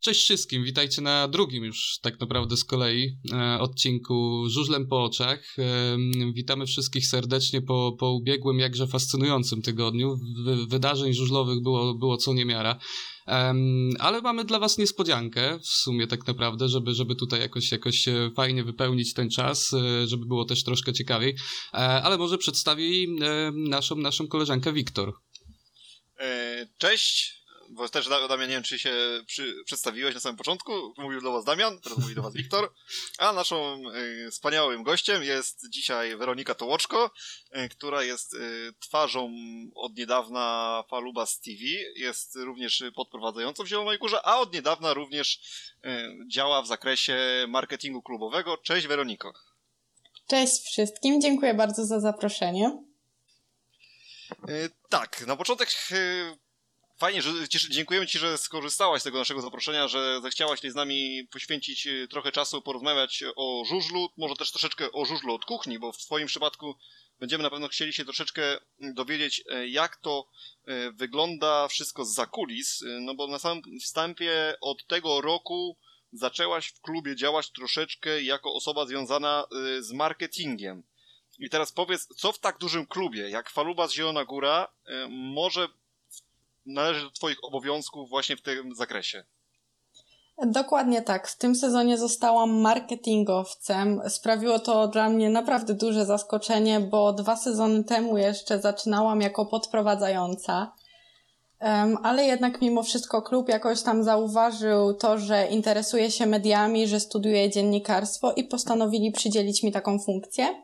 [0.00, 5.56] Cześć wszystkim, witajcie na drugim już tak naprawdę z kolei e, odcinku Żużlem po oczach.
[5.58, 5.96] E,
[6.32, 10.16] witamy wszystkich serdecznie po, po ubiegłym, jakże fascynującym tygodniu.
[10.44, 12.78] Wy, wydarzeń żużlowych było, było co niemiara.
[13.28, 13.54] E,
[13.98, 18.30] ale mamy dla was niespodziankę w sumie tak naprawdę, żeby, żeby tutaj jakoś, jakoś e,
[18.36, 21.36] fajnie wypełnić ten czas, e, żeby było też troszkę ciekawiej.
[21.74, 23.16] E, ale może przedstawi
[23.54, 25.14] naszą, naszą koleżankę Wiktor.
[26.78, 27.37] Cześć,
[27.70, 28.92] bo też Damian, nie wiem, czy się
[29.26, 30.94] przy, przedstawiłeś na samym początku.
[30.98, 32.72] Mówił do was Damian, teraz mówi do was Wiktor.
[33.18, 33.82] A naszą
[34.26, 37.10] y, wspaniałym gościem jest dzisiaj Weronika Tołoczko,
[37.56, 39.32] y, która jest y, twarzą
[39.74, 41.58] od niedawna Falubas TV.
[41.96, 45.40] Jest również podprowadzającą w Zielonej Górze, a od niedawna również
[46.26, 48.56] działa w zakresie marketingu klubowego.
[48.56, 49.32] Cześć Weroniko.
[50.26, 52.82] Cześć wszystkim, dziękuję bardzo za zaproszenie.
[54.88, 55.70] Tak, na początek
[56.98, 57.32] Fajnie, że
[57.70, 62.08] dziękujemy Ci, że skorzystałaś z tego naszego zaproszenia, że zechciałaś tutaj z nami poświęcić e,
[62.08, 66.26] trochę czasu, porozmawiać o żużlu, może też troszeczkę o żużlu od kuchni, bo w Twoim
[66.26, 66.74] przypadku
[67.18, 68.42] będziemy na pewno chcieli się troszeczkę
[68.80, 70.28] mm, dowiedzieć, e, jak to
[70.64, 75.76] e, wygląda wszystko z zakulis, no bo na samym wstępie od tego roku
[76.12, 79.44] zaczęłaś w klubie działać troszeczkę jako osoba związana
[79.78, 80.82] z marketingiem.
[81.38, 84.72] I teraz powiedz, co w tak dużym klubie jak Faluba z Zielona Góra
[85.08, 85.68] może
[86.74, 89.24] należy do Twoich obowiązków właśnie w tym zakresie.
[90.46, 91.28] Dokładnie tak.
[91.28, 94.00] W tym sezonie zostałam marketingowcem.
[94.08, 100.72] Sprawiło to dla mnie naprawdę duże zaskoczenie, bo dwa sezony temu jeszcze zaczynałam jako podprowadzająca.
[102.02, 107.50] Ale jednak mimo wszystko klub jakoś tam zauważył to, że interesuję się mediami, że studiuję
[107.50, 110.62] dziennikarstwo i postanowili przydzielić mi taką funkcję.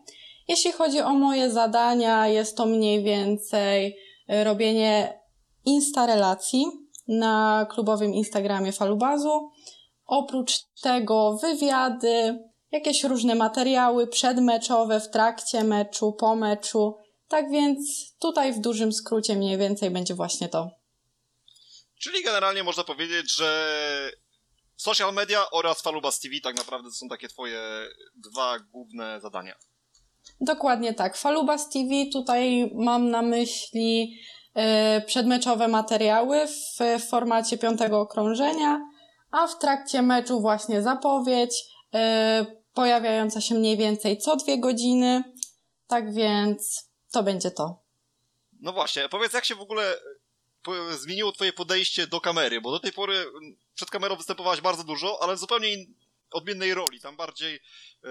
[0.49, 3.97] Jeśli chodzi o moje zadania, jest to mniej więcej
[4.45, 5.24] robienie
[5.65, 6.67] Insta relacji
[7.09, 9.51] na klubowym Instagramie Falubazu.
[10.07, 10.53] Oprócz
[10.83, 12.39] tego wywiady,
[12.71, 16.97] jakieś różne materiały przedmeczowe, w trakcie meczu, po meczu.
[17.29, 17.79] Tak więc
[18.19, 20.71] tutaj w dużym skrócie mniej więcej będzie właśnie to.
[22.01, 23.71] Czyli generalnie można powiedzieć, że
[24.77, 27.61] social media oraz Falubas TV tak naprawdę to są takie twoje
[28.17, 29.55] dwa główne zadania.
[30.41, 31.17] Dokładnie tak.
[31.17, 34.19] Falubas TV tutaj mam na myśli
[35.07, 38.81] przedmeczowe materiały w formacie piątego okrążenia,
[39.31, 45.25] a w trakcie meczu właśnie zapowiedź e, pojawiająca się mniej więcej co dwie godziny.
[45.87, 47.83] Tak więc to będzie to.
[48.61, 49.95] No właśnie, powiedz jak się w ogóle
[50.91, 53.25] zmieniło twoje podejście do kamery, bo do tej pory
[53.75, 55.69] przed kamerą występowałaś bardzo dużo, ale w zupełnie
[56.31, 58.09] odmiennej roli, tam bardziej e,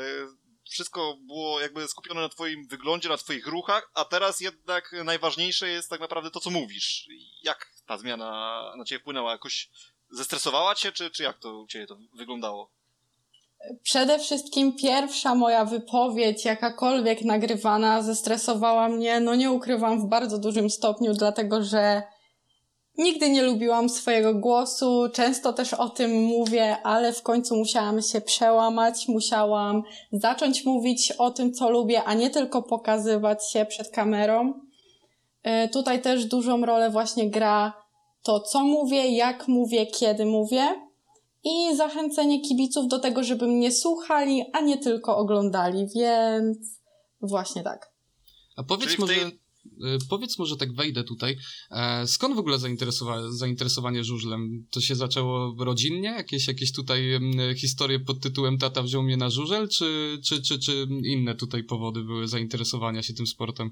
[0.74, 5.90] wszystko było jakby skupione na twoim wyglądzie, na twoich ruchach, a teraz jednak najważniejsze jest
[5.90, 7.08] tak naprawdę to, co mówisz.
[7.44, 9.32] Jak ta zmiana na ciebie wpłynęła?
[9.32, 9.70] Jakoś
[10.12, 12.72] zestresowała cię, czy, czy jak to u ciebie to wyglądało?
[13.84, 20.70] Przede wszystkim pierwsza moja wypowiedź, jakakolwiek nagrywana, zestresowała mnie, no nie ukrywam, w bardzo dużym
[20.70, 22.04] stopniu, dlatego że
[22.98, 28.22] Nigdy nie lubiłam swojego głosu, często też o tym mówię, ale w końcu musiałam się
[28.22, 34.54] przełamać, musiałam zacząć mówić o tym, co lubię, a nie tylko pokazywać się przed kamerą.
[35.44, 37.74] E, tutaj też dużą rolę właśnie gra
[38.24, 40.76] to, co mówię, jak mówię, kiedy mówię
[41.44, 46.58] i zachęcenie kibiców do tego, żeby mnie słuchali, a nie tylko oglądali, więc
[47.22, 47.92] właśnie tak.
[48.56, 49.14] A powiedz może...
[49.14, 49.43] Y,
[50.10, 51.38] powiedz może tak wejdę tutaj.
[51.72, 54.68] E, skąd w ogóle zainteresowa zainteresowanie żużlem?
[54.72, 56.10] To się zaczęło rodzinnie?
[56.10, 57.20] Jakieś, jakieś tutaj
[57.58, 59.70] historie pod tytułem tata wziął mnie na żużel?
[59.70, 63.72] Czy, czy, czy, czy inne tutaj powody były zainteresowania się tym sportem?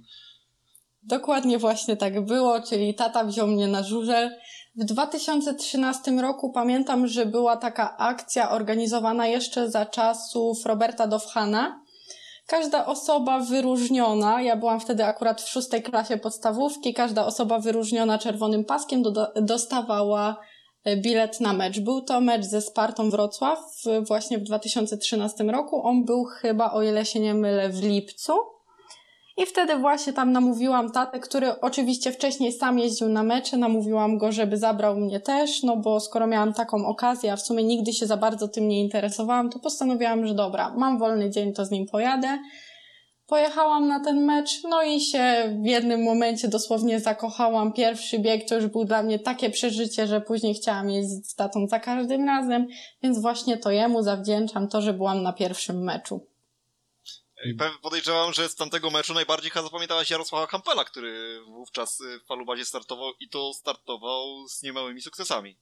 [1.03, 4.31] Dokładnie właśnie tak było, czyli tata wziął mnie na żużel.
[4.75, 11.81] W 2013 roku pamiętam, że była taka akcja organizowana jeszcze za czasów Roberta Dowhana
[12.51, 18.66] każda osoba wyróżniona, ja byłam wtedy akurat w szóstej klasie podstawówki, każda osoba wyróżniona czerwonym
[18.66, 20.37] paskiem do, dostawała
[20.84, 21.79] e, bilet na mecz.
[21.79, 23.59] Był to mecz ze Spartą Wrocław
[24.08, 25.84] właśnie w 2013 roku.
[25.84, 28.34] On był chyba, o ile się nie mylę, w lipcu.
[29.37, 34.31] I wtedy właśnie tam namówiłam tatę, który oczywiście wcześniej sam jeździł na mecze, namówiłam go,
[34.31, 38.05] żeby zabrał mnie też, no bo skoro miałam taką okazję, a w sumie nigdy się
[38.05, 41.85] za bardzo tym nie interesowałam, to postanowiłam, że dobra, mam wolny dzień, to z nim
[41.85, 42.39] pojadę.
[43.28, 47.73] Pojechałam na ten mecz, no i się w jednym momencie dosłownie zakochałam.
[47.73, 51.67] Pierwszy bieg to już był dla mnie takie przeżycie, że później chciałam jeździć z tatą
[51.67, 52.67] za każdym razem,
[53.03, 56.30] więc właśnie to jemu zawdzięczam to, że byłam na pierwszym meczu.
[57.82, 63.29] Podejrzewam, że z tamtego meczu najbardziej zapamiętałaś Jarosława Kampela, który wówczas w Falubazie startował i
[63.29, 65.55] to startował z niemałymi sukcesami.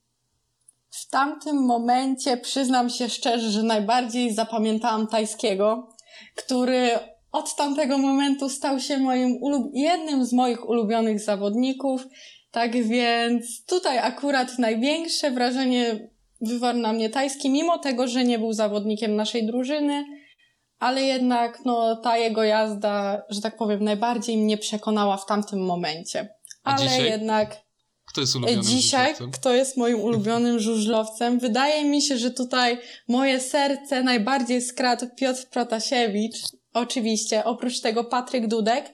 [0.90, 5.94] w tamtym momencie przyznam się szczerze, że najbardziej zapamiętałam tajskiego,
[6.36, 6.90] który
[7.32, 9.40] od tamtego momentu stał się moim
[9.74, 12.02] jednym z moich ulubionych zawodników.
[12.52, 16.10] Tak więc tutaj akurat największe wrażenie
[16.42, 20.06] wywarł na mnie tajski, mimo tego, że nie był zawodnikiem naszej drużyny,
[20.80, 26.30] ale jednak no, ta jego jazda, że tak powiem, najbardziej mnie przekonała w tamtym momencie.
[26.64, 27.06] A ale dzisiaj?
[27.06, 27.70] jednak
[28.10, 29.32] kto jest ulubionym dzisiaj, żużlowcem?
[29.32, 31.40] kto jest moim ulubionym żużlowcem?
[31.40, 36.36] Wydaje mi się, że tutaj moje serce najbardziej skradł Piotr Protasiewicz.
[36.74, 38.94] Oczywiście, oprócz tego Patryk Dudek,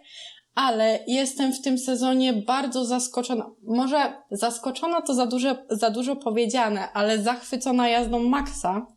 [0.56, 3.52] ale jestem w tym sezonie bardzo zaskoczona.
[3.64, 8.95] Może zaskoczona to za dużo, za dużo powiedziane, ale zachwycona jazdą Maxa.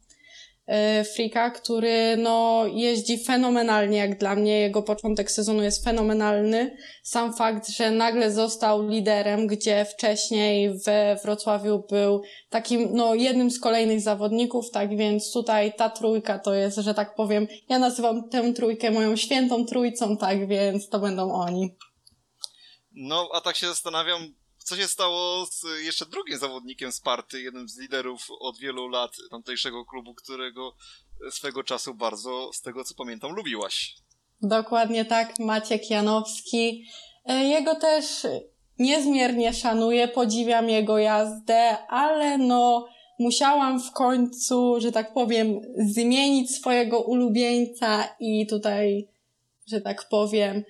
[0.69, 4.61] E, Frika, który no, jeździ fenomenalnie, jak dla mnie.
[4.61, 6.77] Jego początek sezonu jest fenomenalny.
[7.03, 13.61] Sam fakt, że nagle został liderem, gdzie wcześniej we Wrocławiu był takim, no, jednym z
[13.61, 18.53] kolejnych zawodników, tak więc tutaj ta trójka to jest, że tak powiem, ja nazywam tę
[18.53, 21.77] trójkę moją świętą trójcą, tak więc to będą oni.
[22.93, 24.35] No, a tak się zastanawiam,
[24.69, 29.85] co się stało z jeszcze drugim zawodnikiem Sparty, jednym z liderów od wielu lat tamtejszego
[29.85, 30.75] klubu, którego
[31.31, 33.95] swego czasu bardzo, z tego co pamiętam, lubiłaś.
[34.43, 36.87] Dokładnie tak, Maciek Janowski.
[37.25, 38.27] E, Jego też
[38.79, 42.89] niezmiernie szanuję, podziwiam jego jazdę, ale no
[43.19, 49.09] musiałam w końcu, że tak powiem, zmienić swojego ulubieńca i tutaj,
[49.67, 50.65] że tak powiem,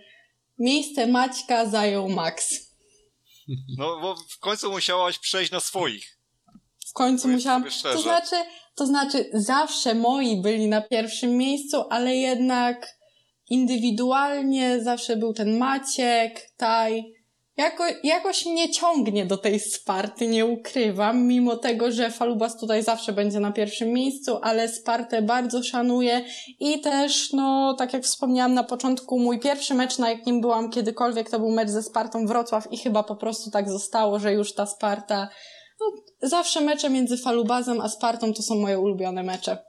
[0.59, 2.68] miejsce Maćka zajął Max.
[3.79, 6.19] No, bo w końcu musiałaś przejść na swoich.
[6.89, 7.65] W końcu musiałam.
[7.83, 8.37] To znaczy,
[8.75, 12.99] to znaczy, zawsze moi byli na pierwszym miejscu, ale jednak
[13.51, 17.18] indywidualnie zawsze był ten Maciek, Taj.
[17.59, 23.13] Jako, jakoś mnie ciągnie do tej Sparty, nie ukrywam, mimo tego, że Falubas tutaj zawsze
[23.13, 26.25] będzie na pierwszym miejscu, ale Spartę bardzo szanuję
[26.61, 31.31] i też, no, tak jak wspomniałam na początku, mój pierwszy mecz, na jakim byłam kiedykolwiek,
[31.31, 34.67] to był mecz ze Spartą Wrocław i chyba po prostu tak zostało, że już ta
[34.67, 35.29] Sparta
[35.81, 35.87] no,
[36.29, 39.65] zawsze mecze między Falubazem a Spartą to są moje ulubione mecze.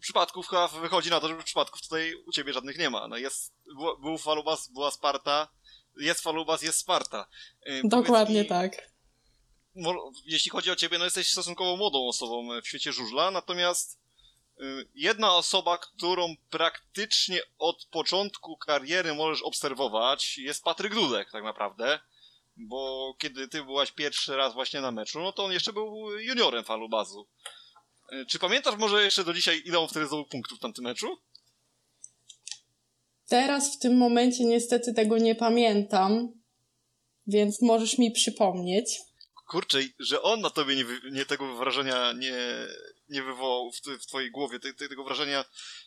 [0.00, 3.08] Przypadków chyba wychodzi na to, że przypadków tutaj u ciebie żadnych nie ma.
[3.08, 3.54] No jest,
[4.02, 5.48] był, Falubas, była Sparta,
[5.96, 7.26] jest Falubas, jest Sparta.
[7.66, 8.90] Yy, Dokładnie mi, tak.
[10.24, 14.00] jeśli chodzi o ciebie, no jesteś stosunkowo młodą osobą w świecie żużla, natomiast
[14.60, 22.00] y, jedna osoba, którą praktycznie od początku kariery możesz obserwować, jest Patryk Dudek tak naprawdę,
[22.56, 26.64] bo kiedy ty byłaś pierwszy raz właśnie na meczu, no to on jeszcze był juniorem
[26.64, 27.28] Falubazu.
[28.12, 31.18] Y, Czy pamiętasz może jeszcze do dzisiaj, ile on wtedy zdobył punktów w tamtym meczu?
[33.28, 36.32] Teraz w tym momencie niestety tego nie pamiętam,
[37.26, 38.98] więc możesz mi przypomnieć.
[39.48, 42.36] Kurczę, że on na tobie nie, nie tego wrażenia nie,
[43.08, 45.44] nie wywołał w, w twojej głowie, te, te, tego wrażenia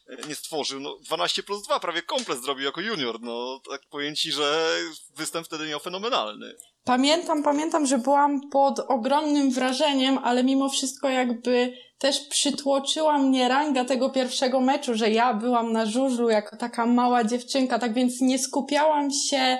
[0.07, 0.79] e, nie stworzył.
[0.79, 3.21] No, 12 plus 2 prawie komplet zrobił jako junior.
[3.21, 4.77] No, tak powiem ci, że
[5.15, 6.55] występ wtedy miał fenomenalny.
[6.87, 13.85] Pamiętam, pamiętam, że byłam pod ogromnym wrażeniem, ale mimo wszystko jakby też przytłoczyła mnie ranga
[13.85, 18.39] tego pierwszego meczu, że ja byłam na żużlu jako taka mała dziewczynka, tak więc nie
[18.39, 19.57] skupiałam się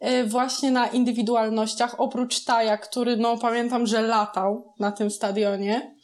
[0.00, 5.94] e, właśnie na indywidualnościach, oprócz Taja, który no pamiętam, że latał na tym stadionie.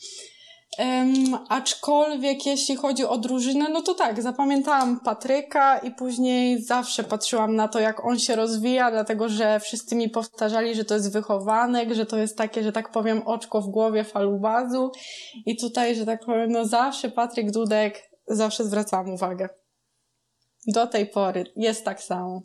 [0.80, 7.56] Em, aczkolwiek jeśli chodzi o drużynę, no to tak, zapamiętałam Patryka i później zawsze patrzyłam
[7.56, 11.94] na to, jak on się rozwija, dlatego że wszyscy mi powtarzali, że to jest wychowanek,
[11.94, 14.90] że to jest takie, że tak powiem, oczko w głowie falubazu
[15.46, 19.48] i tutaj, że tak powiem, no zawsze Patryk Dudek, zawsze zwracałam uwagę.
[20.66, 22.42] Do tej pory jest tak samo.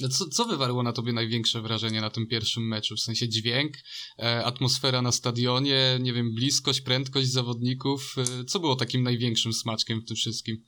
[0.00, 2.96] No Co, co wywarło na tobie największe wrażenie na tym pierwszym meczu?
[2.96, 3.72] W sensie dźwięk,
[4.18, 8.14] e, atmosfera na stadionie, nie wiem, bliskość, prędkość zawodników.
[8.40, 10.64] E, co było takim największym smaczkiem w tym wszystkim?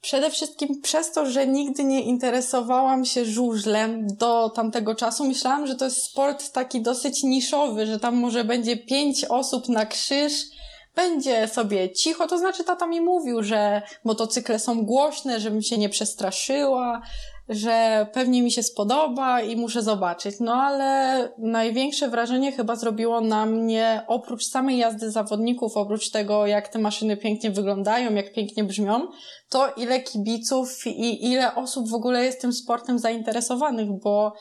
[0.00, 5.74] Przede wszystkim przez to, że nigdy nie interesowałam się żużlem do tamtego czasu, myślałam, że
[5.74, 10.32] to jest sport taki dosyć niszowy, że tam może będzie pięć osób na krzyż,
[10.96, 15.88] będzie sobie cicho, to znaczy tata mi mówił, że motocykle są głośne, żebym się nie
[15.88, 17.02] przestraszyła,
[17.54, 20.36] że pewnie mi się spodoba i muszę zobaczyć.
[20.40, 26.68] No ale największe wrażenie chyba zrobiło na mnie, oprócz samej jazdy zawodników, oprócz tego, jak
[26.68, 29.06] te maszyny pięknie wyglądają, jak pięknie brzmią,
[29.48, 34.32] to ile kibiców i ile osób w ogóle jest tym sportem zainteresowanych, bo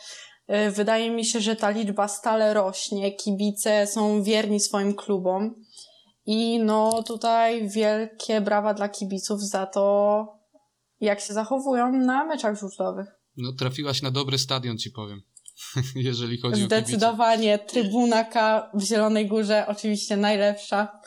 [0.49, 5.55] y, wydaje mi się, że ta liczba stale rośnie, kibice są wierni swoim klubom
[6.25, 10.25] i no tutaj wielkie brawa dla kibiców za to,
[11.01, 13.07] jak się zachowują na meczach żużlowych.
[13.37, 15.21] No, trafiłaś na dobry stadion, ci powiem.
[15.95, 21.01] jeżeli chodzi Zdecydowanie o Trybuna K w Zielonej Górze oczywiście najlepsza.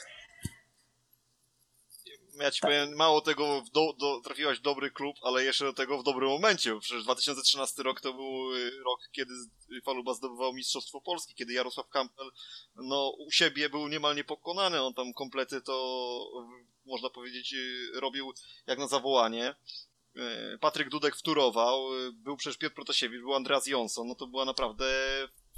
[2.40, 2.70] Ja ci tak.
[2.70, 6.28] powiem, mało tego, do, do, trafiłaś w dobry klub, ale jeszcze do tego w dobrym
[6.30, 6.78] momencie.
[6.80, 9.34] Przecież 2013 rok to był y, rok, kiedy
[9.84, 12.30] Faluba zdobywał Mistrzostwo Polski, kiedy Jarosław Kampel
[12.74, 14.82] no, u siebie był niemal niepokonany.
[14.82, 16.46] On tam komplety to,
[16.86, 18.32] można powiedzieć, y, robił
[18.66, 19.54] jak na zawołanie.
[20.16, 24.86] Y, Patryk Dudek wturował, był przecież Piotr Protasiewicz, był Andreas Jonsson, no to była naprawdę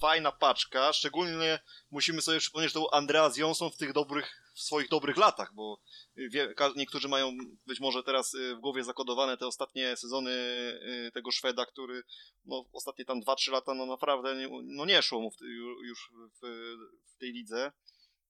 [0.01, 1.59] fajna paczka, szczególnie
[1.91, 5.81] musimy sobie przypomnieć, że to Andreas Jonsson w tych dobrych, w swoich dobrych latach, bo
[6.17, 7.37] wie, niektórzy mają
[7.67, 12.03] być może teraz y, w głowie zakodowane te ostatnie sezony y, tego Szweda, który
[12.45, 15.41] no, ostatnie tam 2-3 lata no naprawdę nie, no nie szło mu w,
[15.85, 16.13] już
[16.43, 16.47] w,
[17.15, 17.73] w tej lidze.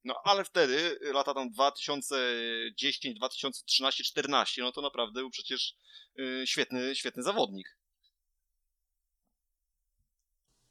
[0.05, 5.75] No ale wtedy, lata tam 2010, 2013, 14, no to naprawdę był przecież
[6.19, 7.76] y, świetny, świetny zawodnik.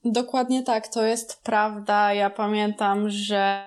[0.05, 2.13] Dokładnie tak, to jest prawda.
[2.13, 3.65] Ja pamiętam, że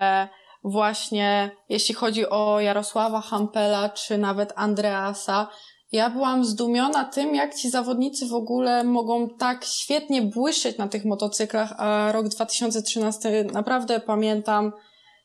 [0.64, 5.48] właśnie jeśli chodzi o Jarosława Hampela czy nawet Andreasa,
[5.92, 11.04] ja byłam zdumiona tym, jak ci zawodnicy w ogóle mogą tak świetnie błyszczeć na tych
[11.04, 14.72] motocyklach, a rok 2013 naprawdę pamiętam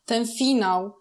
[0.05, 0.91] ten finał.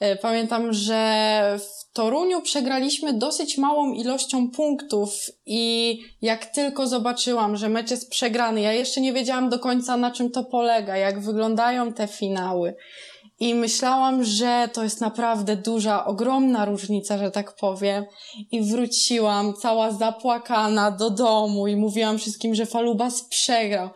[0.00, 5.10] E, pamiętam, że w Toruniu przegraliśmy dosyć małą ilością punktów
[5.46, 10.10] i jak tylko zobaczyłam, że mecz jest przegrany, ja jeszcze nie wiedziałam do końca na
[10.10, 12.74] czym to polega, jak wyglądają te finały.
[13.40, 18.04] I myślałam, że to jest naprawdę duża, ogromna różnica, że tak powiem.
[18.50, 23.90] I wróciłam cała zapłakana do domu i mówiłam wszystkim, że Falubas przegrał.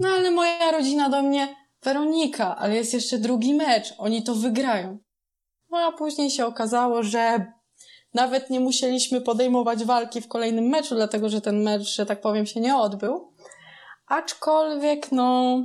[0.00, 1.48] No ale moja rodzina do mnie,
[1.82, 4.98] Weronika, ale jest jeszcze drugi mecz, oni to wygrają.
[5.70, 7.52] No a później się okazało, że
[8.14, 12.46] nawet nie musieliśmy podejmować walki w kolejnym meczu, dlatego że ten mecz, że tak powiem,
[12.46, 13.32] się nie odbył.
[14.06, 15.58] Aczkolwiek, no,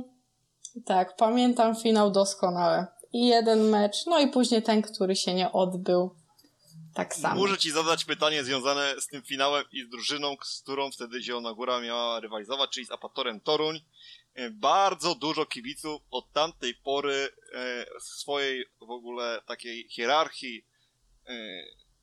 [0.84, 2.86] tak, pamiętam finał doskonale.
[3.12, 6.14] I jeden mecz, no i później ten, który się nie odbył.
[6.94, 7.34] Tak samo.
[7.34, 11.54] Muszę ci zadać pytanie związane z tym finałem i z drużyną, z którą wtedy Zielona
[11.54, 13.80] Góra miała rywalizować, czyli z Apatorem Toruń.
[14.34, 20.64] E, bardzo dużo kibiców od tamtej pory e, swojej w ogóle takiej hierarchii
[21.26, 21.34] e,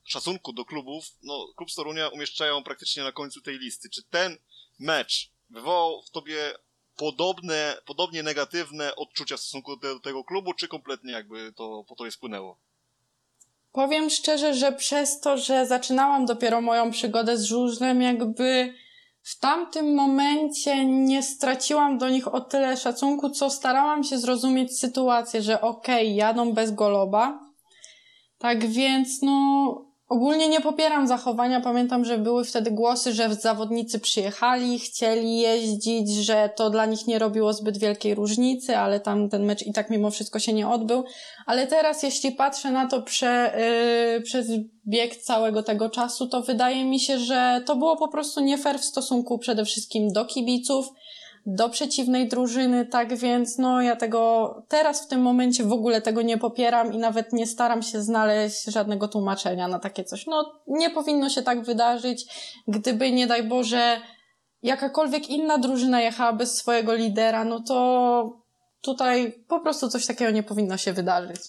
[0.04, 3.90] szacunku do klubów, no klub Storunia umieszczają praktycznie na końcu tej listy.
[3.90, 4.36] Czy ten
[4.78, 6.54] mecz wywołał w tobie
[6.96, 12.04] podobne, podobnie negatywne odczucia w stosunku do, tego klubu, czy kompletnie jakby to po to
[12.04, 12.58] je spłynęło?
[13.72, 18.74] Powiem szczerze, że przez to, że zaczynałam dopiero moją przygodę z żużlem, jakby
[19.22, 25.42] w tamtym momencie nie straciłam do nich o tyle szacunku, co starałam się zrozumieć sytuację,
[25.42, 27.40] że okej, okay, jadą bez goloba.
[28.38, 31.60] Tak więc, no, ogólnie nie popieram zachowania.
[31.60, 37.18] Pamiętam, że były wtedy głosy, że zawodnicy przyjechali, chcieli jeździć, że to dla nich nie
[37.18, 41.04] robiło zbyt wielkiej różnicy, ale tam ten mecz i tak mimo wszystko się nie odbył.
[41.46, 43.52] Ale teraz, jeśli patrzę na to prze,
[44.14, 44.46] yy, przez
[44.88, 48.78] bieg całego tego czasu, to wydaje mi się, że to było po prostu nie fair
[48.78, 50.86] w stosunku przede wszystkim do kibiców,
[51.46, 56.22] do przeciwnej drużyny, tak więc no ja tego teraz w tym momencie w ogóle tego
[56.22, 60.26] nie popieram i nawet nie staram się znaleźć żadnego tłumaczenia na takie coś.
[60.26, 62.24] No nie powinno się tak wydarzyć,
[62.68, 64.00] gdyby nie daj Boże
[64.62, 68.42] jakakolwiek inna drużyna jechała bez swojego lidera, no to
[68.80, 71.40] tutaj po prostu coś takiego nie powinno się wydarzyć.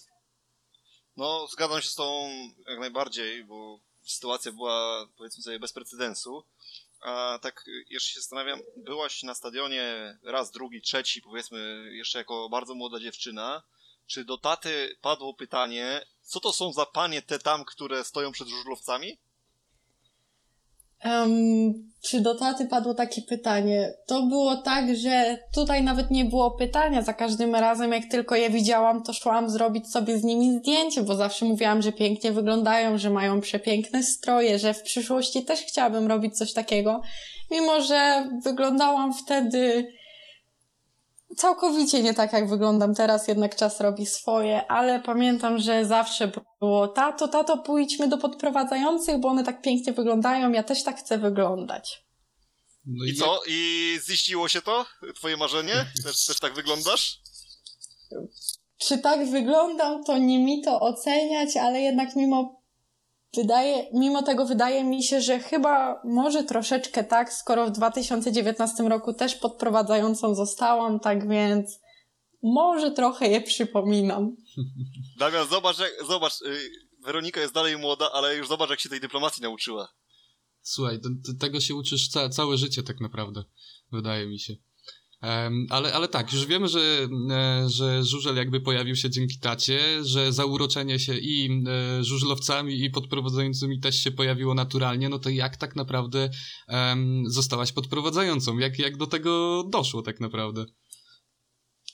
[1.16, 2.28] No, zgadzam się z tą
[2.68, 6.42] jak najbardziej, bo sytuacja była, powiedzmy sobie, bez precedensu.
[7.04, 12.74] A tak jeszcze się zastanawiam, byłaś na stadionie raz, drugi, trzeci, powiedzmy, jeszcze jako bardzo
[12.74, 13.62] młoda dziewczyna.
[14.06, 18.48] Czy do taty padło pytanie, co to są za panie te tam, które stoją przed
[18.48, 19.18] żużlowcami?
[21.04, 23.92] Um, czy do taty padło takie pytanie?
[24.06, 27.02] To było tak, że tutaj nawet nie było pytania.
[27.02, 31.14] Za każdym razem, jak tylko je widziałam, to szłam zrobić sobie z nimi zdjęcie, bo
[31.14, 36.38] zawsze mówiłam, że pięknie wyglądają, że mają przepiękne stroje, że w przyszłości też chciałabym robić
[36.38, 37.00] coś takiego.
[37.50, 39.88] Mimo, że wyglądałam wtedy
[41.36, 46.88] całkowicie nie tak, jak wyglądam teraz, jednak czas robi swoje, ale pamiętam, że zawsze było
[46.88, 52.04] tato, tato, pójdźmy do podprowadzających, bo one tak pięknie wyglądają, ja też tak chcę wyglądać.
[52.86, 53.40] No i, co?
[53.48, 54.86] I ziściło się to?
[55.14, 55.86] Twoje marzenie?
[56.04, 57.20] Też, też tak wyglądasz?
[58.78, 62.63] Czy tak wyglądam, to nie mi to oceniać, ale jednak mimo
[63.36, 69.14] wydaje, mimo tego wydaje mi się, że chyba może troszeczkę tak, skoro w 2019 roku
[69.14, 71.80] też podprowadzającą zostałam, tak więc
[72.42, 74.36] może trochę je przypominam.
[75.18, 76.70] Damian, zobacz, jak, zobacz, y,
[77.04, 79.88] Weronika jest dalej młoda, ale już zobacz, jak się tej dyplomacji nauczyła.
[80.62, 83.44] Słuchaj, to, to, tego się uczysz ca całe życie tak naprawdę,
[83.92, 84.56] wydaje mi się.
[85.70, 90.32] Ale, ale tak, już wiemy, że, e, że żużel jakby pojawił się dzięki tacie, że
[90.32, 95.76] zauroczenie się i e, żużlowcami i podprowadzającymi też się pojawiło naturalnie, no to jak tak
[95.76, 96.28] naprawdę
[97.26, 98.58] zostałaś podprowadzającą?
[98.58, 100.64] Jak, jak do tego doszło tak naprawdę?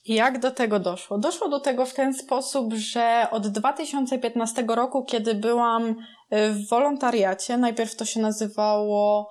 [0.04, 1.18] Jak do tego doszło?
[1.18, 5.96] Doszło do tego w ten sposób, że od 2015 roku, kiedy byłam
[6.30, 9.30] e, w wolontariacie, najpierw to się nazywało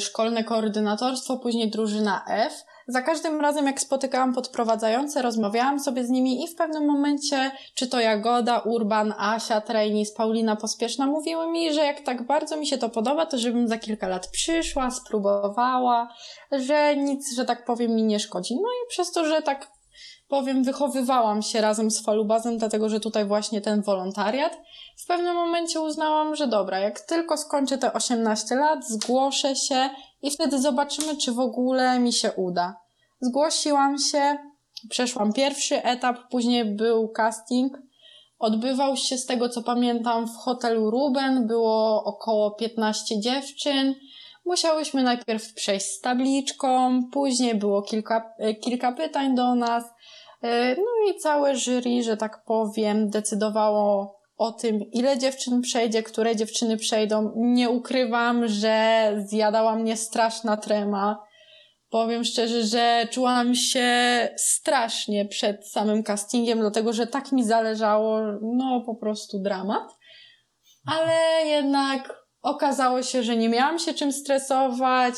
[0.00, 6.44] szkolne koordynatorstwo, później drużyna F, za każdym razem, jak spotykałam podprowadzające, rozmawiałam sobie z nimi
[6.44, 11.80] i w pewnym momencie, czy to Jagoda, Urban, Asia, Trainis, Paulina Pospieszna, mówiły mi, że
[11.80, 16.14] jak tak bardzo mi się to podoba, to żebym za kilka lat przyszła, spróbowała,
[16.52, 18.54] że nic, że tak powiem, mi nie szkodzi.
[18.54, 19.70] No i przez to, że tak
[20.28, 24.56] powiem, wychowywałam się razem z Falubazem, dlatego że tutaj właśnie ten wolontariat.
[24.96, 29.90] W pewnym momencie uznałam, że dobra, jak tylko skończę te 18 lat, zgłoszę się
[30.22, 32.76] i wtedy zobaczymy, czy w ogóle mi się uda.
[33.20, 34.38] Zgłosiłam się,
[34.90, 37.78] przeszłam pierwszy etap, później był casting.
[38.38, 43.94] Odbywał się z tego co pamiętam w hotelu Ruben, było około 15 dziewczyn.
[44.46, 49.84] Musiałyśmy najpierw przejść z tabliczką, później było kilka, e, kilka pytań do nas.
[50.44, 56.36] E, no i całe jury, że tak powiem, decydowało o tym, ile dziewczyn przejdzie, które
[56.36, 57.32] dziewczyny przejdą.
[57.36, 61.24] Nie ukrywam, że zjadała mnie straszna trema.
[61.90, 63.88] Powiem szczerze, że czułam się
[64.36, 69.88] strasznie przed samym castingiem, dlatego że tak mi zależało, no po prostu dramat.
[70.86, 75.14] Ale jednak okazało się, że nie miałam się czym stresować.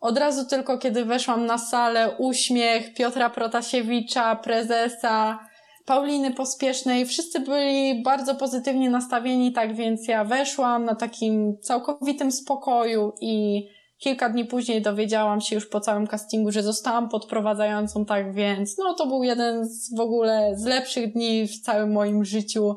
[0.00, 5.38] Od razu tylko kiedy weszłam na salę, uśmiech Piotra Protasiewicza, prezesa,
[5.86, 13.12] Pauliny Pospiesznej, wszyscy byli bardzo pozytywnie nastawieni, tak więc ja weszłam na takim całkowitym spokoju
[13.20, 13.66] i
[13.98, 18.94] kilka dni później dowiedziałam się już po całym castingu, że zostałam podprowadzającą, tak więc no
[18.94, 22.76] to był jeden z w ogóle z lepszych dni w całym moim życiu,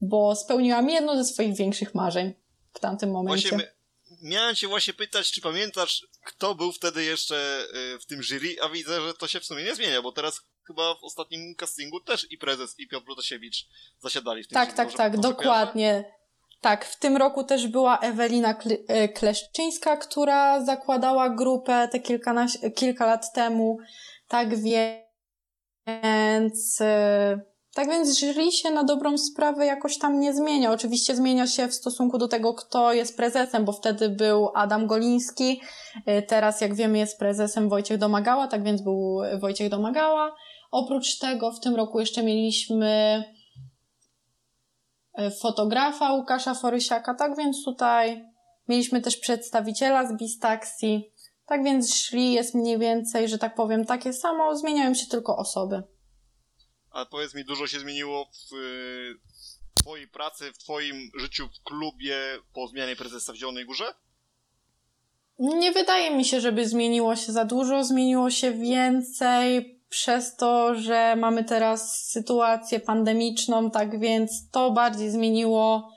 [0.00, 2.32] bo spełniłam jedno ze swoich większych marzeń
[2.72, 3.56] w tamtym momencie.
[4.22, 8.68] Miałem cię właśnie pytać, czy pamiętasz, kto był wtedy jeszcze y, w tym jury, a
[8.68, 12.26] widzę, że to się w sumie nie zmienia, bo teraz chyba w ostatnim castingu też
[12.30, 13.66] i prezes, i Piotr Protasiewicz
[13.98, 14.76] zasiadali w tym Tak, jury.
[14.76, 16.04] tak, może, tak, może dokładnie.
[16.60, 18.58] Tak, w tym roku też była Ewelina
[18.88, 22.00] e, Kleszczyńska, która zakładała grupę te
[22.74, 23.78] kilka lat temu.
[24.28, 24.48] Tak
[25.86, 30.72] więc e, tak więc jury się na dobrą sprawę jakoś tam nie zmienia.
[30.72, 35.60] Oczywiście zmienia się w stosunku do tego, kto jest prezesem, bo wtedy był Adam Goliński,
[36.08, 40.34] y, teraz jak wiemy jest prezesem Wojciech Domagała, tak więc był Wojciech Domagała.
[40.70, 43.24] Oprócz tego w tym roku jeszcze mieliśmy
[45.18, 48.24] y, fotografa Łukasza Forysiaka, tak więc tutaj
[48.68, 51.12] mieliśmy też przedstawiciela z Bistaxi,
[51.46, 55.82] tak więc szli jest mniej więcej, że tak powiem, takie samo, zmieniają się tylko osoby.
[56.92, 58.50] A powiedz mi, dużo się zmieniło w
[59.74, 62.16] twojej pracy, w twoim życiu w klubie
[62.54, 63.94] po zmianie prezesa w Zielonej Górze?
[65.38, 67.84] Nie wydaje mi się, żeby zmieniło się za dużo.
[67.84, 75.92] Zmieniło się więcej przez to, że mamy teraz sytuację pandemiczną, tak więc to bardziej zmieniło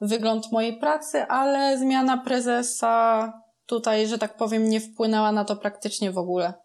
[0.00, 3.32] wygląd mojej pracy, ale zmiana prezesa
[3.66, 6.63] tutaj, że tak powiem, nie wpłynęła na to praktycznie w ogóle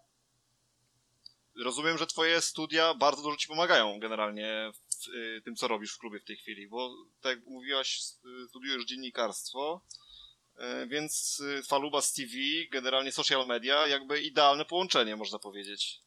[1.63, 5.99] rozumiem, że twoje studia bardzo dużo ci pomagają generalnie w y, tym, co robisz w
[5.99, 8.01] klubie w tej chwili, bo tak jak mówiłaś,
[8.49, 9.81] studiujesz dziennikarstwo,
[10.83, 12.31] y, więc y, Falubas TV,
[12.71, 16.01] generalnie social media, jakby idealne połączenie, można powiedzieć.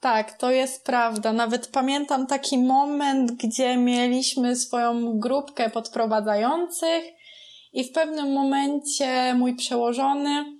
[0.00, 1.32] Tak, to jest prawda.
[1.32, 7.04] Nawet pamiętam taki moment, gdzie mieliśmy swoją grupkę podprowadzających
[7.72, 10.59] i w pewnym momencie mój przełożony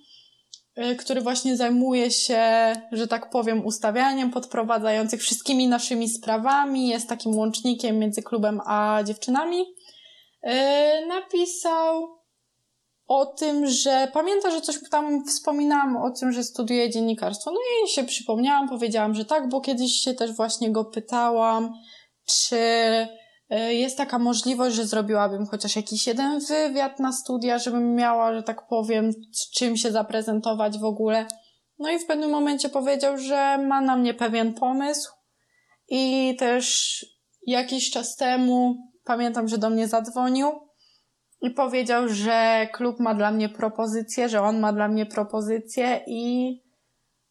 [0.99, 7.99] który właśnie zajmuje się, że tak powiem, ustawianiem podprowadzających wszystkimi naszymi sprawami, jest takim łącznikiem
[7.99, 10.49] między klubem a dziewczynami, y,
[11.07, 12.21] napisał
[13.07, 17.51] o tym, że pamięta, że coś tam wspominałam o tym, że studiuje dziennikarstwo.
[17.51, 21.73] No i się przypomniałam, powiedziałam, że tak, bo kiedyś się też właśnie go pytałam,
[22.25, 22.57] czy
[23.57, 28.67] jest taka możliwość, że zrobiłabym chociaż jakiś jeden wywiad na studia, żebym miała, że tak
[28.67, 29.11] powiem,
[29.55, 31.25] czym się zaprezentować w ogóle.
[31.79, 35.11] No i w pewnym momencie powiedział, że ma na mnie pewien pomysł
[35.89, 37.05] i też
[37.47, 40.51] jakiś czas temu pamiętam, że do mnie zadzwonił
[41.41, 46.61] i powiedział, że klub ma dla mnie propozycję, że on ma dla mnie propozycję i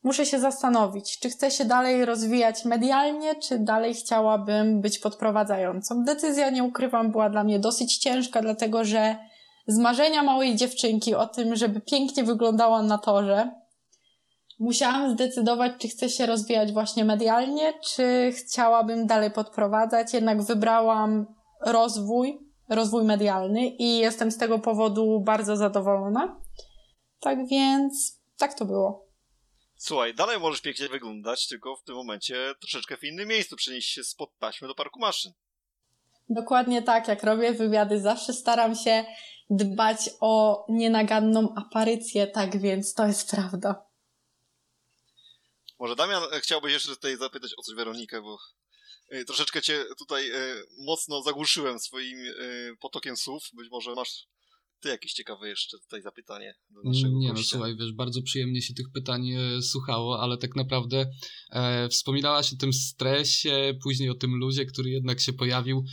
[0.02, 6.04] muszę się zastanowić, czy chcę się dalej rozwijać medialnie, czy dalej chciałabym być podprowadzającą.
[6.04, 9.16] Decyzja, nie ukrywam, była dla mnie dosyć ciężka, dlatego że
[9.66, 13.50] z marzenia małej dziewczynki o tym, żeby pięknie wyglądała na torze,
[14.60, 20.14] musiałam zdecydować, czy chcę się rozwijać właśnie medialnie, czy chciałabym dalej podprowadzać.
[20.14, 21.26] Jednak wybrałam
[21.66, 26.40] rozwój, rozwój medialny i jestem z tego powodu bardzo zadowolona.
[27.20, 29.09] Tak więc tak to było.
[29.82, 34.04] Słuchaj, dalej możesz pięknie wyglądać, tylko w tym momencie troszeczkę w innym miejscu przenieść się
[34.04, 35.32] spod taśmy do parku maszyn.
[36.28, 39.04] Dokładnie tak, jak robię wywiady, zawsze staram się
[39.50, 43.86] dbać o nienaganną aparycję, tak więc to jest prawda.
[45.78, 48.38] Może Damian, e, chciałbyś jeszcze tutaj zapytać o coś Weronikę, bo
[49.08, 50.36] e, troszeczkę cię tutaj e,
[50.78, 52.18] mocno zagłuszyłem swoim
[52.80, 53.42] potokiem słów.
[53.52, 54.26] Być może masz
[54.80, 57.56] ty jakieś ciekawe jeszcze tutaj zapytanie do naszego Nie no, gościa.
[57.56, 61.06] no, słuchaj, wiesz, bardzo przyjemnie się tych pytań e, słuchało, ale tak naprawdę
[61.50, 65.84] e, wspominałaś o tym stresie, później o tym luzie, który jednak się pojawił,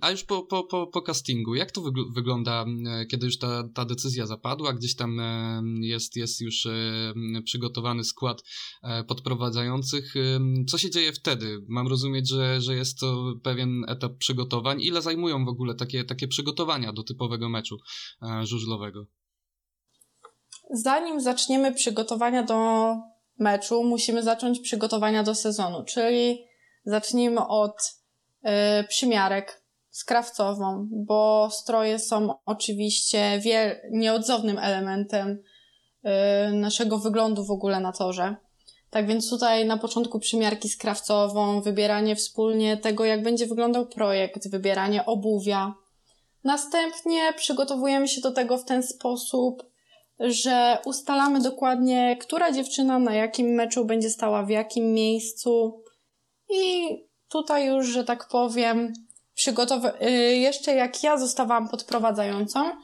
[0.00, 3.68] a już po, po, po, po castingu, jak to wygl wygląda, e, kiedy już ta,
[3.74, 8.42] ta decyzja zapadła, gdzieś tam e, jest, jest już e, przygotowany skład
[8.82, 10.14] e, podprowadzających,
[10.68, 11.64] co się dzieje wtedy?
[11.68, 14.80] Mam rozumieć, że, że jest to pewien etap przygotowań.
[14.80, 17.78] Ile zajmują w ogóle takie, takie przygotowania do typowego meczu?
[18.22, 19.04] E, żużlowego.
[20.70, 22.94] Zanim zaczniemy przygotowania do
[23.38, 26.44] meczu, musimy zacząć przygotowania do sezonu, czyli
[26.84, 27.76] zacznijmy od
[28.44, 28.48] y,
[28.88, 35.28] przymiarek z krawcową, bo stroje są oczywiście wiel- nieodzownym elementem
[36.48, 38.36] y, naszego wyglądu w ogóle na torze.
[38.90, 44.50] Tak więc tutaj na początku przymiarki z krawcową, wybieranie wspólnie tego, jak będzie wyglądał projekt,
[44.50, 45.74] wybieranie obuwia,
[46.48, 49.62] Następnie przygotowujemy się do tego w ten sposób,
[50.20, 55.82] że ustalamy dokładnie, która dziewczyna na jakim meczu będzie stała w jakim miejscu.
[56.50, 56.88] I
[57.28, 58.92] tutaj już, że tak powiem,
[59.36, 62.74] przygotow- y, jeszcze jak ja zostawałam podprowadzającą, y,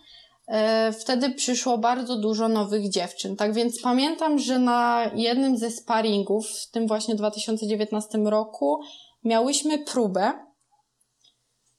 [0.92, 3.36] wtedy przyszło bardzo dużo nowych dziewczyn.
[3.36, 8.80] Tak więc pamiętam, że na jednym ze sparingów w tym właśnie 2019 roku
[9.24, 10.32] miałyśmy próbę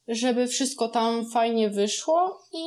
[0.07, 2.65] żeby wszystko tam fajnie wyszło i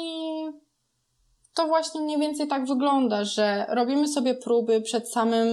[1.55, 5.49] to właśnie mniej więcej tak wygląda, że robimy sobie próby przed samym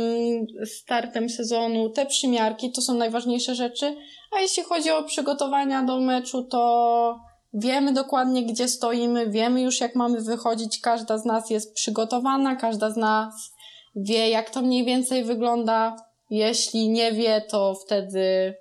[0.66, 1.90] startem sezonu.
[1.90, 3.96] Te przymiarki to są najważniejsze rzeczy,
[4.38, 7.20] a jeśli chodzi o przygotowania do meczu, to
[7.54, 10.80] wiemy dokładnie, gdzie stoimy, wiemy już, jak mamy wychodzić.
[10.80, 13.54] Każda z nas jest przygotowana, każda z nas
[13.96, 15.96] wie, jak to mniej więcej wygląda.
[16.30, 18.56] Jeśli nie wie, to wtedy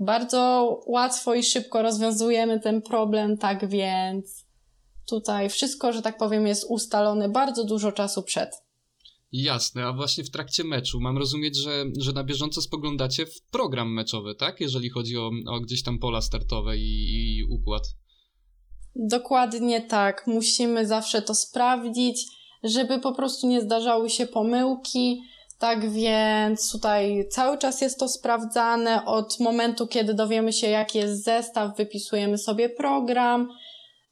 [0.00, 4.46] bardzo łatwo i szybko rozwiązujemy ten problem, tak więc
[5.08, 8.50] tutaj wszystko, że tak powiem, jest ustalone bardzo dużo czasu przed.
[9.32, 13.92] Jasne, a właśnie w trakcie meczu mam rozumieć, że, że na bieżąco spoglądacie w program
[13.92, 14.60] meczowy, tak?
[14.60, 17.82] Jeżeli chodzi o, o gdzieś tam pola startowe i, i układ.
[18.96, 20.26] Dokładnie tak.
[20.26, 22.26] Musimy zawsze to sprawdzić,
[22.64, 25.22] żeby po prostu nie zdarzały się pomyłki
[25.60, 29.04] tak więc tutaj cały czas jest to sprawdzane.
[29.04, 33.48] Od momentu, kiedy dowiemy się, jaki jest zestaw, wypisujemy sobie program,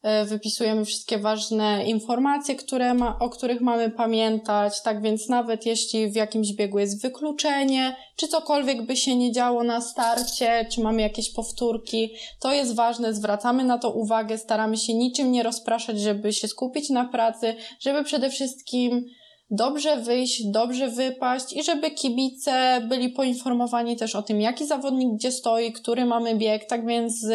[0.03, 4.81] e, wypisujemy wszystkie ważne informacje, które ma, o których mamy pamiętać.
[4.81, 9.63] Tak więc nawet jeśli w jakimś biegu jest wykluczenie, czy cokolwiek by się nie działo
[9.63, 14.93] na starcie, czy mamy jakieś powtórki, to jest ważne, zwracamy na to uwagę, staramy się
[14.93, 19.05] niczym nie rozpraszać, żeby się skupić na pracy, żeby przede wszystkim
[19.51, 25.31] dobrze wyjść, dobrze wypaść i żeby kibice byli poinformowani też o tym, jaki zawodnik gdzie
[25.31, 27.27] stoi, który mamy bieg, tak więc z,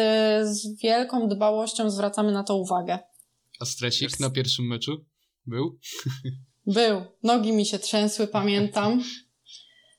[0.47, 2.99] z wielką dbałością zwracamy na to uwagę.
[3.59, 4.91] A stresik na pierwszym meczu
[5.45, 5.77] był?
[6.67, 7.01] Był.
[7.23, 9.03] Nogi mi się trzęsły, pamiętam.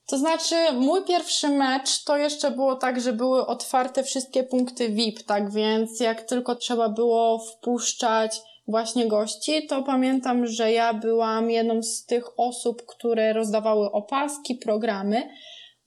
[0.07, 5.23] To znaczy, mój pierwszy mecz to jeszcze było tak, że były otwarte wszystkie punkty VIP,
[5.23, 11.83] tak więc jak tylko trzeba było wpuszczać właśnie gości, to pamiętam, że ja byłam jedną
[11.83, 15.29] z tych osób, które rozdawały opaski, programy.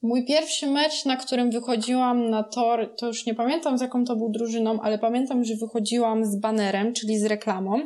[0.02, 4.16] Mój pierwszy mecz, na którym wychodziłam na tor, to już nie pamiętam z jaką to
[4.16, 7.80] był drużyną, ale pamiętam, że wychodziłam z banerem, czyli z reklamą.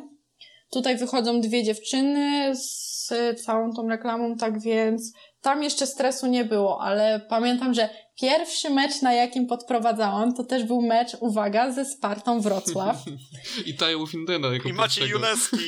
[0.73, 3.13] Tutaj wychodzą dwie dziewczyny z
[3.45, 5.13] całą tą reklamą, tak więc
[5.45, 7.89] tam jeszcze stresu nie było, ale pamiętam, że
[8.21, 12.97] pierwszy mecz, na jakim podprowadzałam, to też był mecz, uwaga, ze Spartą Wrocław.
[13.67, 15.57] I Tajo Findena jako I Maciej Juneski!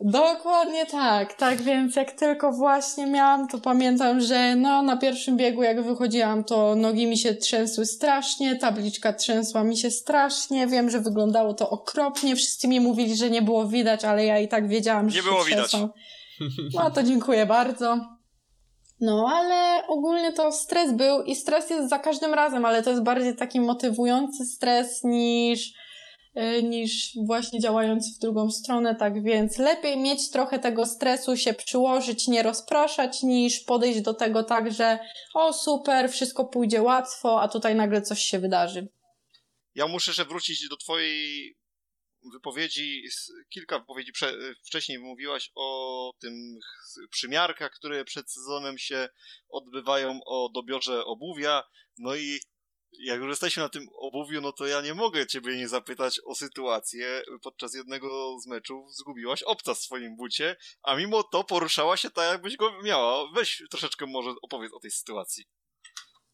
[0.00, 5.62] Dokładnie tak, tak więc jak tylko właśnie miałam, to pamiętam, że no na pierwszym biegu
[5.62, 11.00] jak wychodziłam, to nogi mi się trzęsły strasznie, tabliczka trzęsła mi się strasznie, wiem, że
[11.00, 15.10] wyglądało to okropnie, wszyscy mi mówili, że nie było widać, ale ja i tak wiedziałam,
[15.10, 15.68] że Nie było widać.
[15.68, 15.88] Trzęsą.
[16.74, 18.19] No to dziękuję bardzo.
[19.00, 23.02] No, ale ogólnie to stres był i stres jest za każdym razem, ale to jest
[23.02, 25.72] bardziej taki motywujący stres niż
[26.36, 31.54] y, niż właśnie działający w drugą stronę, tak więc lepiej mieć trochę tego stresu, się
[31.54, 34.98] przyłożyć, nie rozpraszać, niż podejść do tego tak, że
[35.34, 38.88] o super, wszystko pójdzie łatwo, a tutaj nagle coś się wydarzy.
[39.74, 41.54] Ja muszę jeszcze wrócić do twojej
[42.32, 43.02] wypowiedzi,
[43.48, 44.12] kilka wypowiedzi
[44.66, 46.58] wcześniej mówiłaś o tym
[47.10, 49.08] przymiarkach, które przed sezonem się
[49.48, 51.62] odbywają, o dobiorze obuwia,
[51.98, 52.40] no i
[52.98, 56.34] jak już jesteśmy na tym obuwiu, no to ja nie mogę ciebie nie zapytać o
[56.34, 57.22] sytuację.
[57.42, 62.32] Podczas jednego z meczów zgubiłaś obca w swoim bucie, a mimo to poruszała się tak,
[62.32, 63.32] jakbyś go miała.
[63.34, 65.44] Weź troszeczkę może opowiedz o tej sytuacji.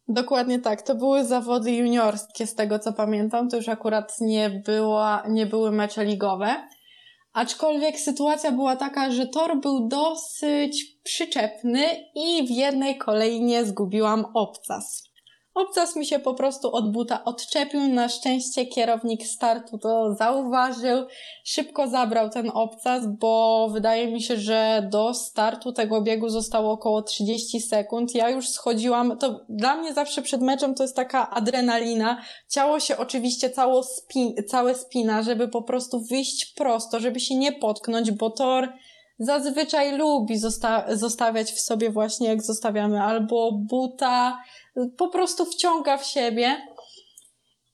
[0.07, 0.81] Dokładnie tak.
[0.81, 3.49] To były zawody juniorskie, z tego co pamiętam.
[3.49, 6.67] To już akurat nie, była, nie były mecze ligowe.
[7.33, 11.83] Aczkolwiek sytuacja była taka, że tor był dosyć przyczepny
[12.15, 15.06] i w jednej kolejnie zgubiłam obcas.
[15.57, 17.87] Obcas mi się po prostu od buta odczepił.
[17.87, 21.05] Na szczęście kierownik startu to zauważył.
[21.43, 27.01] Szybko zabrał ten obcas, bo wydaje mi się, że do startu tego biegu zostało około
[27.01, 28.15] 30 sekund.
[28.15, 29.17] Ja już schodziłam.
[29.17, 32.21] To dla mnie zawsze przed meczem to jest taka adrenalina.
[32.49, 37.51] Ciało się oczywiście cało spin, całe spina, żeby po prostu wyjść prosto, żeby się nie
[37.51, 38.73] potknąć, bo tor
[39.19, 44.37] zazwyczaj lubi zosta zostawiać w sobie właśnie jak zostawiamy albo buta,
[44.97, 46.57] po prostu wciąga w siebie.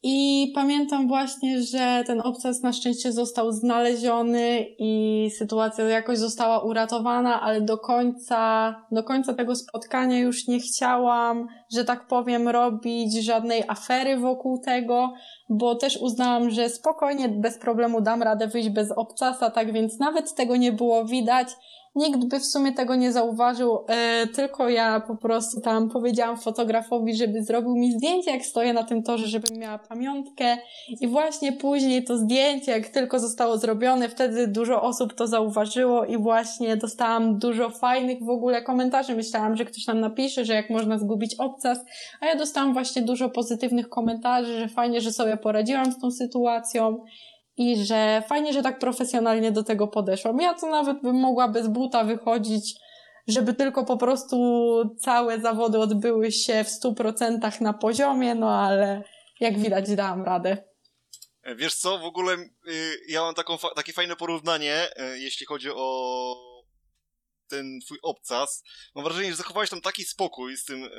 [0.05, 7.41] I pamiętam właśnie, że ten obcas na szczęście został znaleziony i sytuacja jakoś została uratowana,
[7.41, 13.63] ale do końca, do końca tego spotkania już nie chciałam, że tak powiem, robić żadnej
[13.67, 15.13] afery wokół tego,
[15.53, 20.35] bo też uznałam, że spokojnie, bez problemu dam radę wyjść bez obcasa, tak więc nawet
[20.35, 21.47] tego nie było widać
[21.95, 27.15] nikt by w sumie tego nie zauważył, e, tylko ja po prostu tam powiedziałam fotografowi,
[27.15, 30.57] żeby zrobił mi zdjęcie, jak stoję na tym torze, żebym miała pamiątkę
[31.01, 36.17] i właśnie później to zdjęcie, jak tylko zostało zrobione, wtedy dużo osób to zauważyło i
[36.17, 39.15] właśnie dostałam dużo fajnych w ogóle komentarzy.
[39.15, 41.79] Myślałam, że ktoś nam napisze, że jak można zgubić obcas,
[42.21, 47.03] a ja dostałam właśnie dużo pozytywnych komentarzy, że fajnie, że sobie poradziłam z tą sytuacją
[47.57, 50.41] i że fajnie, że tak profesjonalnie do tego podeszłam.
[50.41, 52.75] Ja to nawet bym mogła bez buta wychodzić,
[53.27, 54.37] żeby tylko po prostu
[54.99, 59.03] całe zawody odbyły się w 100% na poziomie, no ale
[59.39, 60.57] jak widać dałam radę.
[61.55, 62.47] Wiesz co, w ogóle y,
[63.07, 66.52] ja mam taką, takie fajne porównanie, y, jeśli chodzi o
[67.53, 68.63] ten twój obcas.
[68.95, 70.89] Mam wrażenie, że zachowałeś tam taki spokój z tym, e,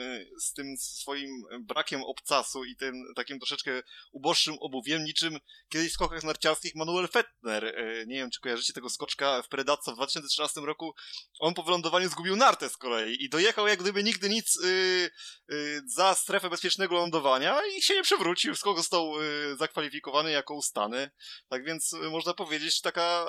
[0.41, 5.39] z tym swoim brakiem obcasu i tym takim troszeczkę uboższym obuwiem, niczym
[5.69, 7.65] kiedyś w skokach narciarskich Manuel Fettner.
[7.65, 10.95] E, nie wiem, czy kojarzycie tego skoczka w Predatce w 2013 roku.
[11.39, 15.11] On po wylądowaniu zgubił nartę z kolei i dojechał jak gdyby nigdy nic yy,
[15.49, 18.57] yy, za strefę bezpiecznego lądowania i się nie przewrócił.
[18.57, 21.11] Skok został yy, zakwalifikowany jako ustany.
[21.49, 23.27] Tak więc można powiedzieć, taka,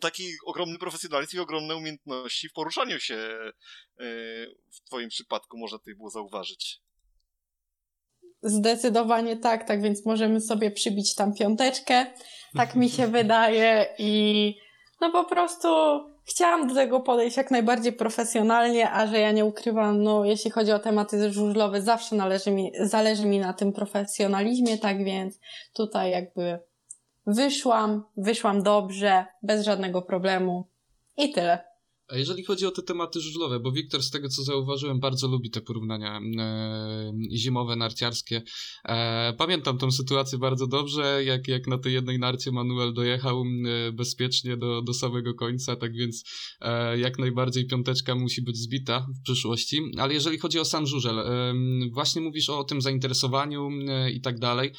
[0.00, 3.54] taki ogromny profesjonalizm i ogromne umiejętności w poruszaniu się e,
[4.72, 6.80] w Twoim przypadku można tutaj było zauważyć.
[8.42, 12.06] Zdecydowanie tak, tak więc możemy sobie przybić tam piąteczkę.
[12.56, 14.54] Tak mi się wydaje i
[15.00, 15.68] no po prostu
[16.24, 20.72] chciałam do tego podejść jak najbardziej profesjonalnie, a że ja nie ukrywam, no jeśli chodzi
[20.72, 25.38] o tematy żużlowe, zawsze należy mi, zależy mi na tym profesjonalizmie, tak więc
[25.74, 26.58] tutaj jakby
[27.26, 30.68] wyszłam, wyszłam dobrze, bez żadnego problemu
[31.16, 31.75] i tyle.
[32.08, 35.50] A jeżeli chodzi o te tematy żużlowe, bo Wiktor z tego co zauważyłem bardzo lubi
[35.50, 38.42] te porównania e, zimowe, narciarskie.
[38.84, 43.92] E, pamiętam tą sytuację bardzo dobrze, jak, jak na tej jednej narcie Manuel dojechał e,
[43.92, 46.24] bezpiecznie do, do samego końca, tak więc
[46.60, 49.82] e, jak najbardziej piąteczka musi być zbita w przyszłości.
[49.98, 51.54] Ale jeżeli chodzi o sam żużel, e,
[51.92, 54.72] właśnie mówisz o tym zainteresowaniu e, i tak dalej.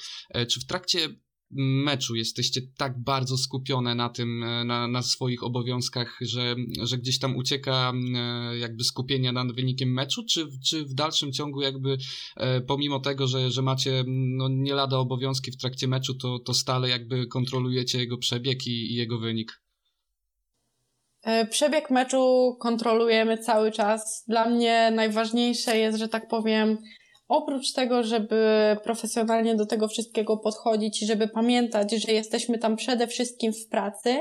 [0.49, 1.09] Czy w trakcie
[1.51, 7.19] meczu jesteście tak bardzo skupione na tym, e, na, na swoich obowiązkach, że, że gdzieś
[7.19, 11.97] tam ucieka e, jakby skupienie nad wynikiem meczu, czy, czy w dalszym ciągu jakby
[12.37, 16.53] e, pomimo tego, że, że macie no, nie lada obowiązki w trakcie meczu, to, to
[16.53, 19.61] stale jakby kontrolujecie jego przebieg i, i jego wynik?
[21.49, 24.23] Przebieg meczu kontrolujemy cały czas.
[24.27, 26.77] Dla mnie najważniejsze jest, że tak powiem,
[27.27, 33.07] oprócz tego, żeby profesjonalnie do tego wszystkiego podchodzić i żeby pamiętać, że jesteśmy tam przede
[33.07, 34.19] wszystkim w pracy,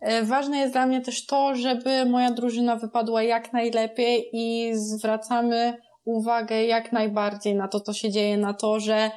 [0.00, 5.76] e, ważne jest dla mnie też to, żeby moja drużyna wypadła jak najlepiej i zwracamy
[6.04, 9.10] uwagę jak najbardziej na to, co się dzieje na torze.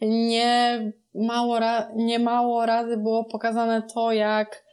[0.00, 4.64] Nie mało, ra- nie mało razy było pokazane to, jak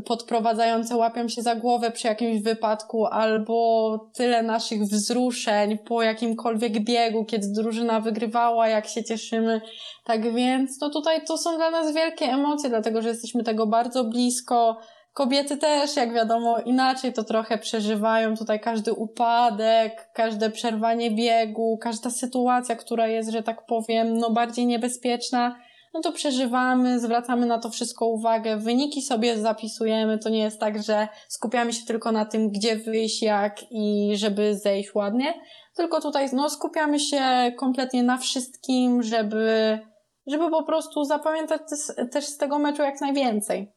[0.00, 7.24] podprowadzające łapią się za głowę przy jakimś wypadku, albo tyle naszych wzruszeń po jakimkolwiek biegu,
[7.24, 9.60] kiedy drużyna wygrywała, jak się cieszymy.
[10.04, 14.04] Tak więc, no tutaj to są dla nas wielkie emocje, dlatego że jesteśmy tego bardzo
[14.04, 14.78] blisko.
[15.12, 18.36] Kobiety też, jak wiadomo, inaczej to trochę przeżywają.
[18.36, 24.66] Tutaj każdy upadek, każde przerwanie biegu, każda sytuacja, która jest, że tak powiem, no bardziej
[24.66, 25.56] niebezpieczna
[25.94, 30.18] no to przeżywamy, zwracamy na to wszystko uwagę, wyniki sobie zapisujemy.
[30.18, 34.58] To nie jest tak, że skupiamy się tylko na tym, gdzie wyjść, jak i żeby
[34.58, 35.34] zejść ładnie,
[35.76, 39.78] tylko tutaj no, skupiamy się kompletnie na wszystkim, żeby,
[40.26, 41.60] żeby po prostu zapamiętać
[42.12, 43.72] też z tego meczu jak najwięcej.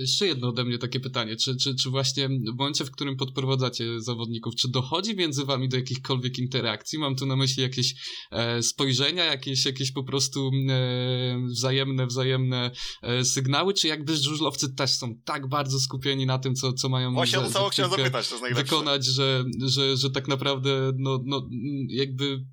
[0.00, 1.36] Jeszcze jedno ode mnie takie pytanie.
[1.36, 5.76] Czy, czy, czy właśnie w momencie, w którym podprowadzacie zawodników, czy dochodzi między wami do
[5.76, 6.98] jakichkolwiek interakcji?
[6.98, 7.94] Mam tu na myśli jakieś
[8.30, 12.70] e, spojrzenia, jakieś, jakieś po prostu e, wzajemne, wzajemne
[13.02, 17.12] e, sygnały, czy jakby żużlowcy też są tak bardzo skupieni na tym, co, co mają
[17.12, 21.48] Właśnie za, to chciałem zapytać, to jest wykonać, że, że, że tak naprawdę no, no,
[21.88, 22.44] jakby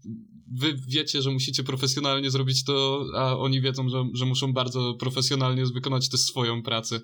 [0.52, 5.66] wy wiecie, że musicie profesjonalnie zrobić to, a oni wiedzą, że, że muszą bardzo profesjonalnie
[5.66, 7.02] wykonać tę swoją pracę.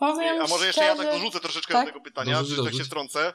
[0.00, 1.02] Powiem A może jeszcze szczerze...
[1.02, 1.86] ja tak dorzucę troszeczkę tak?
[1.86, 3.34] do tego pytania, Dorzuć, że tak się wtrącę.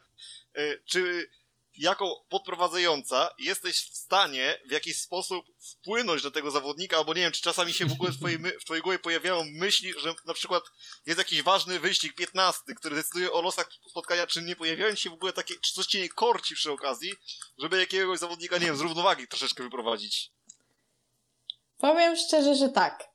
[0.58, 1.30] Y, czy
[1.78, 7.32] jako podprowadzająca jesteś w stanie w jakiś sposób wpłynąć do tego zawodnika, albo nie wiem,
[7.32, 10.64] czy czasami się w ogóle w twojej, w twojej głowie pojawiają myśli, że na przykład
[11.06, 15.14] jest jakiś ważny wyścig 15, który decyduje o losach spotkania, czy nie pojawiają się w
[15.14, 17.14] ogóle takie, czy coś cię nie korci przy okazji,
[17.58, 20.32] żeby jakiegoś zawodnika, nie wiem, z równowagi troszeczkę wyprowadzić?
[21.78, 23.15] Powiem szczerze, że tak.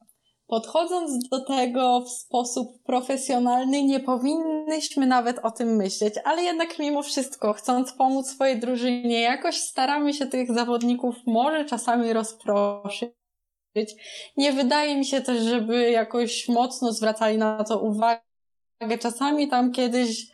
[0.50, 7.02] Podchodząc do tego w sposób profesjonalny, nie powinnyśmy nawet o tym myśleć, ale jednak mimo
[7.02, 13.10] wszystko, chcąc pomóc swojej drużynie, jakoś staramy się tych zawodników może czasami rozproszyć.
[14.36, 18.20] Nie wydaje mi się też, żeby jakoś mocno zwracali na to uwagę.
[19.00, 20.26] Czasami tam kiedyś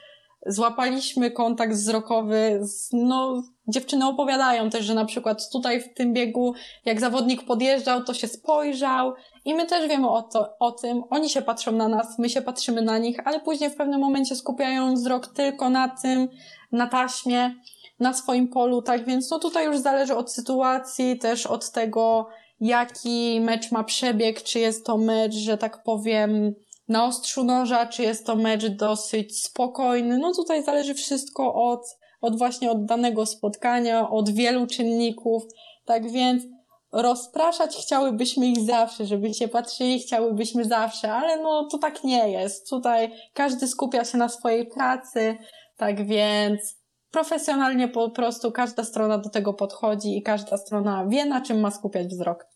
[0.47, 6.55] złapaliśmy kontakt wzrokowy z, no, dziewczyny opowiadają też, że na przykład tutaj w tym biegu,
[6.85, 9.15] jak zawodnik podjeżdżał, to się spojrzał
[9.47, 11.03] i my też wiemy o, to, o tym.
[11.11, 14.37] Oni się patrzą na nas, my się patrzymy na nich, ale później w pewnym momencie
[14.37, 16.29] skupiają wzrok tylko na tym,
[16.73, 17.55] na taśmie,
[18.01, 22.29] na swoim polu, tak więc no tutaj już zależy od sytuacji, też od tego,
[22.61, 26.55] jaki mecz ma przebieg, czy jest to mecz, że tak powiem,
[26.89, 30.19] na ostrzu noża, czy jest to mecz dosyć spokojny.
[30.19, 31.81] No tutaj zależy wszystko od,
[32.21, 35.43] od właśnie od danego spotkania, od wielu czynników.
[35.85, 36.43] Tak więc
[36.93, 42.71] rozpraszać chciałybyśmy ich zawsze, żeby się patrzyli, chciałybyśmy zawsze, ale no to tak nie jest.
[42.71, 45.39] Tutaj każdy skupia się na swojej pracy,
[45.77, 46.77] tak więc
[47.11, 51.71] profesjonalnie po prostu każda strona do tego podchodzi i każda strona wie, na czym ma
[51.71, 52.56] skupiać wzrok.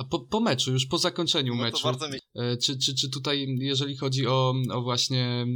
[0.00, 1.88] A po, po meczu, już po zakończeniu no meczu,
[2.34, 5.46] e, czy, czy, czy tutaj, jeżeli chodzi o, o właśnie e,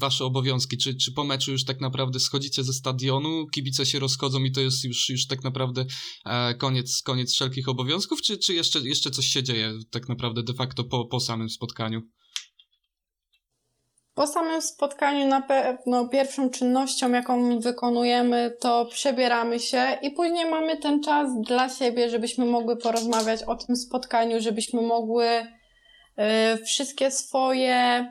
[0.00, 4.44] wasze obowiązki, czy, czy po meczu już tak naprawdę schodzicie ze stadionu, kibice się rozchodzą
[4.44, 5.86] i to jest już, już tak naprawdę
[6.26, 10.54] e, koniec, koniec wszelkich obowiązków, czy, czy jeszcze, jeszcze coś się dzieje tak naprawdę de
[10.54, 12.02] facto po, po samym spotkaniu?
[14.16, 20.76] Po samym spotkaniu na pewno pierwszą czynnością, jaką wykonujemy, to przebieramy się i później mamy
[20.76, 28.06] ten czas dla siebie, żebyśmy mogły porozmawiać o tym spotkaniu, żebyśmy mogły y, wszystkie swoje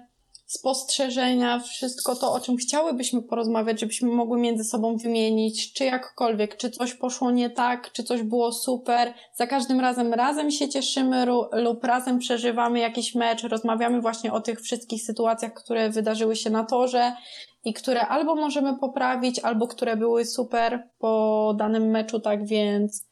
[0.45, 6.69] spostrzeżenia, wszystko to, o czym chciałybyśmy porozmawiać, żebyśmy mogły między sobą wymienić, czy jakkolwiek, czy
[6.69, 9.13] coś poszło nie tak, czy coś było super.
[9.34, 14.62] Za każdym razem razem się cieszymy lub razem przeżywamy jakiś mecz, rozmawiamy właśnie o tych
[14.62, 17.15] wszystkich sytuacjach, które wydarzyły się na torze
[17.63, 23.05] i które albo możemy poprawić, albo które były super po danym meczu, tak więc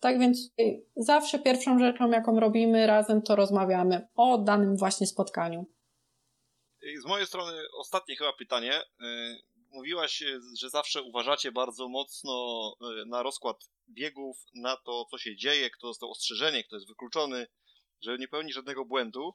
[0.00, 0.50] tak więc
[0.96, 5.66] zawsze pierwszą rzeczą, jaką robimy razem, to rozmawiamy o danym właśnie spotkaniu.
[6.98, 8.82] Z mojej strony ostatnie chyba pytanie.
[8.82, 10.22] Y, mówiłaś,
[10.58, 15.86] że zawsze uważacie bardzo mocno y, na rozkład biegów, na to, co się dzieje, kto
[15.86, 17.46] dostał ostrzeżenie, kto jest wykluczony,
[18.00, 19.34] że nie pełni żadnego błędu,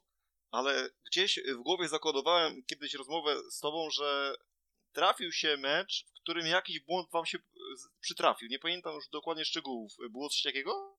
[0.51, 4.35] ale gdzieś w głowie zakodowałem kiedyś rozmowę z tobą, że
[4.93, 7.37] trafił się mecz, w którym jakiś błąd wam się
[7.99, 8.47] przytrafił.
[8.47, 9.93] Nie pamiętam już dokładnie szczegółów.
[10.09, 10.97] Było coś takiego?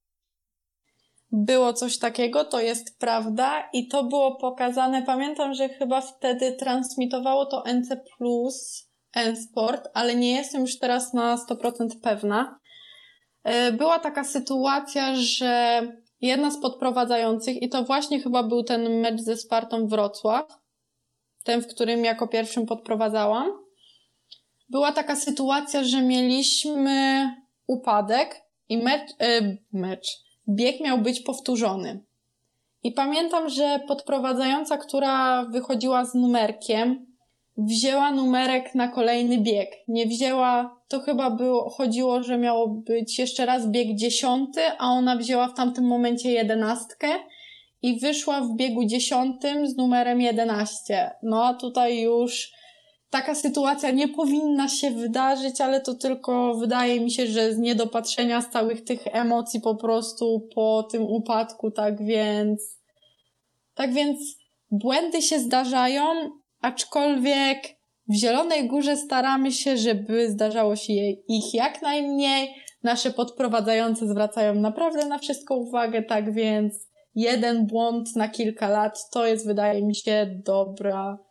[1.45, 5.03] Było coś takiego, to jest prawda i to było pokazane.
[5.03, 11.37] Pamiętam, że chyba wtedy transmitowało to NC Plus, N-Sport, ale nie jestem już teraz na
[11.37, 12.59] 100% pewna.
[13.45, 15.83] E, była taka sytuacja, że
[16.21, 20.47] jedna z podprowadzających, i to właśnie chyba był ten mecz ze Spartą Wrocław,
[21.45, 23.53] ten, w którym jako pierwszym podprowadzałam,
[24.69, 27.29] była taka sytuacja, że mieliśmy
[27.67, 32.05] upadek i mecz, e, mecz bieg miał być powtórzony.
[32.83, 37.07] I pamiętam, że podprowadzająca, która wychodziła z numerkiem,
[37.57, 39.71] wzięła numerek na kolejny bieg.
[39.89, 45.17] Nie wzięła, to chyba było, chodziło, że miało być jeszcze raz bieg dziesiąty, a ona
[45.17, 47.09] wzięła w tamtym momencie jedenastkę
[47.83, 51.11] i wyszła w biegu dziesiątym z numerem 11.
[51.23, 52.53] No a tutaj już
[53.17, 58.41] taka sytuacja nie powinna się wydarzyć, ale to tylko wydaje mi się, że z niedopatrzenia
[58.43, 62.61] z całych tych emocji po prostu po tym upadku, tak więc
[63.75, 64.19] tak więc
[64.71, 66.03] błędy się zdarzają,
[66.61, 67.59] aczkolwiek
[68.09, 70.93] w Zielonej Górze staramy się, żeby zdarzało się
[71.29, 72.55] ich jak najmniej.
[72.83, 79.27] Nasze podprowadzające zwracają naprawdę na wszystko uwagę, tak więc jeden błąd na kilka lat to
[79.27, 81.26] jest, wydaje mi się, dobra,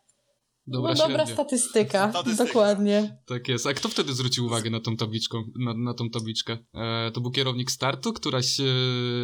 [0.68, 2.10] Dobra, no, dobra statystyka.
[2.10, 2.46] statystyka.
[2.46, 3.18] Dokładnie.
[3.28, 3.68] Tak jest.
[3.68, 6.58] A kto wtedy zwrócił uwagę na tą tabliczką, na, na tą tabliczkę?
[6.74, 8.64] E, to był kierownik startu, któraś e,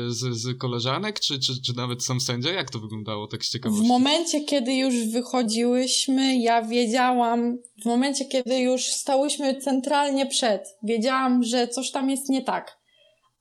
[0.07, 2.51] z, z koleżanek, czy, czy, czy nawet sam sędzia?
[2.51, 3.85] Jak to wyglądało tak z ciekawości?
[3.85, 11.43] W momencie, kiedy już wychodziłyśmy, ja wiedziałam, w momencie, kiedy już stałyśmy centralnie przed, wiedziałam,
[11.43, 12.77] że coś tam jest nie tak.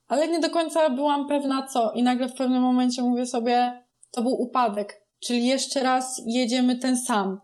[0.09, 1.93] Ale nie do końca byłam pewna co.
[1.93, 5.01] I nagle w pewnym momencie mówię sobie, to był upadek.
[5.23, 7.41] Czyli jeszcze raz jedziemy ten sam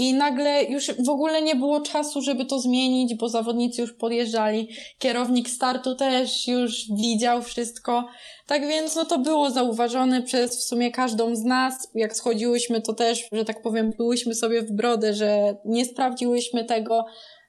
[0.00, 4.68] i nagle już w ogóle nie było czasu, żeby to zmienić, bo zawodnicy już podjeżdżali.
[4.98, 8.06] Kierownik startu też już widział wszystko.
[8.46, 11.88] Tak więc no to było zauważone przez w sumie każdą z nas.
[11.94, 17.04] Jak schodziłyśmy, to też, że tak powiem, plułyśmy sobie w brodę, że nie sprawdziłyśmy tego,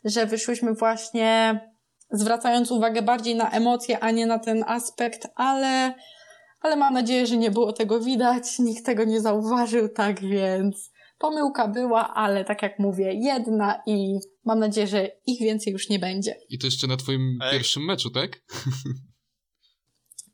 [0.05, 1.59] że wyszłyśmy właśnie
[2.11, 5.93] zwracając uwagę bardziej na emocje, a nie na ten aspekt, ale,
[6.61, 10.91] ale mam nadzieję, że nie było tego widać, nikt tego nie zauważył, tak więc
[11.21, 15.99] Pomyłka była, ale tak jak mówię, jedna i mam nadzieję, że ich więcej już nie
[15.99, 16.35] będzie.
[16.49, 17.51] I to jeszcze na twoim Ej.
[17.51, 18.41] pierwszym meczu, tak?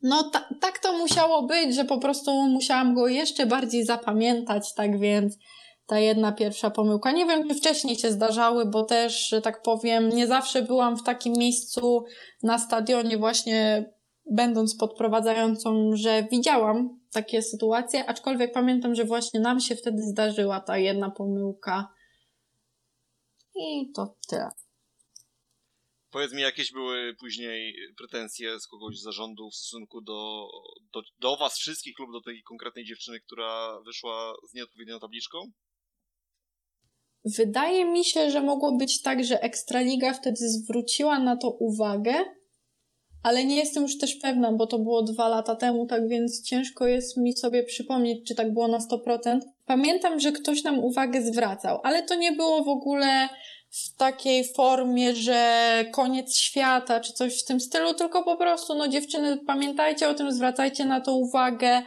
[0.02, 5.00] No ta, tak to musiało być, że po prostu musiałam go jeszcze bardziej zapamiętać, tak
[5.00, 5.38] więc
[5.86, 7.12] ta jedna pierwsza pomyłka.
[7.12, 11.04] Nie wiem, czy wcześniej się zdarzały, bo też, że tak powiem, nie zawsze byłam w
[11.04, 12.04] takim miejscu
[12.44, 13.86] na stadionie właśnie
[14.32, 20.78] będąc podprowadzającą, że widziałam takie sytuacje, aczkolwiek pamiętam, że właśnie nam się wtedy zdarzyła ta
[20.78, 21.93] jedna pomyłka.
[23.55, 24.49] I to tyle.
[26.11, 30.47] Powiedz mi, jakieś były później pretensje z kogoś z zarządu w stosunku do,
[30.93, 35.51] do, do was wszystkich lub do tej konkretnej dziewczyny, która wyszła z nieodpowiednią tabliczką?
[37.26, 42.26] Wydaje mi się, że mogło być tak, że Ekstraliga wtedy zwróciła na to uwagę,
[43.28, 46.88] ale nie jestem już też pewna, bo to było dwa lata temu, tak więc ciężko
[46.88, 49.40] jest mi sobie przypomnieć, czy tak było na 100%.
[49.66, 53.30] Pamiętam, że ktoś nam uwagę zwracał, ale to nie było w ogóle
[53.70, 58.88] w takiej formie, że koniec świata, czy coś w tym stylu, tylko po prostu, no
[58.88, 61.82] dziewczyny, pamiętajcie o tym, zwracajcie na to uwagę.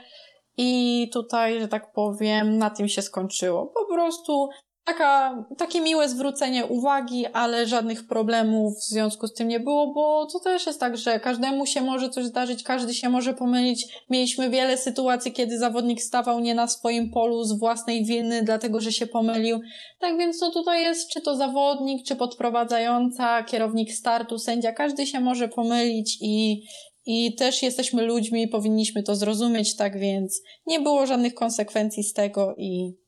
[0.57, 3.67] I tutaj, że tak powiem, na tym się skończyło.
[3.67, 4.49] Po prostu
[4.85, 10.27] Taka, takie miłe zwrócenie uwagi, ale żadnych problemów w związku z tym nie było, bo
[10.33, 14.05] to też jest tak, że każdemu się może coś zdarzyć, każdy się może pomylić.
[14.11, 18.93] Mieliśmy wiele sytuacji, kiedy zawodnik stawał nie na swoim polu z własnej winy, dlatego że
[18.93, 19.61] się pomylił.
[20.01, 25.21] Tak więc to tutaj jest, czy to zawodnik, czy podprowadzająca, kierownik startu, sędzia, każdy się
[25.21, 26.63] może pomylić i,
[27.07, 32.55] i też jesteśmy ludźmi, powinniśmy to zrozumieć, tak więc nie było żadnych konsekwencji z tego
[32.59, 33.00] i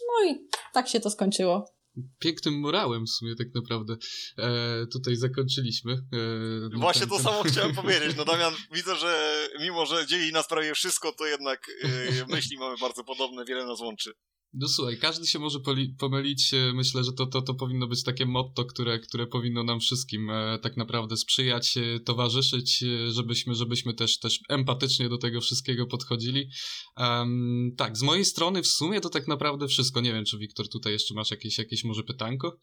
[0.00, 1.76] no i tak się to skończyło.
[2.18, 3.96] Pięknym morałem w sumie tak naprawdę
[4.38, 5.92] e, tutaj zakończyliśmy.
[5.92, 8.16] E, Właśnie ten, to samo chciałem powiedzieć.
[8.16, 12.76] No Damian, widzę, że mimo, że dzieli nas prawie wszystko, to jednak e, myśli mamy
[12.80, 14.12] bardzo podobne, wiele nas łączy.
[14.52, 15.58] No słuchaj, każdy się może
[15.98, 16.54] pomylić.
[16.54, 20.30] E, myślę, że to, to, to powinno być takie motto, które, które powinno nam wszystkim
[20.30, 25.86] e, tak naprawdę sprzyjać, e, towarzyszyć, e, żebyśmy, żebyśmy też, też empatycznie do tego wszystkiego
[25.86, 26.48] podchodzili.
[26.96, 30.00] Um, tak, z mojej strony w sumie to tak naprawdę wszystko.
[30.00, 32.58] Nie wiem, czy Wiktor tutaj jeszcze masz jakieś, jakieś może pytanko?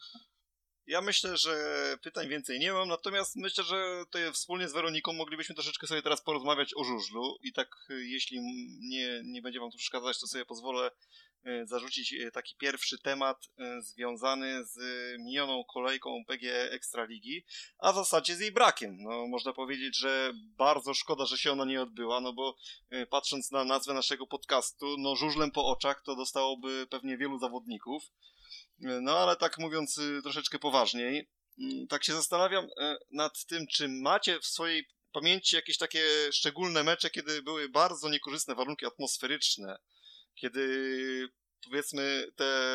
[0.93, 1.55] Ja myślę, że
[2.01, 6.21] pytań więcej nie mam, natomiast myślę, że to wspólnie z Weroniką moglibyśmy troszeczkę sobie teraz
[6.21, 8.39] porozmawiać o żużlu i tak jeśli
[8.79, 10.91] nie, nie będzie wam to przeszkadzać, to sobie pozwolę
[11.45, 14.77] E, zarzucić e, taki pierwszy temat związany z
[15.19, 17.45] minioną kolejką PG Ekstraligi,
[17.77, 18.97] a w zasadzie z jej brakiem.
[18.99, 22.55] No, można powiedzieć, że bardzo szkoda, że się ona nie odbyła, no bo
[23.09, 28.03] patrząc na nazwę naszego podcastu, no żużlem po oczach to dostałoby pewnie wielu zawodników.
[28.83, 31.29] No ale tak mówiąc troszeczkę poważniej,
[31.59, 32.67] mm, tak się zastanawiam
[33.11, 38.55] nad tym, czy macie w swojej pamięci jakieś takie szczególne mecze, kiedy były bardzo niekorzystne
[38.55, 39.77] warunki atmosferyczne,
[40.35, 41.29] kiedy
[41.65, 42.71] powiedzmy te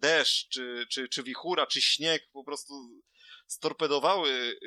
[0.00, 2.74] deszcz, czy, czy, czy wichura, czy śnieg po prostu
[3.46, 4.58] storpedowały y,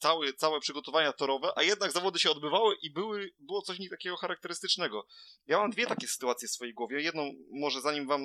[0.00, 4.16] całe, całe przygotowania torowe, a jednak zawody się odbywały i były, było coś nich takiego
[4.16, 5.06] charakterystycznego.
[5.46, 7.02] Ja mam dwie takie sytuacje w swojej głowie.
[7.02, 8.20] Jedną, może zanim wam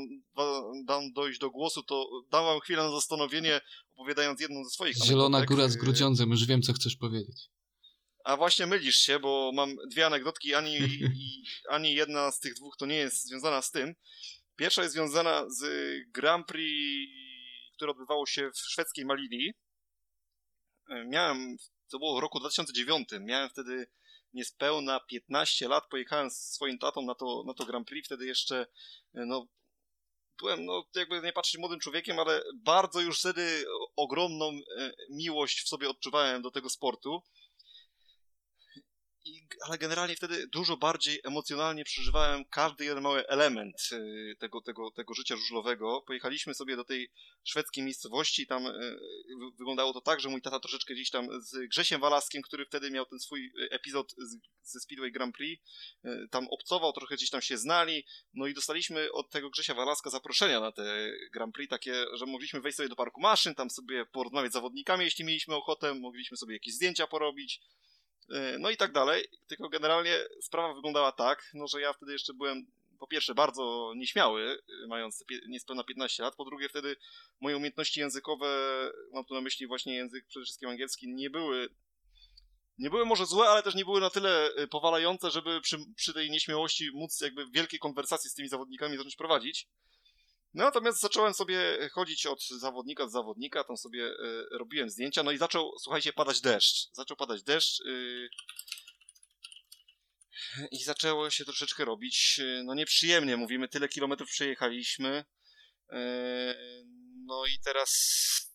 [0.85, 3.61] dam dojść do głosu, to dam wam chwilę na zastanowienie,
[3.95, 5.57] opowiadając jedną ze swoich Zielona anegdotek.
[5.57, 7.49] góra z grudziądzem, już wiem, co chcesz powiedzieć.
[8.23, 10.77] A właśnie mylisz się, bo mam dwie anegdotki, ani,
[11.15, 13.95] i, ani jedna z tych dwóch to nie jest związana z tym.
[14.55, 15.63] Pierwsza jest związana z
[16.11, 17.11] Grand Prix,
[17.75, 19.53] które odbywało się w szwedzkiej Malili.
[21.05, 21.57] Miałem,
[21.91, 23.87] to było w roku 2009, miałem wtedy
[24.33, 28.67] niespełna 15 lat, pojechałem z swoim tatą na to, na to Grand Prix, wtedy jeszcze,
[29.13, 29.47] no,
[30.39, 33.65] byłem, no, jakby nie patrzeć młodym człowiekiem, ale bardzo już wtedy
[33.95, 37.23] ogromną e, miłość w sobie odczuwałem do tego sportu.
[39.25, 44.91] I, ale generalnie wtedy dużo bardziej emocjonalnie przeżywałem każdy jeden mały element y, tego, tego,
[44.91, 46.03] tego życia żużlowego.
[46.07, 47.11] Pojechaliśmy sobie do tej
[47.43, 48.97] szwedzkiej miejscowości, tam y,
[49.57, 53.05] wyglądało to tak, że mój tata troszeczkę gdzieś tam z Grzesiem Walaskiem, który wtedy miał
[53.05, 54.15] ten swój y, epizod
[54.61, 55.63] ze Speedway Grand Prix,
[56.31, 60.59] tam obcował, trochę gdzieś tam się znali, no i dostaliśmy od tego Grzesia Walaska zaproszenia
[60.59, 64.51] na te Grand Prix, takie, że mogliśmy wejść sobie do parku maszyn, tam sobie porozmawiać
[64.51, 67.61] z zawodnikami, jeśli mieliśmy ochotę, mogliśmy sobie jakieś zdjęcia porobić,
[68.59, 69.27] no i tak dalej.
[69.47, 72.65] Tylko generalnie sprawa wyglądała tak, no że ja wtedy jeszcze byłem
[72.99, 76.95] po pierwsze bardzo nieśmiały, e, mając niespełna 15 lat, po drugie wtedy
[77.41, 78.47] moje umiejętności językowe,
[79.13, 81.69] mam tu na myśli właśnie język przede wszystkim angielski, nie były
[82.77, 86.13] nie były może złe, ale też nie były na tyle e, powalające, żeby przy, przy
[86.13, 89.67] tej nieśmiałości móc jakby wielkie konwersacje z tymi zawodnikami zacząć prowadzić.
[90.55, 95.31] No, natomiast zacząłem sobie chodzić od zawodnika do zawodnika, tam sobie y, robiłem zdjęcia, no
[95.31, 96.89] i zaczął, słuchajcie, padać deszcz.
[96.91, 98.29] Zaczął padać deszcz y,
[100.71, 105.25] i zaczęło się troszeczkę robić, y, no nieprzyjemnie, mówimy, tyle kilometrów przejechaliśmy.
[107.25, 107.91] No i teraz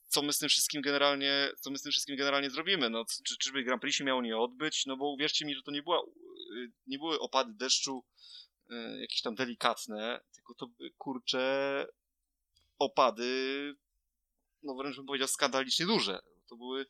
[0.09, 2.91] co my z tym wszystkim generalnie, co my z tym wszystkim generalnie zrobimy?
[2.91, 4.87] No, czy, czyżby Grand Prix się miało nie odbyć?
[4.87, 6.03] No bo uwierzcie mi, że to nie była,
[6.87, 8.05] nie były opady deszczu
[8.50, 8.50] E,
[9.01, 10.69] jakieś tam delikatne, tylko to
[10.99, 11.87] kurcze
[12.79, 13.75] opady,
[14.63, 16.21] no wręcz bym powiedział skandalicznie duże.
[16.49, 16.87] To były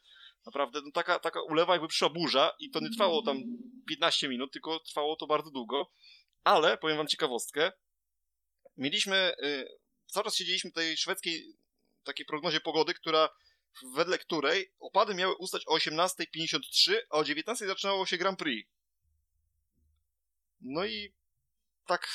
[0.47, 3.43] naprawdę no, taka, taka ulewa jakby przyszła burza i to nie trwało tam
[3.89, 5.91] 15 minut, tylko trwało to bardzo długo.
[6.45, 7.73] Ale, powiem wam ciekawostkę,
[8.77, 9.69] mieliśmy, y,
[10.07, 11.57] cały czas siedzieliśmy w tej szwedzkiej
[12.05, 13.29] takiej prognozie pogody, która
[13.95, 18.71] wedle której opady miały ustać o 18.53, a o 19.00 zaczynało się Grand Prix.
[20.61, 21.13] No i
[21.91, 22.09] tak,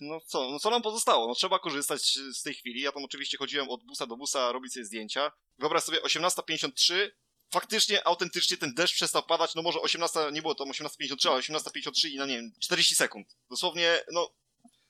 [0.00, 1.28] no co, no co nam pozostało?
[1.28, 2.80] No trzeba korzystać z tej chwili.
[2.80, 5.32] Ja tam oczywiście chodziłem od busa do busa robić sobie zdjęcia.
[5.58, 7.10] Wyobraź sobie 18.53,
[7.52, 12.08] faktycznie, autentycznie ten deszcz przestał padać, no może 18, nie było tam 18.53, ale 18.53
[12.08, 13.36] i na nie wiem, 40 sekund.
[13.50, 14.34] Dosłownie, no,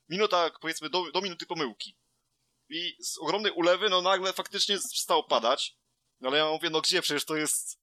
[0.08, 1.96] minuta, powiedzmy, do, do minuty pomyłki.
[2.68, 5.76] I z ogromnej ulewy, no nagle faktycznie przestało padać.
[6.20, 7.78] No ale ja mówię, no gdzie, przecież to jest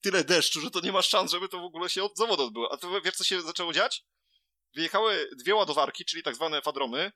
[0.00, 2.72] tyle deszczu, że to nie ma szans, żeby to w ogóle się od zawodu odbyło.
[2.72, 4.04] A to wiesz, co się zaczęło dziać?
[4.74, 7.12] Wyjechały dwie ładowarki, czyli tak zwane fadromy,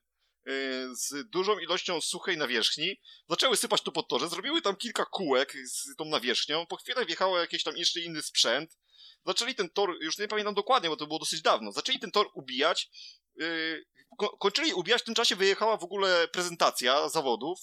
[0.49, 5.53] y, z dużą ilością suchej nawierzchni, zaczęły sypać tu pod torze, zrobiły tam kilka kółek
[5.65, 8.79] z tą nawierzchnią, po chwilę wjechało jakiś tam jeszcze inny sprzęt,
[9.27, 12.27] zaczęli ten tor, już nie pamiętam dokładnie, bo to było dosyć dawno, zaczęli ten tor
[12.35, 12.91] ubijać,
[13.35, 13.85] yy,
[14.19, 17.59] ko kończyli ubijać, w tym czasie wyjechała w ogóle prezentacja zawodów,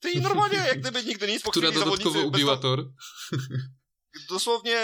[0.00, 2.84] ty i normalnie jak gdyby nigdy nic, po Która dodatkowo ubiła tor.
[4.28, 4.78] Dosłownie,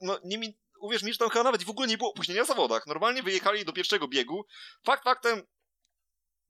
[0.00, 2.48] no nie mi uwierz mi, że tam chyba nawet w ogóle nie było opóźnienia w
[2.48, 2.86] zawodach.
[2.86, 4.46] Normalnie wyjechali do pierwszego biegu.
[4.84, 5.42] Fakt faktem,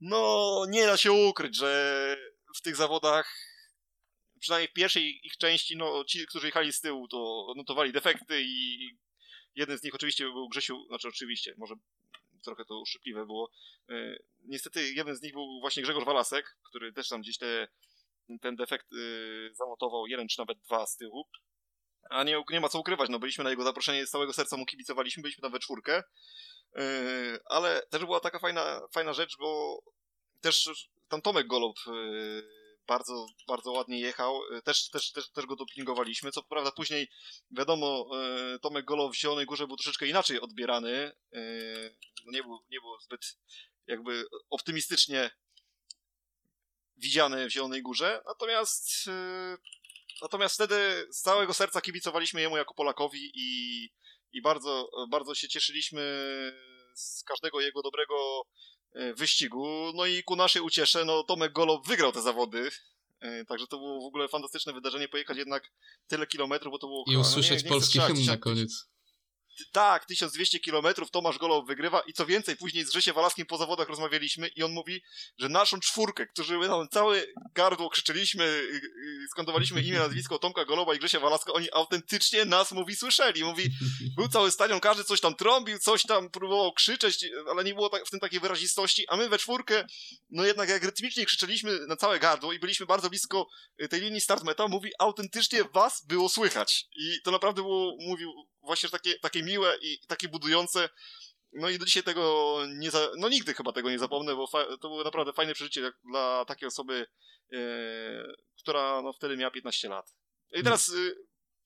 [0.00, 2.16] no nie da się ukryć, że
[2.56, 3.34] w tych zawodach,
[4.40, 8.78] przynajmniej w pierwszej ich części, no ci, którzy jechali z tyłu, to notowali defekty i
[9.54, 11.74] jeden z nich oczywiście był Grzesiu, znaczy oczywiście, może
[12.44, 13.50] trochę to uszczypliwe było.
[13.88, 17.68] E, niestety jeden z nich był właśnie Grzegorz Walasek, który też tam gdzieś te,
[18.40, 18.96] ten defekt e,
[19.54, 21.28] zanotował, jeden czy nawet dwa z tyłu.
[22.10, 24.66] A nie, nie ma co ukrywać, no byliśmy na jego zaproszenie, z całego serca mu
[24.66, 26.02] kibicowaliśmy, byliśmy tam we czwórkę.
[26.76, 29.78] Yy, ale też była taka fajna, fajna rzecz, bo
[30.40, 30.70] też
[31.08, 32.48] tam Tomek Golob yy,
[32.86, 34.40] bardzo, bardzo ładnie jechał.
[34.52, 36.30] Yy, też, też, też, też go dopingowaliśmy.
[36.30, 37.08] Co prawda później,
[37.50, 41.12] wiadomo, yy, Tomek Golob w Zielonej Górze był troszeczkę inaczej odbierany.
[41.32, 41.96] Yy,
[42.26, 43.38] nie, był, nie był zbyt
[43.86, 45.30] jakby optymistycznie
[46.96, 48.22] widziany w Zielonej Górze.
[48.26, 49.58] Natomiast yy,
[50.22, 53.84] Natomiast wtedy z całego serca kibicowaliśmy jemu jako Polakowi i,
[54.32, 56.02] i bardzo, bardzo się cieszyliśmy
[56.94, 58.42] z każdego jego dobrego
[58.92, 59.92] e, wyścigu.
[59.94, 62.70] No i ku naszej uciesze, no Tomek Golob wygrał te zawody.
[63.20, 65.70] E, także to było w ogóle fantastyczne wydarzenie, pojechać jednak
[66.08, 67.04] tyle kilometrów, bo to było...
[67.06, 68.89] I usłyszeć no nie, nie polski hymn na koniec.
[69.72, 73.88] Tak, 1200 kilometrów, Tomasz Golow wygrywa i co więcej, później z Grzesie Walaskim po zawodach
[73.88, 75.02] rozmawialiśmy i on mówi,
[75.38, 77.22] że naszą czwórkę, którzy my tam całe
[77.54, 78.80] gardło krzyczeliśmy, y,
[79.24, 83.44] y, skandowaliśmy imię, nazwisko Tomka Golowa i Grzesia Walaska, oni autentycznie nas, mówi, słyszeli.
[83.44, 83.70] Mówi,
[84.16, 88.06] był cały stadion, każdy coś tam trąbił, coś tam próbował krzyczeć, ale nie było tak,
[88.06, 89.84] w tym takiej wyrazistości, a my we czwórkę,
[90.30, 93.46] no jednak jak rytmicznie krzyczeliśmy na całe gardło i byliśmy bardzo blisko
[93.82, 96.84] y, tej linii start meta, mówi, autentycznie was było słychać.
[96.96, 98.32] I to naprawdę było, mówił,
[98.62, 100.88] właśnie takie, takie miłe i takie budujące.
[101.52, 103.10] No i do dzisiaj tego nie za...
[103.16, 104.64] no nigdy chyba tego nie zapomnę, bo fa...
[104.64, 107.06] to było naprawdę fajne przeżycie dla takiej osoby,
[107.52, 107.58] e...
[108.58, 110.14] która no wtedy miała 15 lat.
[110.52, 111.14] I teraz y,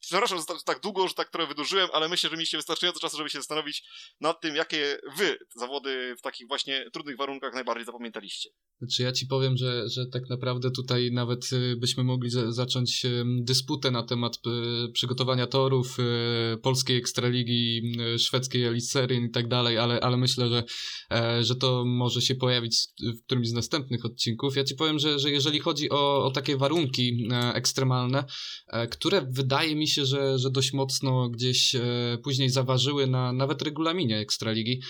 [0.06, 3.30] Przepraszam, że tak długo, że tak trochę wydłużyłem, ale myślę, że mieliście wystarczająco czasu, żeby
[3.30, 3.84] się zastanowić
[4.20, 8.50] nad tym, jakie wy zawody w takich właśnie trudnych warunkach najbardziej zapamiętaliście.
[8.78, 13.06] Znaczy ja ci powiem, że, że tak naprawdę tutaj nawet y, byśmy mogli zacząć
[13.40, 17.82] dysputę na temat y, przygotowania torów y, polskiej Ekstraligi,
[18.18, 20.64] szwedzkiej Elitserien i tak dalej, ale, ale myślę, że,
[21.12, 24.56] e, że to może się pojawić w którymś z następnych odcinków.
[24.56, 28.24] Ja ci powiem, że, że jeżeli chodzi o, o takie warunki e, ekstremalne,
[28.68, 31.82] e, które wydaje mi się się, że, że dość mocno gdzieś e,
[32.22, 34.80] później zaważyły na nawet regulaminie Ekstraligi.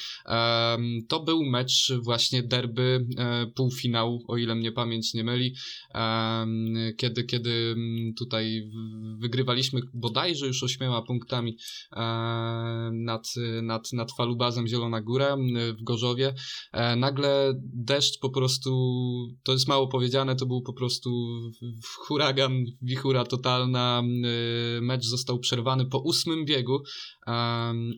[1.08, 5.54] To był mecz właśnie derby e, półfinału, o ile mnie pamięć nie myli,
[6.96, 7.76] kiedy, kiedy
[8.18, 8.70] tutaj
[9.18, 11.56] wygrywaliśmy bodajże już ośmioma punktami
[11.92, 12.00] e,
[12.92, 15.36] nad, nad, nad falubazem Zielona Góra
[15.78, 16.34] w Gorzowie.
[16.96, 18.70] Nagle deszcz po prostu,
[19.42, 21.10] to jest mało powiedziane, to był po prostu
[21.98, 24.02] huragan, wichura totalna,
[24.84, 26.78] mecz został przerwany po ósmym biegu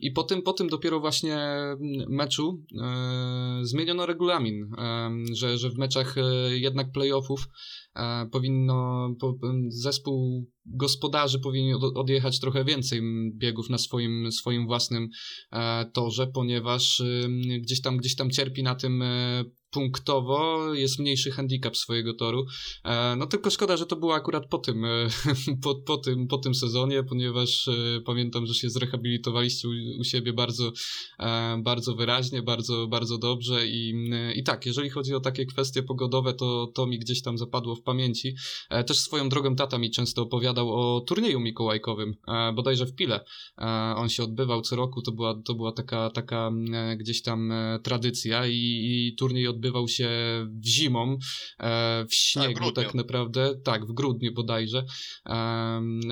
[0.01, 1.39] i po tym, po tym dopiero właśnie
[2.09, 4.71] meczu um, zmieniono regulamin,
[5.33, 7.47] że, że w meczach e, jednak playoffów
[7.95, 9.35] e, powinno, po,
[9.69, 13.01] zespół gospodarzy powinien odjechać trochę więcej
[13.33, 15.09] biegów na swoim, swoim własnym
[15.51, 17.03] e, torze, ponieważ
[17.61, 19.03] gdzieś tam, gdzieś tam cierpi na tym
[19.71, 22.45] punktowo jest mniejszy handicap swojego toru.
[22.85, 25.07] E, no tylko szkoda, że to było akurat po tym, e,
[25.63, 30.33] po, po tym, po tym sezonie, ponieważ e, pamiętam, że się zrehabilitowaliście u, u siebie
[30.33, 30.71] bardzo,
[31.63, 36.71] bardzo wyraźnie, bardzo, bardzo dobrze i, i tak, jeżeli chodzi o takie kwestie pogodowe, to,
[36.75, 38.35] to mi gdzieś tam zapadło w pamięci.
[38.87, 42.15] Też swoją drogą tata mi często opowiadał o turnieju mikołajkowym,
[42.55, 43.25] bodajże w Pile.
[43.95, 46.51] On się odbywał co roku, to była, to była taka, taka
[46.97, 47.53] gdzieś tam
[47.83, 50.09] tradycja i, i turniej odbywał odbywał się
[50.63, 51.17] w zimą,
[51.59, 54.85] e, w śniegu tak, tak naprawdę, tak, w grudniu bodajże.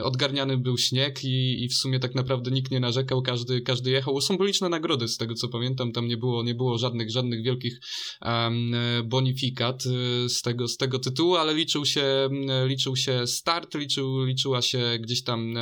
[0.03, 4.21] Odgarniany był śnieg i, i w sumie tak naprawdę nikt nie narzekał, każdy, każdy jechał.
[4.21, 7.79] Symboliczne nagrody, z tego co pamiętam, tam nie było, nie było żadnych, żadnych wielkich
[9.03, 12.29] bonifikat e, z tego, z tego tytułu, ale liczył się,
[12.65, 15.57] liczył się start, liczył, liczyła się gdzieś tam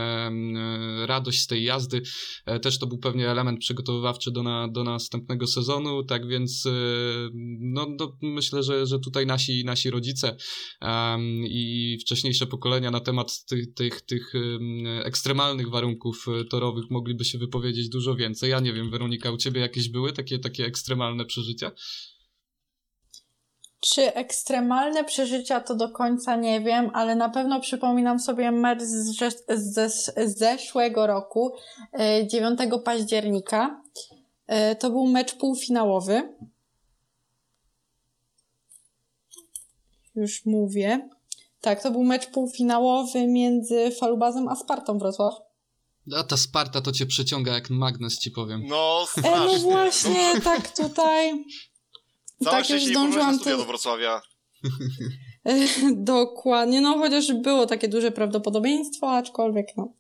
[1.06, 2.02] radość z tej jazdy.
[2.46, 6.68] E, też to był pewnie element przygotowywawczy do, na, do następnego sezonu, tak więc
[7.74, 10.36] no, no, myślę, że, że tutaj nasi, nasi rodzice
[10.82, 14.34] um, i wcześniejsze pokolenia na temat tych, tych, tych
[15.04, 18.50] ekstremalnych warunków e, torowych mogliby się wypowiedzieć dużo więcej.
[18.50, 21.72] Ja nie wiem, Weronika, u ciebie jakieś były takie, takie ekstremalne przeżycia?
[23.80, 29.18] Czy ekstremalne przeżycia to do końca nie wiem, ale na pewno przypominam sobie mecz z,
[29.50, 31.54] z, z zeszłego roku,
[32.28, 33.82] 9 e, października.
[34.48, 36.36] E, to był mecz półfinałowy.
[40.16, 41.10] Już mówię.
[41.62, 45.34] Tak, to był mecz półfinałowy między Falubazem a Spartą Wrocław.
[46.18, 48.64] A ta Sparta to cię przeciąga jak magnes, ci powiem.
[48.68, 49.32] No, strasznie.
[49.32, 51.46] E, no właśnie, tak tutaj...
[52.44, 53.58] Całe tak już zdążyłam to...
[53.58, 54.22] do Wrocławia.
[55.94, 59.94] Dokładnie, no chociaż było takie duże prawdopodobieństwo, aczkolwiek no.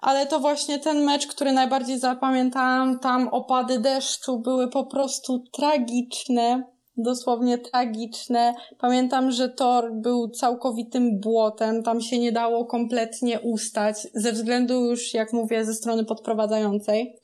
[0.00, 6.62] Ale to właśnie ten mecz, który najbardziej zapamiętałam, tam opady deszczu były po prostu tragiczne
[7.02, 8.54] dosłownie tragiczne.
[8.78, 15.14] Pamiętam, że tor był całkowitym błotem, tam się nie dało kompletnie ustać, ze względu już,
[15.14, 17.16] jak mówię, ze strony podprowadzającej.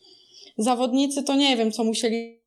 [0.59, 2.43] Zawodnicy to nie wiem, co musieli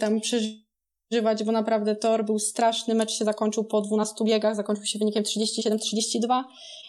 [0.00, 2.94] tam przeżywać, bo naprawdę tor był straszny.
[2.94, 6.44] Mecz się zakończył po 12 biegach, zakończył się wynikiem 37-32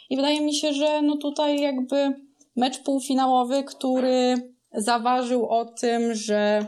[0.10, 2.14] i wydaje mi się, że no tutaj jakby
[2.56, 4.36] mecz półfinałowy, który
[4.74, 6.68] zaważył o tym, że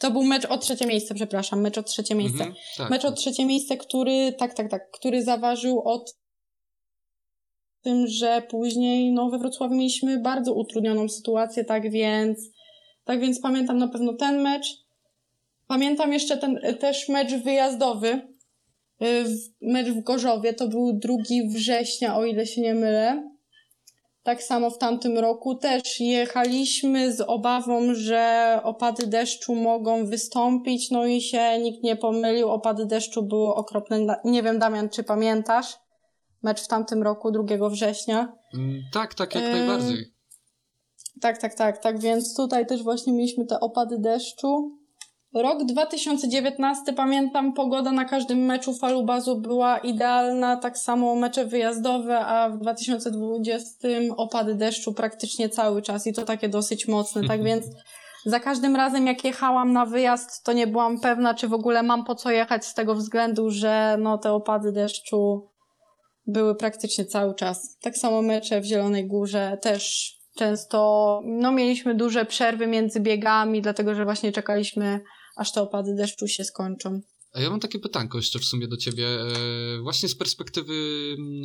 [0.00, 2.44] to był mecz o trzecie miejsce, przepraszam, mecz o trzecie miejsce.
[2.44, 3.18] Mhm, tak, mecz o tak.
[3.18, 6.04] trzecie miejsce, który, tak, tak, tak, który zaważył o
[7.82, 12.50] tym, że później no, we Wrocławiu mieliśmy bardzo utrudnioną sytuację, tak więc,
[13.04, 14.66] tak więc pamiętam na pewno ten mecz.
[15.66, 18.08] Pamiętam jeszcze ten też mecz wyjazdowy,
[19.02, 19.24] y,
[19.60, 21.14] mecz w Gorzowie, to był 2
[21.54, 23.30] września, o ile się nie mylę.
[24.22, 31.06] Tak samo w tamtym roku też jechaliśmy z obawą, że opady deszczu mogą wystąpić, no
[31.06, 32.48] i się nikt nie pomylił.
[32.48, 34.20] Opady deszczu były okropne.
[34.24, 35.78] Nie wiem, Damian, czy pamiętasz
[36.42, 38.32] mecz w tamtym roku, 2 września?
[38.54, 40.14] Mm, tak, tak, jak najbardziej.
[41.20, 44.79] Tak, tak, tak, tak, więc tutaj też właśnie mieliśmy te opady deszczu.
[45.34, 52.50] Rok 2019, pamiętam, pogoda na każdym meczu Falubazu była idealna, tak samo mecze wyjazdowe, a
[52.50, 57.66] w 2020 opady deszczu praktycznie cały czas i to takie dosyć mocne, tak więc
[58.26, 62.04] za każdym razem jak jechałam na wyjazd, to nie byłam pewna, czy w ogóle mam
[62.04, 65.50] po co jechać z tego względu, że no te opady deszczu
[66.26, 67.78] były praktycznie cały czas.
[67.82, 73.94] Tak samo mecze w Zielonej Górze też często, no mieliśmy duże przerwy między biegami, dlatego
[73.94, 75.00] że właśnie czekaliśmy
[75.40, 77.00] aż te opady deszczu się skończą.
[77.34, 80.74] Ja mam takie pytanko jeszcze w sumie do ciebie, e, właśnie z perspektywy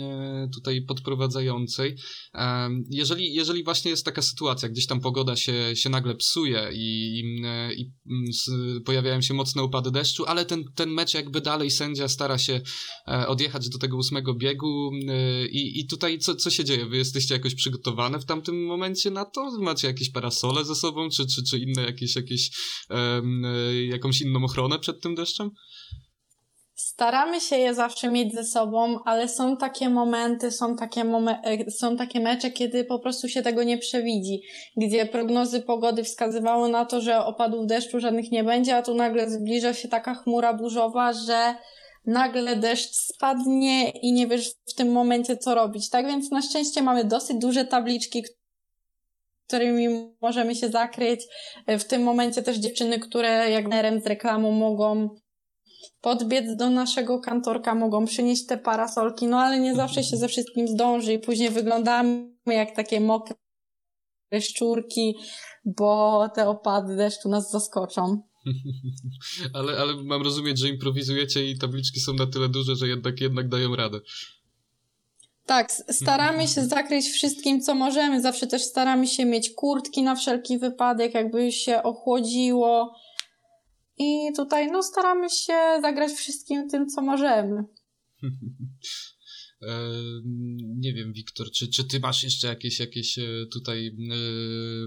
[0.01, 1.95] e, tutaj podprowadzającej.
[2.33, 7.19] E, jeżeli, jeżeli właśnie jest taka sytuacja, gdzieś tam pogoda się, się nagle psuje i,
[7.77, 7.91] i
[8.85, 12.61] pojawiają się mocne upady deszczu, ale ten, ten mecz jakby dalej sędzia stara się
[13.27, 14.91] odjechać do tego ósmego biegu
[15.51, 16.85] i, i tutaj co, co się dzieje?
[16.85, 19.51] Wy jesteście jakoś przygotowane w tamtym momencie na to?
[19.59, 22.51] Macie jakieś parasole ze sobą, czy, czy, czy inne jakieś, jakieś
[23.89, 25.51] jakąś inną ochronę przed tym deszczem?
[26.75, 31.01] Staramy się je zawsze mieć ze sobą, ale są takie momenty, są takie,
[31.43, 34.41] e, są takie mecze, kiedy po prostu się tego nie przewidzi,
[34.77, 39.29] gdzie prognozy pogody wskazywały na to, że opadów deszczu żadnych nie będzie, a tu nagle
[39.29, 41.55] zbliża się taka chmura burzowa, że
[42.05, 45.89] nagle deszcz spadnie i nie wiesz w tym momencie co robić.
[45.89, 48.23] Tak więc na szczęście mamy dosyć duże tabliczki,
[49.47, 49.87] którymi
[50.21, 51.21] możemy się zakryć.
[51.67, 53.65] W tym momencie też dziewczyny, które jak
[54.03, 55.09] z reklamą mogą
[56.01, 60.67] podbiec do naszego kantorka, mogą przynieść te parasolki, no ale nie zawsze się ze wszystkim
[60.67, 63.35] zdąży i później wyglądamy jak takie mokre
[64.41, 65.15] szczurki,
[65.65, 68.21] bo te opady deszczu nas zaskoczą.
[69.53, 73.49] ale, ale mam rozumieć, że improwizujecie i tabliczki są na tyle duże, że jednak, jednak
[73.49, 73.99] dają radę.
[75.45, 78.21] Tak, staramy się zakryć wszystkim, co możemy.
[78.21, 82.95] Zawsze też staramy się mieć kurtki na wszelki wypadek, jakby się ochłodziło.
[83.97, 87.63] I tutaj no, staramy się zagrać wszystkim tym, co możemy.
[89.61, 89.91] E,
[90.77, 93.23] nie wiem, Wiktor, czy, czy ty masz jeszcze jakieś, jakieś e,
[93.53, 93.91] tutaj e,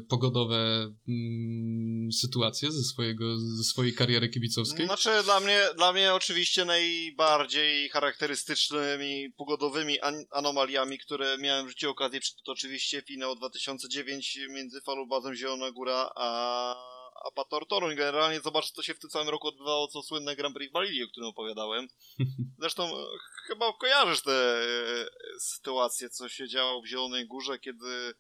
[0.08, 4.86] pogodowe mm, sytuacje ze, swojego, ze swojej kariery kibicowskiej?
[4.86, 11.90] Znaczy, dla mnie, dla mnie oczywiście najbardziej charakterystycznymi pogodowymi an anomaliami, które miałem w życiu
[11.90, 17.96] okazję, to oczywiście finał 2009 między Falubazem Zielona Góra a Apator Toruń.
[17.96, 21.08] Generalnie zobacz, co się w tym samym roku odbywało, co słynne Grand Prix Walili, o
[21.08, 21.88] którym opowiadałem.
[22.60, 23.06] Zresztą e,
[23.46, 25.06] chyba kojarzysz te e,
[25.40, 28.14] sytuacje, co się działo w Zielonej Górze, kiedy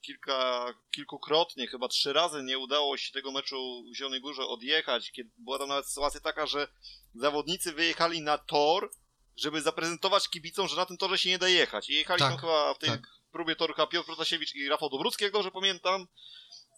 [0.00, 5.12] kilka, kilkukrotnie, chyba trzy razy nie udało się tego meczu w Zielonej Górze odjechać.
[5.12, 6.68] Kiedy była tam nawet sytuacja taka, że
[7.14, 8.90] zawodnicy wyjechali na tor,
[9.36, 11.90] żeby zaprezentować kibicom, że na tym torze się nie da jechać.
[11.90, 13.02] I jechali tak, tam chyba w tej tak.
[13.32, 16.06] próbie torka Piotr Protasiewicz i Rafał Dobrucki, jak dobrze pamiętam.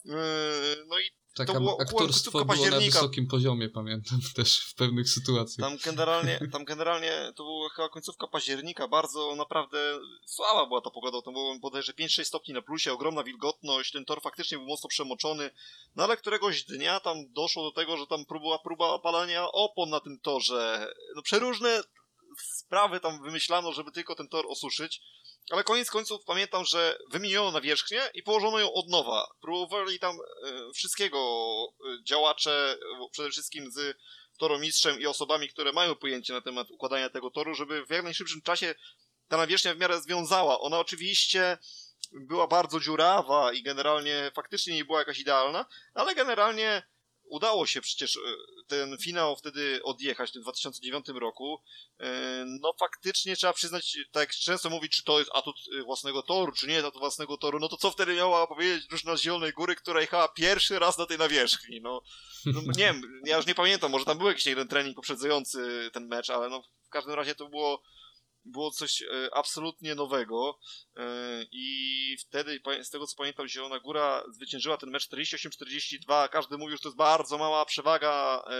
[0.06, 5.08] E, no i Taka to było, aktorstwo było na wysokim poziomie, pamiętam też w pewnych
[5.08, 5.68] sytuacjach.
[5.68, 11.22] Tam generalnie, tam generalnie to była chyba końcówka października, bardzo naprawdę słaba była ta pogoda,
[11.22, 15.50] to było bodajże 5-6 stopni na plusie, ogromna wilgotność, ten tor faktycznie był mocno przemoczony,
[15.96, 20.00] no ale któregoś dnia tam doszło do tego, że tam była próba opalania opon na
[20.00, 21.82] tym torze, no przeróżne
[22.42, 25.00] sprawy tam wymyślano, żeby tylko ten tor osuszyć,
[25.50, 29.26] ale koniec końców pamiętam, że wymieniono nawierzchnię i położono ją od nowa.
[29.40, 33.96] Próbowali tam e, wszystkiego e, działacze, e, przede wszystkim z
[34.38, 38.42] toromistrzem i osobami, które mają pojęcie na temat układania tego toru, żeby w jak najszybszym
[38.42, 38.74] czasie
[39.28, 40.60] ta nawierzchnia w miarę związała.
[40.60, 41.58] Ona oczywiście
[42.12, 46.82] była bardzo dziurawa i generalnie faktycznie nie była jakaś idealna, ale generalnie
[47.30, 48.20] udało się przecież e,
[48.66, 51.62] ten finał wtedy odjechać w tym 2009 roku.
[52.00, 56.22] E, no faktycznie trzeba przyznać, tak jak często mówi, czy to jest atut e, własnego
[56.22, 59.22] toru, czy nie jest atut własnego toru, no to co wtedy miała powiedzieć drużyna z
[59.22, 62.02] Zielonej Góry, która jechała pierwszy raz na tej nawierzchni, no,
[62.46, 66.06] no nie wiem, ja już nie pamiętam, może tam był jakiś jeden trening poprzedzający ten
[66.06, 67.82] mecz, ale no w każdym razie to było
[68.44, 70.58] było coś e, absolutnie nowego
[70.96, 71.02] e,
[71.52, 76.28] i wtedy, z tego co pamiętam, Zielona Góra zwyciężyła ten mecz 48-42.
[76.28, 78.50] Każdy mówił, że to jest bardzo mała przewaga e,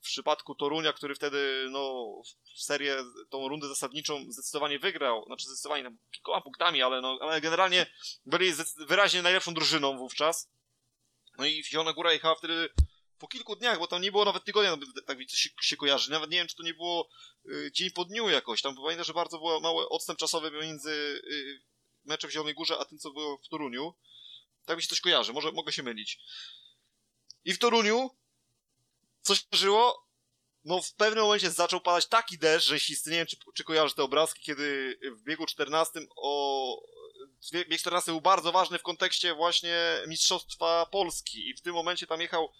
[0.00, 2.12] w przypadku Torunia, który wtedy no,
[2.56, 2.96] w serię,
[3.30, 5.24] tą rundę zasadniczą zdecydowanie wygrał.
[5.26, 7.86] Znaczy zdecydowanie tam kilkoma punktami, ale, no, ale generalnie
[8.26, 10.50] byli wyraźnie najlepszą drużyną wówczas.
[11.38, 12.68] No i Zielona Góra jechała wtedy
[13.20, 16.10] po kilku dniach, bo tam nie było nawet tygodnia, no, tak mi się, się, kojarzy.
[16.10, 17.08] Nawet nie wiem, czy to nie było
[17.46, 18.62] y, dzień po dniu jakoś.
[18.62, 21.62] Tam pamiętam, że bardzo był mały odstęp czasowy między y,
[22.04, 23.94] meczem w Zielonej Górze, a tym, co było w Toruniu.
[24.64, 26.18] Tak mi się coś kojarzy, może mogę się mylić.
[27.44, 28.10] I w Toruniu
[29.22, 30.06] coś żyło,
[30.64, 34.02] no w pewnym momencie zaczął padać taki deszcz rzęsisty, nie wiem czy, czy kojarzysz te
[34.02, 36.82] obrazki, kiedy w biegu 14 o...
[37.68, 42.20] Bieg 14 był bardzo ważny w kontekście właśnie Mistrzostwa Polski i w tym momencie tam
[42.20, 42.52] jechał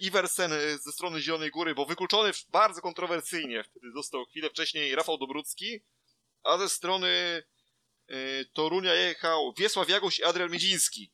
[0.00, 5.18] Iversen y, ze strony Zielonej Góry, bo wykluczony bardzo kontrowersyjnie wtedy został chwilę wcześniej Rafał
[5.18, 5.80] Dobrucki,
[6.42, 7.42] a ze strony
[8.10, 11.12] y, Torunia jechał Wiesław Jagoś i Adrian Miedziński.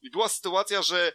[0.00, 1.12] I była sytuacja, że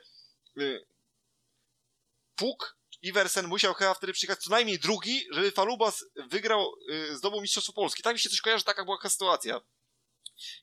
[2.35, 7.73] Puk Iversen musiał chyba wtedy przyjechać co najmniej drugi, żeby Falubas wygrał, y, zdobył Mistrzostwo
[7.73, 8.03] Polski.
[8.03, 9.61] Tak mi się coś kojarzy, taka była sytuacja.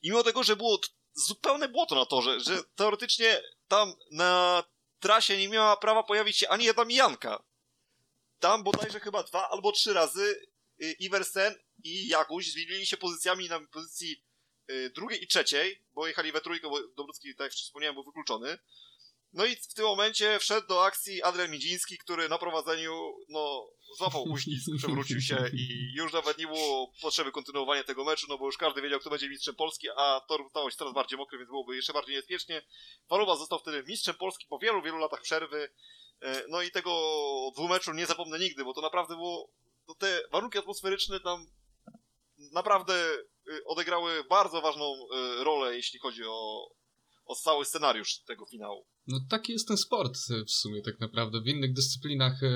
[0.02, 0.80] I mimo tego, że było
[1.12, 4.64] zupełne błoto na torze, że teoretycznie tam na
[5.02, 7.42] trasie nie miała prawa pojawić się ani jedna mijanka.
[8.38, 10.46] Tam bodajże chyba dwa albo trzy razy
[10.82, 14.24] y, Iversen i Jakuś zmienili się pozycjami na pozycji
[14.70, 18.58] y, drugiej i trzeciej, bo jechali we trójkę, bo Dobrucki, tak jak wspomniałem, był wykluczony.
[19.32, 24.22] No i w tym momencie wszedł do akcji Adrian Midziński, który na prowadzeniu, no, złapał
[24.22, 28.56] uścisk, przewrócił się i już nawet nie było potrzeby kontynuowania tego meczu, no bo już
[28.56, 31.76] każdy wiedział, kto będzie mistrzem Polski, a tor stało się coraz bardziej mokry, więc byłoby
[31.76, 32.62] jeszcze bardziej niebezpiecznie.
[33.10, 35.68] Waluba został wtedy mistrzem Polski po wielu, wielu latach przerwy.
[36.22, 36.90] E, no i tego
[37.54, 39.50] dwumeczu nie zapomnę nigdy, bo to naprawdę było,
[39.86, 41.46] to te warunki atmosferyczne tam
[42.52, 42.94] naprawdę
[43.48, 46.68] y, odegrały bardzo ważną y, rolę, jeśli chodzi o,
[47.24, 48.86] o cały scenariusz tego finału.
[49.06, 51.40] No taki jest ten sport w sumie tak naprawdę.
[51.40, 52.48] W innych dyscyplinach e,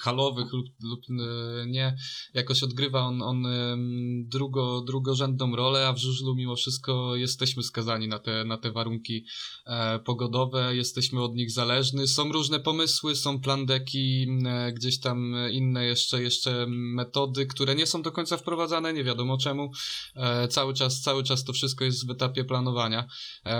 [0.00, 1.96] halowych lub, lub e, nie,
[2.34, 3.76] jakoś odgrywa on, on e,
[4.24, 9.24] drugo, drugorzędną rolę, a w żużlu mimo wszystko jesteśmy skazani na te, na te warunki
[9.66, 12.08] e, pogodowe, jesteśmy od nich zależni.
[12.08, 18.02] Są różne pomysły, są plandeki, e, gdzieś tam inne jeszcze, jeszcze metody, które nie są
[18.02, 19.70] do końca wprowadzane, nie wiadomo czemu.
[20.14, 23.06] E, cały czas, cały czas to wszystko jest w etapie planowania.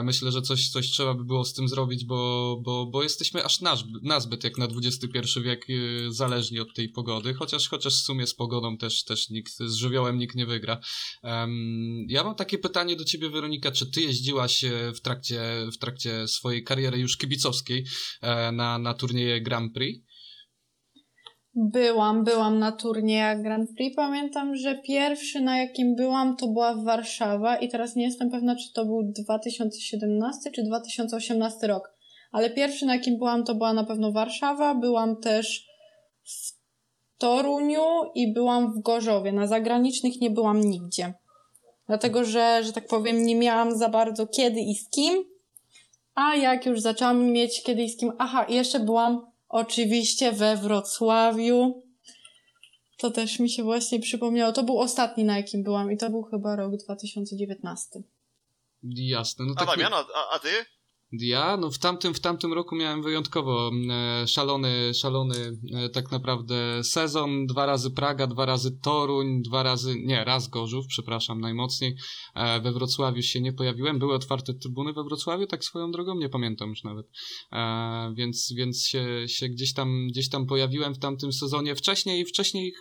[0.02, 3.60] myślę, że coś, coś trzeba by było z tym zrobić, bo, bo, bo jesteśmy aż
[4.02, 8.34] nazbyt jak na XXI wiek y, zależni od tej pogody, chociaż, chociaż w sumie z
[8.34, 10.80] pogodą też, też nikt, z żywiołem nikt nie wygra.
[11.22, 15.42] Um, ja mam takie pytanie do ciebie, Weronika, czy ty jeździłaś e, w trakcie,
[15.74, 17.84] w trakcie swojej kariery już kibicowskiej
[18.22, 20.06] e, na, na turnieje Grand Prix?
[21.54, 23.96] Byłam, byłam na turniejach Grand Prix.
[23.96, 28.72] Pamiętam, że pierwszy na jakim byłam to była Warszawa i teraz nie jestem pewna, czy
[28.74, 32.01] to był 2017 czy 2018 rok
[32.32, 35.66] ale pierwszy na jakim byłam to była na pewno Warszawa, byłam też
[36.24, 36.52] w
[37.18, 39.32] Toruniu i byłam w Gorzowie.
[39.32, 41.14] Na zagranicznych nie byłam nigdzie.
[41.86, 45.24] Dlatego, że, że tak powiem, nie miałam za bardzo kiedy i z kim.
[46.14, 51.82] A jak już zaczęłam mieć kiedy i z kim, aha, jeszcze byłam oczywiście we Wrocławiu.
[52.98, 54.52] To też mi się właśnie przypomniało.
[54.52, 58.02] To był ostatni, na jakim byłam i to był chyba rok 2019.
[58.82, 59.44] Jasne.
[59.44, 60.48] No tak a Damian, a, a ty?
[61.12, 66.84] Ja, no w tamtym, w tamtym roku miałem wyjątkowo e, szalony, szalony e, tak naprawdę
[66.84, 67.46] sezon.
[67.46, 71.96] Dwa razy Praga, dwa razy Toruń, dwa razy, nie, raz Gorzów, przepraszam najmocniej.
[72.34, 73.98] E, we Wrocławiu się nie pojawiłem.
[73.98, 77.06] Były otwarte trybuny we Wrocławiu, tak swoją drogą, nie pamiętam już nawet.
[78.14, 81.76] Więc, więc się, się gdzieś tam, gdzieś tam pojawiłem w tamtym sezonie.
[81.76, 82.74] Wcześniej, wcześniej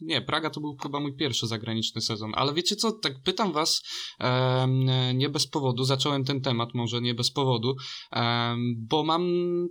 [0.00, 3.82] nie, Praga to był chyba mój pierwszy zagraniczny sezon, ale wiecie co, tak pytam was
[4.20, 7.76] e, nie bez powodu, zacząłem ten temat może nie bez powodu,
[8.12, 9.22] e, bo mam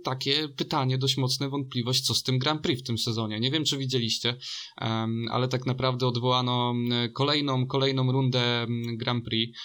[0.04, 3.40] takie pytanie, dość mocne wątpliwość, co z tym Grand Prix w tym sezonie.
[3.40, 4.36] Nie wiem, czy widzieliście,
[4.80, 6.74] e, ale tak naprawdę odwołano
[7.14, 8.66] kolejną, kolejną rundę
[8.96, 9.58] Grand Prix.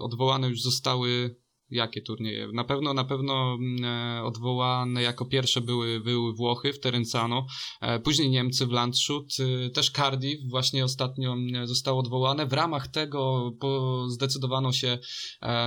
[0.00, 1.36] odwołane już zostały
[1.70, 2.48] Jakie turnieje?
[2.52, 7.46] Na pewno, na pewno mm, e, odwołane jako pierwsze były, były Włochy w Terencano,
[7.80, 12.46] e, później Niemcy w Landshut, e, też Cardiff właśnie ostatnio mm, zostało odwołane.
[12.46, 13.52] W ramach tego
[14.08, 14.98] zdecydowano się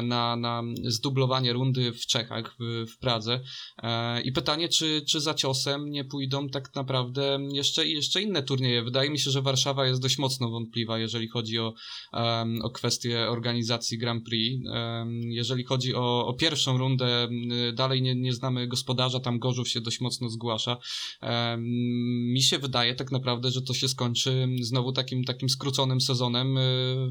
[0.04, 3.41] na, na zdublowanie rundy w Czechach, w, w Pradze.
[4.24, 8.84] I pytanie, czy, czy za ciosem nie pójdą tak naprawdę jeszcze, jeszcze inne turnieje?
[8.84, 11.74] Wydaje mi się, że Warszawa jest dość mocno wątpliwa, jeżeli chodzi o,
[12.64, 14.64] o kwestię organizacji Grand Prix.
[15.30, 17.28] Jeżeli chodzi o, o pierwszą rundę.
[17.74, 20.78] Dalej nie, nie znamy gospodarza, tam Gorzów się dość mocno zgłasza.
[22.34, 26.62] Mi się wydaje tak naprawdę, że to się skończy znowu takim, takim skróconym sezonem e,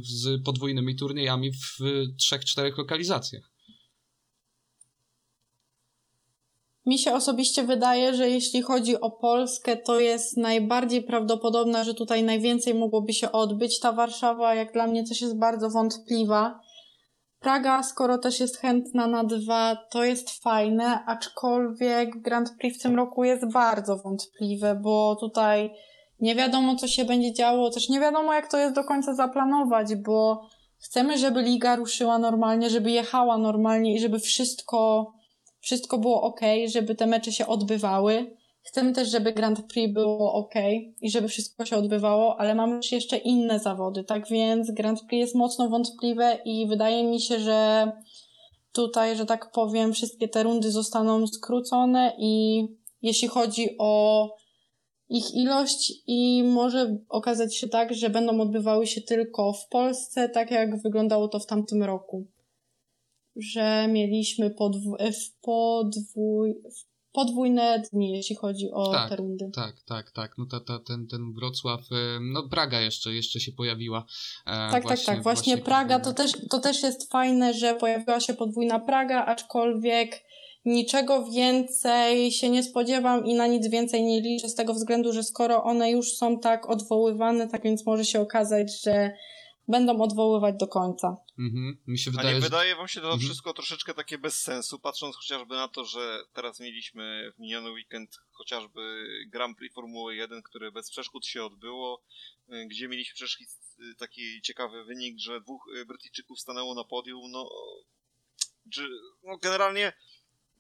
[0.03, 1.79] z podwójnymi turniejami w
[2.19, 3.51] trzech, czterech lokalizacjach.
[6.87, 12.23] Mi się osobiście wydaje, że jeśli chodzi o Polskę, to jest najbardziej prawdopodobne, że tutaj
[12.23, 13.81] najwięcej mogłoby się odbyć.
[13.81, 16.61] Ta Warszawa, jak dla mnie, też jest bardzo wątpliwa.
[17.41, 22.97] Praga, skoro też jest chętna na dwa, to jest fajne, aczkolwiek Grand Prix w tym
[22.97, 25.75] roku jest bardzo wątpliwe, bo tutaj
[26.21, 29.95] nie wiadomo, co się będzie działo, też nie wiadomo, jak to jest do końca zaplanować,
[29.95, 30.49] bo
[30.81, 35.13] Chcemy, żeby liga ruszyła normalnie, żeby jechała normalnie i żeby wszystko,
[35.61, 38.37] wszystko było ok, żeby te mecze się odbywały.
[38.63, 40.55] Chcemy też, żeby Grand Prix było ok
[41.01, 45.21] i żeby wszystko się odbywało, ale mamy już jeszcze inne zawody, tak więc Grand Prix
[45.21, 47.93] jest mocno wątpliwe i wydaje mi się, że
[48.73, 52.63] tutaj, że tak powiem, wszystkie te rundy zostaną skrócone i
[53.03, 54.29] jeśli chodzi o
[55.09, 60.51] ich ilość i może okazać się tak, że będą odbywały się tylko w Polsce, tak
[60.51, 62.27] jak wyglądało to w tamtym roku.
[63.37, 69.51] Że mieliśmy podw- w podwój, w podwójne dni, jeśli chodzi o tak, te rundy.
[69.55, 70.35] Tak, tak, tak.
[70.39, 71.81] No ta, ta, ten, ten Wrocław,
[72.21, 74.05] no Praga jeszcze, jeszcze się pojawiła.
[74.47, 75.23] E, tak, właśnie, tak, tak.
[75.23, 80.31] Właśnie, właśnie Praga to też, to też jest fajne, że pojawiła się podwójna Praga, aczkolwiek
[80.65, 85.23] niczego więcej się nie spodziewam i na nic więcej nie liczę z tego względu, że
[85.23, 89.13] skoro one już są tak odwoływane, tak więc może się okazać, że
[89.71, 91.17] będą odwoływać do końca.
[91.39, 91.79] Mhm.
[91.87, 92.47] Mi się wydaje, A nie że...
[92.47, 93.21] wydaje wam się to mhm.
[93.21, 98.19] wszystko troszeczkę takie bez sensu, patrząc chociażby na to, że teraz mieliśmy w miniony weekend
[98.31, 102.03] chociażby Grand Prix Formuły 1, które bez przeszkód się odbyło,
[102.53, 107.31] y, gdzie mieliśmy przecież y, taki ciekawy wynik, że dwóch y, Brytyjczyków stanęło na podium,
[107.31, 107.51] no,
[108.73, 108.89] czy,
[109.23, 109.93] no generalnie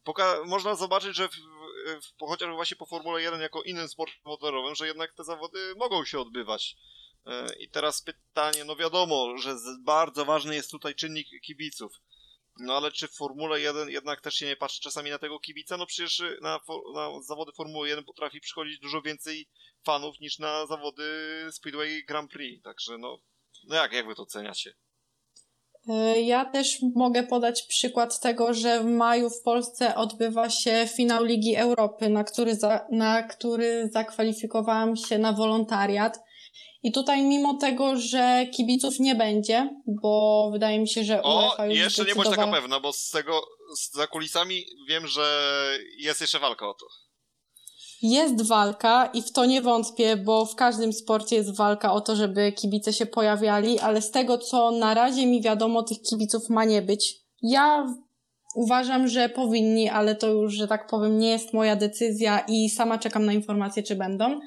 [0.04, 4.74] poka- można zobaczyć, że w, w, chociażby właśnie po Formule 1 jako innym sporcie motorowym,
[4.74, 6.76] że jednak te zawody mogą się odbywać.
[7.26, 11.92] E, I teraz pytanie, no wiadomo, że bardzo ważny jest tutaj czynnik kibiców.
[12.60, 15.76] No ale czy w Formule 1 jednak też się nie patrzy czasami na tego kibica?
[15.76, 16.60] No przecież na,
[16.94, 19.48] na zawody Formuły 1 potrafi przychodzić dużo więcej
[19.84, 21.02] fanów niż na zawody
[21.52, 22.62] Speedway Grand Prix.
[22.62, 23.18] Także no,
[23.64, 24.74] no jak, jak wy to oceniacie?
[25.88, 31.24] E, ja też mogę podać przykład tego, że w maju w Polsce odbywa się finał
[31.24, 36.20] Ligi Europy, na który, za, na który zakwalifikowałam się na wolontariat.
[36.82, 41.66] I tutaj mimo tego, że kibiców nie będzie, bo wydaje mi się, że UEFA o,
[41.66, 43.42] już jeszcze nie bądź taka pewna, bo z tego,
[43.76, 45.22] z, za kulisami wiem, że
[45.98, 46.86] jest jeszcze walka o to.
[48.02, 52.16] Jest walka i w to nie wątpię, bo w każdym sporcie jest walka o to,
[52.16, 56.64] żeby kibice się pojawiali, ale z tego, co na razie mi wiadomo, tych kibiców ma
[56.64, 57.16] nie być.
[57.42, 57.86] Ja
[58.54, 62.98] uważam, że powinni, ale to już, że tak powiem, nie jest moja decyzja i sama
[62.98, 64.40] czekam na informacje, czy będą.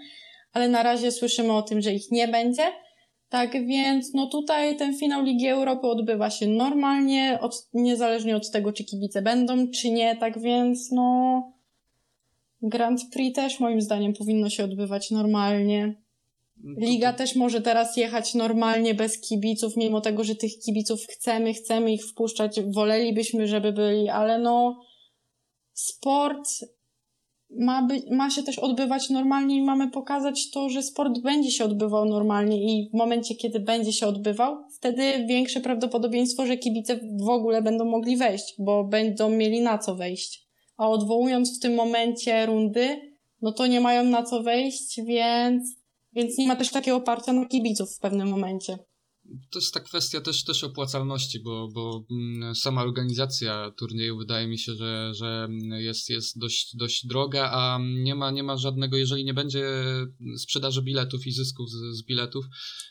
[0.54, 2.64] Ale na razie słyszymy o tym, że ich nie będzie.
[3.30, 8.74] Tak więc, no tutaj ten finał Ligi Europy odbywa się normalnie, od, niezależnie od tego,
[8.74, 10.16] czy kibice będą, czy nie.
[10.16, 11.54] Tak więc, no,
[12.62, 15.95] Grand Prix też moim zdaniem powinno się odbywać normalnie.
[16.64, 21.54] No Liga też może teraz jechać normalnie bez kibiców, mimo tego, że tych kibiców chcemy,
[21.54, 24.82] chcemy ich wpuszczać, wolelibyśmy, żeby byli, ale no
[25.74, 26.49] sport
[27.58, 31.66] ma, być, ma się też odbywać normalnie i mamy pokazać to, że sport będzie się
[31.66, 37.30] odbywał normalnie i w momencie, kiedy będzie się odbywał, wtedy większe prawdopodobieństwo, że kibice w
[37.30, 40.47] ogóle będą mogli wejść, bo będą mieli na co wejść.
[40.78, 45.76] A odwołując w tym momencie rundy, no to nie mają na co wejść, więc,
[46.14, 48.78] więc nie ma też takiego oparcia na kibiców w pewnym momencie
[49.51, 54.59] to jest ta kwestia też, też opłacalności, bo, bo mm, sama organizacja turnieju wydaje mi
[54.59, 59.26] się, że, że jest, jest dość, dość droga, a nie ma, nie ma żadnego, jeżeli
[59.26, 59.65] nie będzie
[60.38, 62.45] sprzedaży biletów i zysków z, z biletów,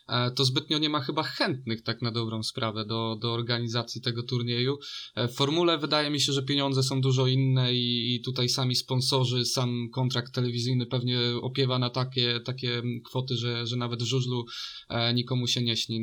[0.09, 4.23] e, to zbytnio nie ma chyba chętnych tak na dobrą sprawę do, do organizacji tego
[4.23, 4.79] turnieju.
[5.15, 8.77] E, w formule wydaje mi się, że pieniądze są dużo inne i, i tutaj sami
[8.77, 14.45] sponsorzy, sam kontrakt telewizyjny pewnie opiewa na takie, takie kwoty, że, że nawet żużlu
[14.89, 16.01] e, nikomu się nie śni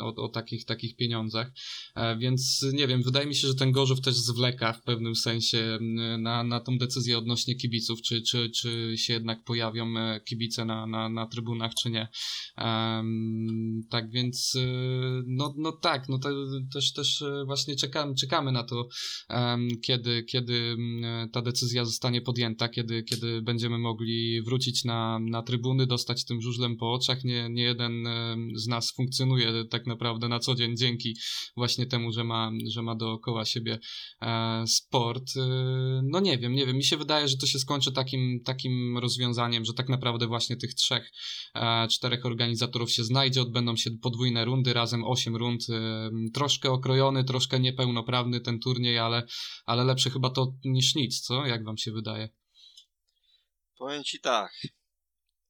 [0.00, 1.52] o, o takich, takich pieniądzach.
[1.94, 5.78] E, więc nie wiem, wydaje mi się, że ten Gorzów też zwleka w pewnym sensie
[6.18, 10.86] na, na tą decyzję odnośnie kibiców, czy, czy, czy się jednak pojawią e, kibice na,
[10.86, 12.08] na, na trybunach, czy nie.
[13.90, 14.66] Tak więc, e,
[15.26, 16.28] no, no tak, no to,
[16.72, 18.88] też, też właśnie czekamy, czekamy na to,
[19.82, 20.76] kiedy, kiedy
[21.32, 26.76] ta decyzja zostanie podjęta, kiedy, kiedy będziemy mogli wrócić na, na trybuny, dostać tym żużlem
[26.76, 27.24] po oczach.
[27.24, 28.04] Nie, nie jeden
[28.54, 29.39] z nas funkcjonuje
[29.70, 31.16] tak naprawdę na co dzień dzięki
[31.56, 33.78] właśnie temu, że ma, że ma dookoła siebie
[34.22, 35.36] e, sport.
[35.36, 35.40] E,
[36.04, 39.64] no nie wiem, nie wiem, mi się wydaje, że to się skończy takim, takim rozwiązaniem,
[39.64, 41.10] że tak naprawdę właśnie tych trzech,
[41.54, 45.66] e, czterech organizatorów się znajdzie, odbędą się podwójne rundy, razem osiem rund,
[46.34, 49.22] troszkę okrojony, troszkę niepełnoprawny ten turniej, ale,
[49.66, 51.46] ale lepsze chyba to niż nic, co?
[51.46, 52.28] Jak wam się wydaje?
[53.78, 54.52] Powiem ci tak.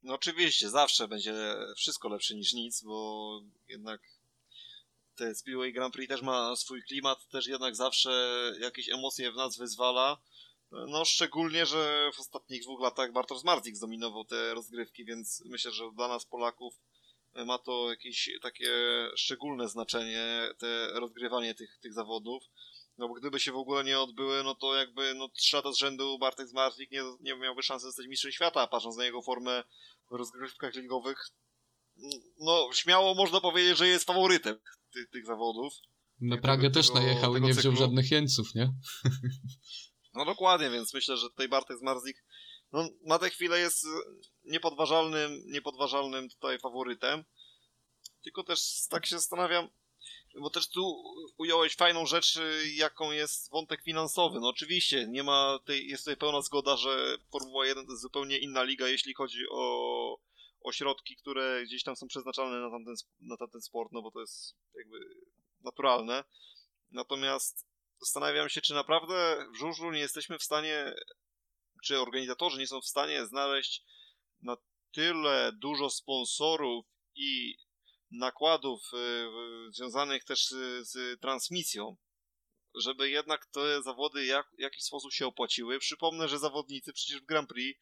[0.03, 1.35] No oczywiście, zawsze będzie
[1.77, 4.01] wszystko lepsze niż nic, bo jednak
[5.15, 8.11] te Speedway Grand Prix też ma swój klimat, też jednak zawsze
[8.61, 10.21] jakieś emocje w nas wyzwala.
[10.71, 15.85] No szczególnie, że w ostatnich dwóch latach Bartosz Marzik zdominował te rozgrywki, więc myślę, że
[15.95, 16.75] dla nas Polaków
[17.35, 18.73] ma to jakieś takie
[19.17, 22.43] szczególne znaczenie, te rozgrywanie tych, tych zawodów.
[22.99, 25.77] No bo gdyby się w ogóle nie odbyły, no to jakby no, trzy lata z
[25.77, 29.65] rzędu Bartek Zmarzlik nie, nie miałby szansy zostać mistrzem świata, patrząc na jego formę
[30.11, 31.19] rozgrywkach ligowych.
[32.39, 34.57] No, śmiało można powiedzieć, że jest faworytem
[34.93, 35.73] tych, tych zawodów.
[36.21, 38.73] Na Pragę też najechał i nie wziął żadnych jeńców, nie?
[40.15, 42.25] No dokładnie, więc myślę, że tutaj Bartek Zmarzlik
[42.73, 43.87] no, na tę chwilę jest
[44.45, 47.25] niepodważalnym, niepodważalnym tutaj faworytem.
[48.23, 49.69] Tylko też tak się zastanawiam,
[50.35, 51.05] bo też tu
[51.37, 52.39] ująłeś fajną rzecz,
[52.75, 54.41] jaką jest wątek finansowy.
[54.41, 58.39] No oczywiście, nie ma tej, jest tutaj pełna zgoda, że Formuła 1 to jest zupełnie
[58.39, 60.19] inna liga, jeśli chodzi o,
[60.61, 64.21] o środki, które gdzieś tam są przeznaczane na tamten, na tamten sport, no bo to
[64.21, 64.99] jest jakby
[65.61, 66.25] naturalne.
[66.91, 67.67] Natomiast
[68.01, 70.95] zastanawiam się, czy naprawdę w żużlu nie jesteśmy w stanie,
[71.85, 73.85] czy organizatorzy nie są w stanie znaleźć
[74.43, 74.57] na
[74.93, 77.57] tyle dużo sponsorów i
[78.11, 80.47] nakładów y, związanych też
[80.81, 81.97] z transmisją,
[82.75, 85.79] żeby jednak te zawody jak, w jakiś sposób się opłaciły.
[85.79, 87.81] Przypomnę, że zawodnicy przecież w Grand Prix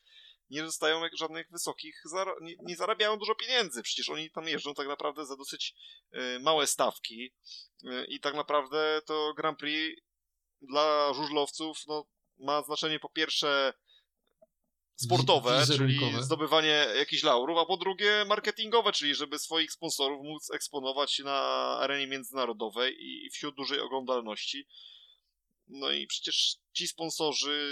[0.51, 2.03] nie dostają żadnych wysokich,
[2.41, 3.83] nie, nie, zarabiają dużo pieniędzy.
[3.83, 5.75] Przecież oni tam jeżdżą tak naprawdę za dosyć
[6.15, 7.35] y, małe stawki
[7.85, 10.01] y, i tak naprawdę to Grand Prix
[10.63, 12.07] dla żużlowców no,
[12.39, 13.73] ma znaczenie po pierwsze
[14.99, 21.19] sportowe, czyli zdobywanie jakichś laurów, a po drugie marketingowe, czyli żeby swoich sponsorów móc eksponować
[21.19, 21.41] na
[21.81, 24.67] arenie międzynarodowej i wśród dużej oglądalności.
[25.69, 27.69] No i przecież ci sponsorzy,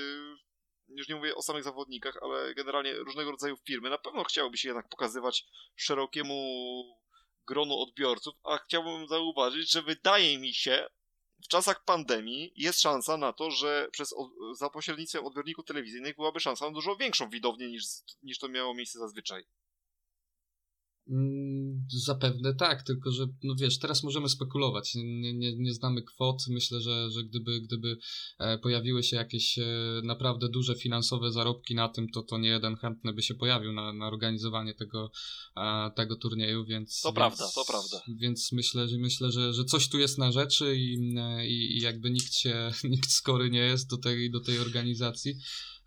[0.89, 4.69] już nie mówię o samych zawodnikach, ale generalnie różnego rodzaju firmy, na pewno chciałyby się
[4.69, 5.45] jednak pokazywać
[5.77, 6.35] szerokiemu
[7.47, 10.87] gronu odbiorców, a chciałbym zauważyć, że wydaje mi się,
[11.45, 14.15] w czasach pandemii jest szansa na to, że przez,
[14.53, 17.85] za pośrednictwem odbiorników telewizyjnych byłaby szansa na dużo większą widownię niż,
[18.23, 19.45] niż to miało miejsce zazwyczaj.
[21.89, 24.95] Zapewne tak, tylko że no wiesz, teraz możemy spekulować.
[24.95, 26.45] Nie, nie, nie znamy kwot.
[26.49, 27.97] Myślę, że, że gdyby, gdyby
[28.39, 29.65] e, pojawiły się jakieś e,
[30.05, 33.93] naprawdę duże finansowe zarobki na tym, to, to nie jeden chętny by się pojawił na,
[33.93, 35.11] na organizowanie tego,
[35.97, 37.01] tego turnieju, więc.
[37.01, 38.03] To więc, prawda, to prawda.
[38.09, 40.95] Więc myślę, że myślę, że, że coś tu jest na rzeczy i,
[41.45, 45.39] i, i jakby nikt się, nikt skory nie jest do tej, do tej organizacji.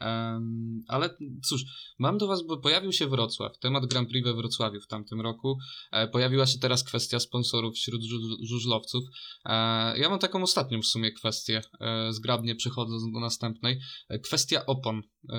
[0.01, 1.09] Um, ale
[1.43, 1.61] cóż,
[1.99, 5.57] mam do Was, bo pojawił się Wrocław, temat Grand Prix we Wrocławiu w tamtym roku.
[5.91, 9.03] E, pojawiła się teraz kwestia sponsorów wśród żu żużlowców.
[9.45, 9.51] E,
[9.99, 13.79] ja mam taką ostatnią w sumie kwestię, e, zgrabnie przechodząc do następnej.
[14.09, 15.01] E, kwestia opon.
[15.23, 15.37] E,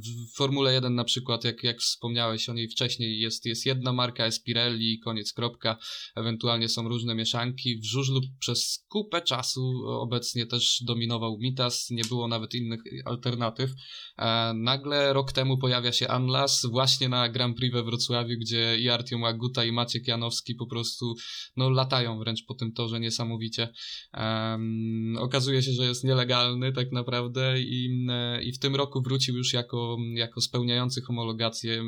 [0.00, 4.26] w Formule 1 na przykład, jak, jak wspomniałeś o niej wcześniej, jest, jest jedna marka
[4.26, 5.76] Espirelli, koniec, kropka.
[6.16, 7.76] Ewentualnie są różne mieszanki.
[7.76, 13.70] W żużlu przez kupę czasu obecnie też dominował Mitas, nie było nawet innych alternatyw.
[14.18, 18.88] E, nagle rok temu pojawia się Anlas właśnie na Grand Prix we Wrocławiu, gdzie i
[18.88, 21.14] Artiom Aguta i Maciek Janowski po prostu
[21.56, 23.72] no, latają wręcz po tym torze niesamowicie.
[24.14, 28.06] Um, okazuje się, że jest nielegalny tak naprawdę i,
[28.42, 31.82] i w tym roku wrócił już jako, jako spełniający homologację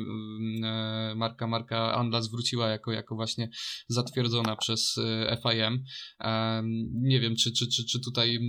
[0.63, 3.49] e, marka, marka Anlas wróciła jako, jako właśnie
[3.87, 4.95] zatwierdzona przez
[5.43, 5.83] FIM.
[6.19, 8.39] Um, nie wiem, czy, czy, czy, czy tutaj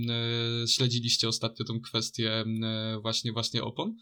[0.67, 2.43] śledziliście ostatnio tą kwestię
[3.01, 3.95] właśnie właśnie, właśnie opon?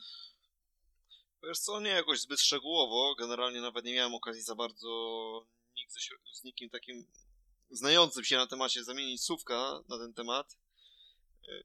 [1.43, 3.15] Wiesz co, nie jakoś zbyt szczegółowo.
[3.15, 4.89] Generalnie nawet nie miałem okazji za bardzo
[5.75, 5.93] nikt
[6.33, 7.05] z nikim takim
[7.69, 10.57] znającym się na temacie zamienić słówka na ten temat.
[11.49, 11.63] E,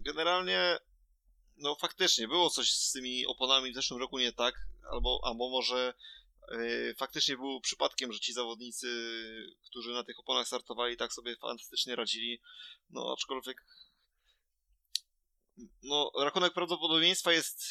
[0.00, 0.78] generalnie,
[1.58, 4.54] no faktycznie było coś z tymi oponami w zeszłym roku nie tak,
[4.92, 5.94] albo, albo może
[6.50, 8.86] yy, faktycznie było przypadkiem, że ci zawodnicy,
[9.66, 12.40] którzy na tych oponach startowali, tak sobie fantastycznie radzili.
[12.90, 13.64] No aczkolwiek
[15.82, 17.62] no, rachunek prawdopodobieństwa jest,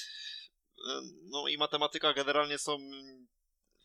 [0.90, 2.78] e, no i matematyka generalnie są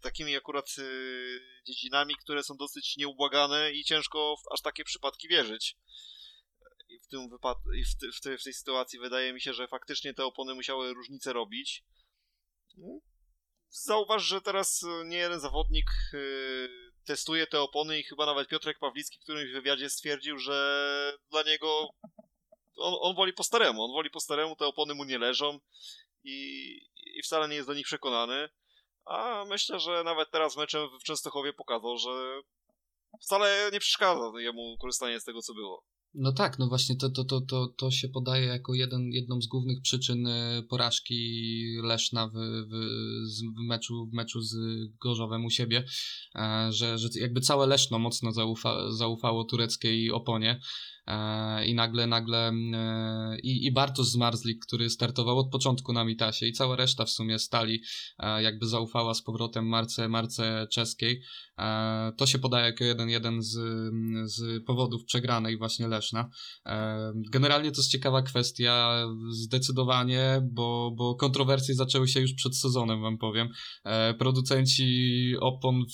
[0.02, 5.76] takimi akurat y, dziedzinami, które są dosyć nieubłagane i ciężko w aż takie przypadki wierzyć.
[7.02, 10.24] W tym wypadku, w, w, tej, w tej sytuacji wydaje mi się, że faktycznie te
[10.24, 11.84] opony musiały różnicę robić.
[12.76, 13.00] No,
[13.68, 16.68] zauważ, że teraz nie jeden zawodnik y,
[17.04, 21.88] testuje te opony i chyba nawet Piotrek Pawlicki w którymś wywiadzie stwierdził, że dla niego
[22.76, 25.58] on, on woli po staremu, on woli po staremu, te opony mu nie leżą
[26.24, 26.76] i,
[27.16, 28.48] i wcale nie jest do nich przekonany.
[29.04, 32.42] A myślę, że nawet teraz meczem w Częstochowie pokazał, że
[33.22, 35.84] wcale nie przeszkadza jemu korzystanie z tego, co było.
[36.14, 39.46] No tak, no właśnie to, to, to, to, to się podaje jako jeden, jedną z
[39.46, 42.74] głównych przyczyn e, porażki Leszna w, w,
[43.56, 44.56] w, meczu, w meczu z
[45.00, 45.84] Gorzowem u siebie,
[46.34, 50.60] e, że, że jakby całe Leszno mocno zaufa, zaufało tureckiej oponie.
[51.06, 56.46] E, i nagle, nagle e, i, i Bartosz Zmarzlik, który startował od początku na Mitasie
[56.46, 57.82] i cała reszta w sumie stali,
[58.18, 61.22] e, jakby zaufała z powrotem marce, marce czeskiej.
[62.16, 63.58] To się podaje jako jeden, jeden z,
[64.24, 66.30] z powodów przegranej właśnie Leszna.
[67.14, 73.18] Generalnie to jest ciekawa kwestia, zdecydowanie, bo, bo kontrowersje zaczęły się już przed sezonem, wam
[73.18, 73.48] powiem.
[74.18, 75.84] Producenci opon,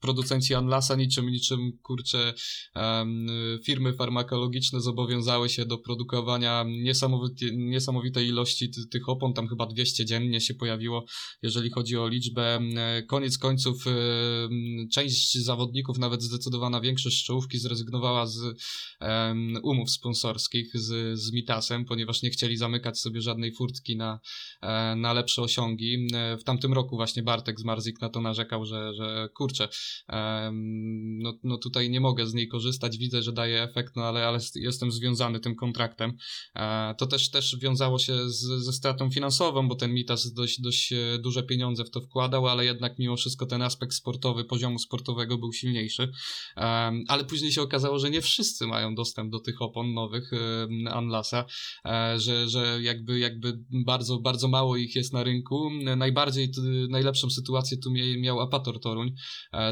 [0.00, 2.34] producenci Anlasa niczym, niczym, kurczę,
[2.74, 3.26] um,
[3.64, 10.04] firmy farmakologiczne zobowiązały się do produkowania niesamowite, niesamowitej ilości ty, tych opon, tam chyba 200
[10.04, 11.04] dziennie się pojawiło,
[11.42, 12.60] jeżeli chodzi o liczbę.
[13.06, 18.38] Koniec końców um, część zawodników, nawet zdecydowana większość czołówki zrezygnowała z
[19.00, 24.20] um, umów sponsorskich z, z Mitasem, ponieważ nie chcieli zamykać sobie żadnej furtki na,
[24.62, 26.06] e, na lepsze osiągi.
[26.38, 29.68] W tamtym roku właśnie Bartek z Marzik na to narzekał, że, że kurczę,
[31.22, 34.38] no, no tutaj nie mogę z niej korzystać, widzę, że daje efekt, no ale, ale
[34.54, 36.16] jestem związany tym kontraktem.
[36.54, 40.92] E, to też, też wiązało się z, ze stratą finansową, bo ten Mitas dość, dość
[40.92, 45.38] e, duże pieniądze w to wkładał, ale jednak mimo wszystko ten aspekt sportowy, poziomu sportowego
[45.38, 46.12] był silniejszy.
[47.08, 50.30] Ale później się okazało, że nie wszyscy mają dostęp do tych opon nowych
[50.90, 51.44] Anlasa,
[51.84, 55.70] e, że, że jakby, jakby bardzo, bardzo mało ich jest na rynku.
[55.96, 56.50] Najbardziej,
[56.88, 59.14] najlepszą sytuację tu miał Apator Toruń,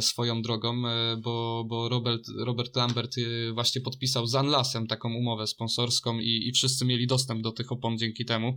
[0.00, 5.46] swoją drogą, e, bo, bo Robert, Robert Lambert e, właśnie podpisał z Anlasem taką umowę
[5.46, 8.54] sponsorską i, i wszyscy mieli dostęp do tych opon dzięki temu.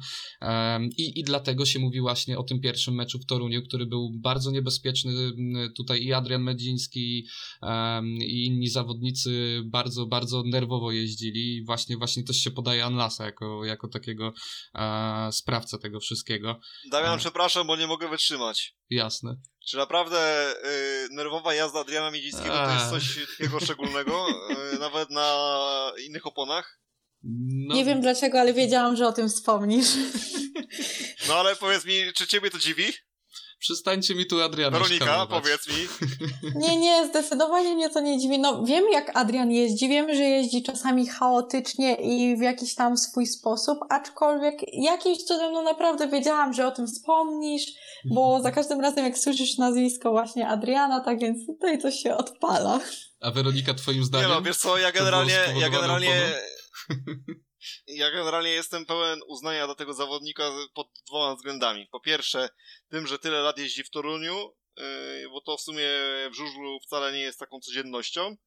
[0.98, 4.52] I, I dlatego się mówi właśnie o tym pierwszym meczu w Toruniu, który był bardzo
[4.52, 5.12] niebezpieczny.
[5.78, 7.28] Tutaj i Adrian Medziński
[8.20, 11.64] i inni zawodnicy bardzo, bardzo nerwowo jeździli.
[11.66, 14.34] Właśnie, właśnie też się podaje Anlasa jako, jako takiego
[14.76, 16.60] e, sprawcę tego wszystkiego.
[16.92, 18.76] Damian, przepraszam, bo nie mogę wytrzymać.
[18.90, 19.36] Jasne.
[19.66, 24.28] Czy naprawdę y, nerwowa jazda Adriana Miedzińskiego to jest coś takiego szczególnego,
[24.76, 26.80] y, nawet na innych oponach?
[27.24, 27.76] No.
[27.76, 29.88] Nie wiem dlaczego, ale wiedziałam, że o tym wspomnisz.
[31.28, 32.94] No ale powiedz mi, czy ciebie to dziwi?
[33.64, 35.88] Przestańcie mi tu Adriana Weronika, powiedz mi.
[36.62, 38.40] Nie, nie, zdecydowanie mnie to nie dziwi.
[38.40, 43.28] No wiem jak Adrian jeździ, wiem, że jeździ czasami chaotycznie i w jakiś tam swój
[43.28, 47.66] sposób, aczkolwiek jakimś cudem no naprawdę wiedziałam, że o tym wspomnisz,
[48.06, 52.80] bo za każdym razem jak słyszysz nazwisko właśnie Adriana, tak więc tutaj coś się odpala.
[53.22, 54.30] A Weronika twoim zdaniem?
[54.30, 56.32] Nie no, wiesz co, ja generalnie, ja generalnie
[57.88, 61.88] ja generalnie jestem pełen uznania do tego zawodnika pod dwoma względami.
[61.92, 62.50] Po pierwsze,
[62.90, 65.90] tym, że tyle lat jeździ w Toruniu, yy, bo to w sumie
[66.32, 68.38] w żużlu wcale nie jest taką codziennością.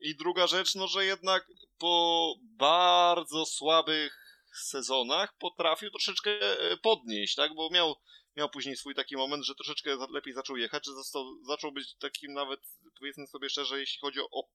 [0.00, 1.46] I druga rzecz, no że jednak
[1.78, 7.54] po bardzo słabych sezonach potrafił troszeczkę e, podnieść, tak?
[7.54, 7.94] Bo miał,
[8.36, 12.32] miał później swój taki moment, że troszeczkę lepiej zaczął jechać, że został, zaczął być takim
[12.32, 12.60] nawet,
[12.98, 14.48] powiedzmy sobie szczerze, jeśli chodzi o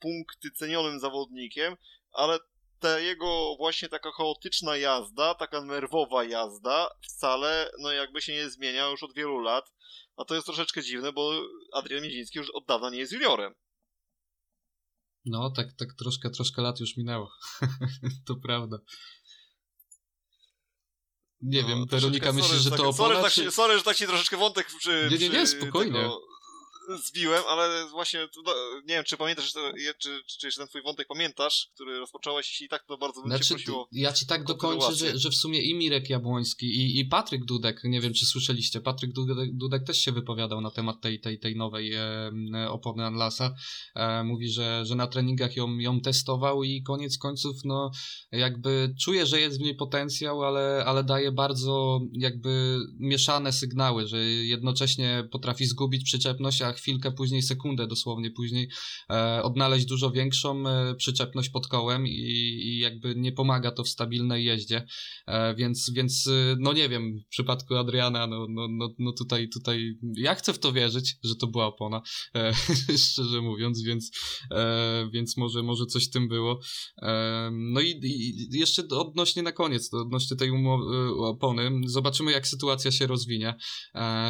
[0.00, 1.76] punkty cenionym zawodnikiem,
[2.12, 2.38] ale
[2.80, 8.86] ta jego właśnie taka chaotyczna jazda, taka nerwowa jazda wcale no jakby się nie zmienia
[8.86, 9.72] już od wielu lat.
[10.16, 11.32] A to jest troszeczkę dziwne, bo
[11.72, 13.54] Adrian Miedziński już od dawna nie jest juniorem.
[15.24, 17.30] No, tak, tak troszkę, troszkę lat już minęło.
[18.26, 18.78] to prawda.
[21.40, 23.22] Nie no, wiem, Weronika myśli, że to opona, sorry, czy...
[23.22, 26.02] tak, się, sorry, że tak ci troszeczkę wątek przy, Nie, nie, nie, spokojnie.
[26.02, 26.20] Tego
[27.06, 28.28] zbiłem, ale właśnie,
[28.86, 29.52] nie wiem, czy pamiętasz,
[29.98, 33.44] czy, czy jeszcze ten twój wątek pamiętasz, który rozpocząłeś, jeśli tak, to bardzo bym znaczy,
[33.44, 37.04] cię prosił Ja ci tak dokończę, że, że w sumie i Mirek Jabłoński, i, i
[37.04, 41.20] Patryk Dudek, nie wiem, czy słyszeliście, Patryk Dudek, Dudek też się wypowiadał na temat tej,
[41.20, 42.30] tej, tej nowej e,
[42.68, 43.54] opony Anlasa.
[43.94, 47.90] E, mówi, że, że na treningach ją, ją testował i koniec końców, no,
[48.32, 54.24] jakby czuje, że jest w niej potencjał, ale, ale daje bardzo jakby mieszane sygnały, że
[54.24, 58.68] jednocześnie potrafi zgubić przyczepność, a chwilkę później, sekundę dosłownie później
[59.10, 63.88] e, odnaleźć dużo większą e, przyczepność pod kołem i, i, jakby nie pomaga to w
[63.88, 64.86] stabilnej jeździe,
[65.26, 69.48] e, więc, więc e, no nie wiem, w przypadku Adriana, no, no, no, no tutaj,
[69.48, 72.02] tutaj ja chcę w to wierzyć, że to była opona,
[72.34, 72.52] e,
[73.10, 74.10] szczerze mówiąc, więc,
[74.50, 76.60] e, więc może, może coś tym było.
[77.52, 80.50] no i, i, jeszcze odnośnie na koniec, odnośnie tej
[81.18, 83.54] opony, zobaczymy jak sytuacja się rozwinie,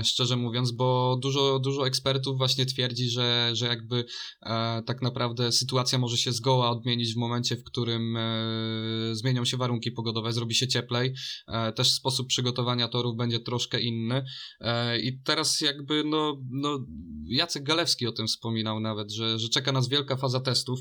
[0.04, 4.04] szczerze mówiąc, bo dużo, dużo ekspertów właśnie twierdzi, że, że jakby
[4.42, 8.20] e, tak naprawdę sytuacja może się zgoła odmienić w momencie, w którym e,
[9.12, 11.14] zmienią się warunki pogodowe, zrobi się cieplej.
[11.48, 14.24] E, też sposób przygotowania torów będzie troszkę inny.
[14.60, 16.86] E, I teraz jakby no, no
[17.24, 20.80] Jacek Galewski o tym wspominał nawet, że, że czeka nas wielka faza testów.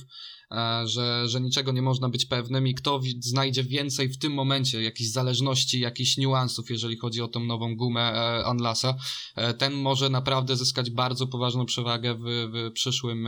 [0.51, 4.81] E, że, że niczego nie można być pewnym i kto znajdzie więcej w tym momencie
[4.81, 8.95] jakichś zależności, jakichś niuansów, jeżeli chodzi o tą nową gumę e, Anlasa,
[9.35, 13.27] e, ten może naprawdę zyskać bardzo poważną przewagę w, w, przyszłym,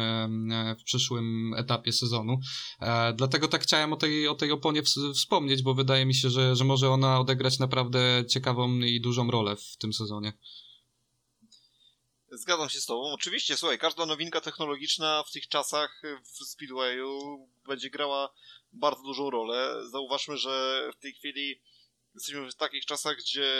[0.79, 2.39] w przyszłym etapie sezonu.
[3.15, 4.83] Dlatego tak chciałem o tej, o tej oponie
[5.13, 9.55] wspomnieć, bo wydaje mi się, że, że może ona odegrać naprawdę ciekawą i dużą rolę
[9.55, 10.33] w tym sezonie.
[12.31, 13.13] Zgadzam się z Tobą.
[13.13, 18.29] Oczywiście, słuchaj, każda nowinka technologiczna w tych czasach w Speedwayu będzie grała
[18.73, 19.87] bardzo dużą rolę.
[19.91, 21.61] Zauważmy, że w tej chwili
[22.15, 23.51] jesteśmy w takich czasach, gdzie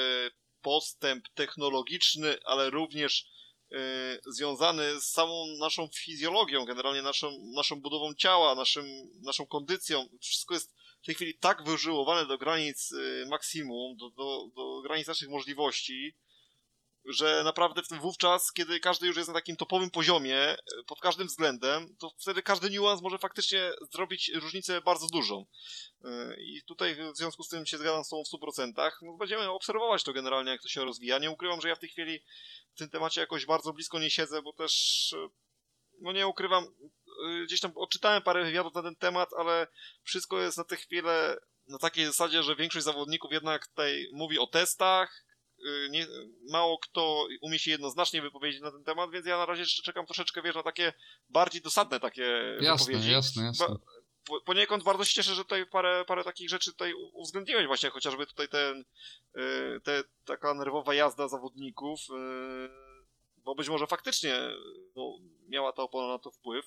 [0.62, 3.26] postęp technologiczny, ale również
[3.70, 3.80] yy,
[4.26, 8.86] związany z samą naszą fizjologią, generalnie naszą, naszą budową ciała, naszym,
[9.22, 14.48] naszą kondycją, wszystko jest w tej chwili tak wyżyłowane do granic yy, maksimum, do, do,
[14.56, 16.16] do granic naszych możliwości,
[17.08, 20.58] że naprawdę w tym wówczas, kiedy każdy już jest na takim topowym poziomie, e,
[20.88, 25.46] pod każdym względem, to wtedy każdy niuans może faktycznie zrobić różnicę bardzo dużą.
[26.06, 28.92] E, I tutaj w związku z tym się zgadzam z tą w 100%.
[29.02, 31.20] No, będziemy obserwować to generalnie, jak to się rozwija.
[31.20, 32.20] Nie ukrywam, że ja w tej chwili
[32.76, 35.28] w tym temacie jakoś bardzo blisko nie siedzę, bo też, e,
[36.02, 36.66] no nie ukrywam,
[37.46, 39.68] gdzieś tam odczytałem parę wywiadów na ten temat, ale
[40.04, 44.48] wszystko jest na tę chwilę na takiej zasadzie, że większość zawodników jednak tutaj mówi o
[44.48, 45.27] testach,
[45.90, 46.08] nie,
[46.50, 50.06] mało kto umie się jednoznacznie wypowiedzieć na ten temat, więc ja na razie jeszcze czekam
[50.06, 50.94] troszeczkę, wiesz, na takie
[51.30, 53.12] bardziej dosadne takie jasne, wypowiedzi.
[53.12, 53.76] Jasne, jasne,
[54.28, 58.26] po, poniekąd bardzo się cieszę, że tutaj parę, parę takich rzeczy tutaj uwzględniłeś właśnie, chociażby
[58.26, 58.86] tutaj ten,
[59.38, 62.70] y, te, taka nerwowa jazda zawodników, y,
[63.38, 64.36] bo być może faktycznie
[64.96, 65.18] no,
[65.48, 66.66] miała ta opona na to wpływ.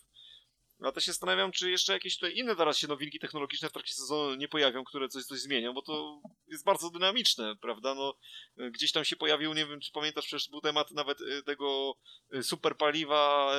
[0.82, 3.94] Ja też się zastanawiam, czy jeszcze jakieś tutaj inne teraz się nowinki technologiczne w trakcie
[3.94, 7.94] sezonu nie pojawią, które coś, coś zmienią, bo to jest bardzo dynamiczne, prawda?
[7.94, 8.14] No,
[8.56, 11.94] gdzieś tam się pojawił, nie wiem, czy pamiętasz, przecież był temat nawet y, tego
[12.34, 13.52] y, super paliwa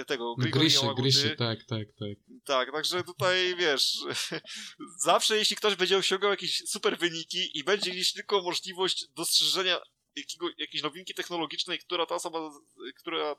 [0.00, 2.18] y, tego Griszy, Griszy, tak, tak, tak.
[2.44, 3.98] Tak, także tutaj, wiesz,
[5.04, 9.80] zawsze jeśli ktoś będzie osiągał jakieś super wyniki i będzie gdzieś tylko możliwość dostrzeżenia
[10.16, 12.50] jakiego, jakiejś nowinki technologicznej, która ta osoba,
[12.96, 13.36] która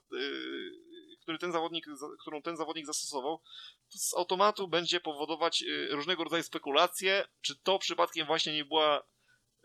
[1.28, 1.86] który ten zawodnik,
[2.22, 3.42] którą ten zawodnik zastosował,
[3.92, 9.04] to z automatu będzie powodować y, różnego rodzaju spekulacje, czy to przypadkiem właśnie nie była,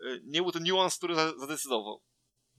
[0.01, 2.01] y, nie był ten niuans, który zadecydował.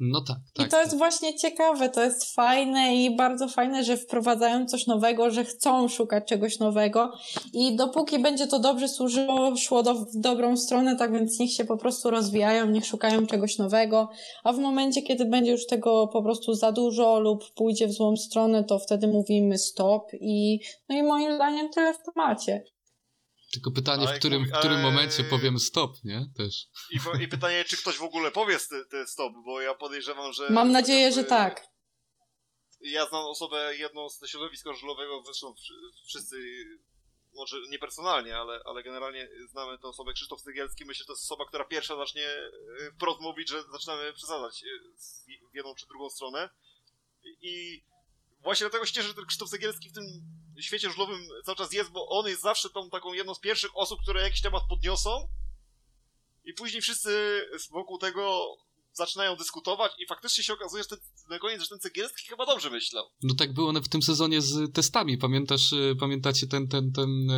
[0.01, 0.67] No tak, tak.
[0.67, 0.85] I to tak.
[0.85, 5.89] jest właśnie ciekawe, to jest fajne i bardzo fajne, że wprowadzają coś nowego, że chcą
[5.89, 7.13] szukać czegoś nowego
[7.53, 11.65] i dopóki będzie to dobrze służyło, szło do, w dobrą stronę, tak więc niech się
[11.65, 14.09] po prostu rozwijają, niech szukają czegoś nowego,
[14.45, 18.17] a w momencie, kiedy będzie już tego po prostu za dużo lub pójdzie w złą
[18.17, 22.74] stronę, to wtedy mówimy stop i no i moim zdaniem tyle w temacie.
[23.55, 26.27] Tylko pytanie, w którym, w którym momencie powiem stop, nie?
[26.37, 26.67] Też.
[26.91, 28.59] I, I, pytanie, czy ktoś w ogóle powie
[28.91, 30.51] te, stop, bo ja podejrzewam, że...
[30.51, 31.67] Mam nadzieję, że tak.
[32.81, 35.55] Ja znam osobę, jedną z środowiska żużlowego, zresztą
[36.07, 36.37] wszyscy,
[37.35, 40.85] może nie personalnie, ale, ale generalnie znamy tę osobę, Krzysztof Stygielski.
[40.85, 42.51] Myślę, że to jest osoba, która pierwsza zacznie e,
[42.97, 44.67] wprost mówić, że zaczynamy przesadzać e,
[45.53, 46.51] w jedną czy drugą stronę.
[47.25, 47.85] I
[48.41, 50.05] właśnie dlatego się cieszę, że ten Krzysztof Cegielski w tym
[50.63, 54.03] świecie żużlowym cały czas jest, bo on jest zawsze tą taką jedną z pierwszych osób,
[54.03, 55.29] które jakiś temat podniosą.
[56.45, 58.57] I później wszyscy wokół tego
[58.95, 60.99] zaczynają dyskutować i faktycznie się okazuje, że ten,
[61.31, 63.05] na koniec, że ten Cegielski chyba dobrze myślał.
[63.23, 65.19] No tak było w tym sezonie z testami.
[65.19, 67.29] Pamiętasz, y, pamiętacie ten, ten, ten,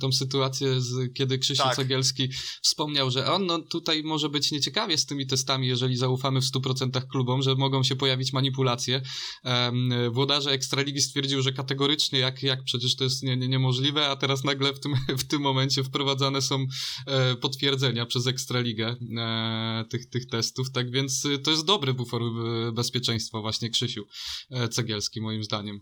[0.00, 1.76] tą sytuację, z, kiedy Krzysiu tak.
[1.76, 2.28] Cegielski
[2.62, 7.06] wspomniał, że on no, tutaj może być nieciekawie z tymi testami, jeżeli zaufamy w 100%
[7.10, 9.02] klubom, że mogą się pojawić manipulacje.
[9.44, 14.16] Um, włodarze Ekstraligi stwierdził, że kategorycznie, jak, jak przecież to jest nie, nie, niemożliwe, a
[14.16, 16.66] teraz nagle w tym, w tym momencie wprowadzane są
[17.06, 21.94] e, potwierdzenia przez Ekstraligę e, tych, tych testów, tak więc więc y, to jest dobry
[21.94, 24.06] bufor y, bezpieczeństwa właśnie Krzysiu
[24.50, 25.80] e, Cegielski moim zdaniem.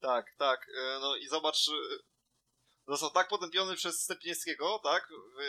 [0.00, 0.66] Tak, tak.
[0.76, 1.72] E, no i zobacz, y,
[2.88, 5.42] został tak potępiony przez Stępniewskiego, tak, w,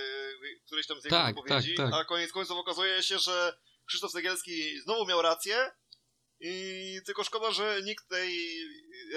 [0.61, 2.01] w którejś tam z jego tak, wypowiedzi, tak, tak.
[2.01, 5.71] a koniec końców okazuje się, że Krzysztof Cegielski znowu miał rację,
[6.41, 8.31] i tylko szkoda, że nikt tej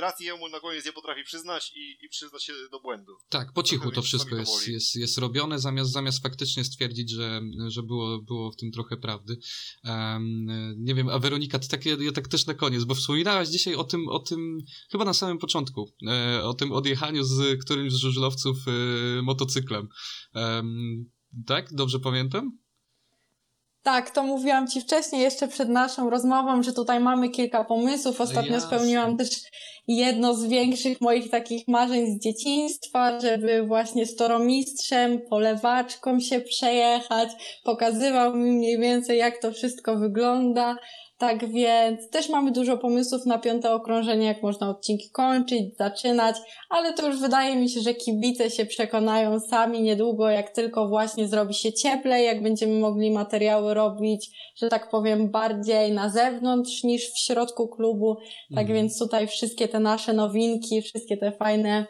[0.00, 3.12] racji jemu na koniec nie potrafi przyznać i, i przyznać się do błędu.
[3.28, 7.82] Tak, po cichu to wszystko jest, jest, jest robione, zamiast, zamiast faktycznie stwierdzić, że, że
[7.82, 9.36] było, było w tym trochę prawdy.
[9.84, 10.46] Um,
[10.78, 13.74] nie wiem, a Weronika, ty tak, ja, ja, tak też na koniec, bo wspominałaś dzisiaj
[13.74, 14.58] o tym, o tym
[14.90, 19.88] chyba na samym początku, e, o tym odjechaniu z którymś z żużlowców e, motocyklem.
[20.34, 21.10] Um,
[21.46, 21.74] tak?
[21.74, 22.61] Dobrze pamiętam?
[23.82, 28.20] Tak, to mówiłam Ci wcześniej, jeszcze przed naszą rozmową, że tutaj mamy kilka pomysłów.
[28.20, 28.68] Ostatnio Jasne.
[28.68, 29.28] spełniłam też
[29.88, 37.28] jedno z większych moich takich marzeń z dzieciństwa, żeby właśnie z toromistrzem, polewaczką się przejechać.
[37.64, 40.76] Pokazywał mi mniej więcej, jak to wszystko wygląda.
[41.22, 46.36] Tak więc też mamy dużo pomysłów na piąte okrążenie, jak można odcinki kończyć, zaczynać,
[46.68, 51.28] ale to już wydaje mi się, że kibice się przekonają sami niedługo, jak tylko właśnie
[51.28, 57.10] zrobi się cieplej, jak będziemy mogli materiały robić, że tak powiem, bardziej na zewnątrz niż
[57.10, 58.16] w środku klubu.
[58.54, 58.74] Tak mhm.
[58.74, 61.86] więc tutaj wszystkie te nasze nowinki, wszystkie te fajne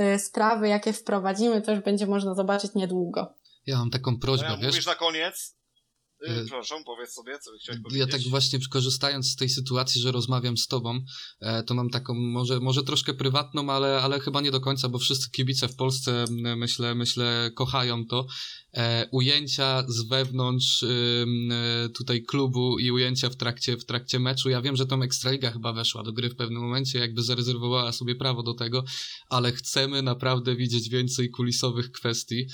[0.00, 3.34] y, sprawy, jakie wprowadzimy, to już będzie można zobaczyć niedługo.
[3.66, 4.66] Ja mam taką prośbę, ja wiesz?
[4.66, 5.55] Mówisz na koniec,
[6.28, 8.00] Yy, Przepraszam, powiedz sobie, co chciałeś powiedzieć.
[8.00, 11.00] Ja tak właśnie korzystając z tej sytuacji, że rozmawiam z tobą,
[11.40, 14.98] e, to mam taką może, może troszkę prywatną, ale, ale chyba nie do końca, bo
[14.98, 16.24] wszyscy kibice w Polsce
[16.56, 18.26] myślę, myślę kochają to.
[18.76, 20.88] E, ujęcia z wewnątrz e,
[21.88, 24.50] tutaj klubu i ujęcia w trakcie, w trakcie meczu.
[24.50, 28.14] Ja wiem, że tam Ekstraliga chyba weszła do gry w pewnym momencie, jakby zarezerwowała sobie
[28.14, 28.84] prawo do tego,
[29.28, 32.46] ale chcemy naprawdę widzieć więcej kulisowych kwestii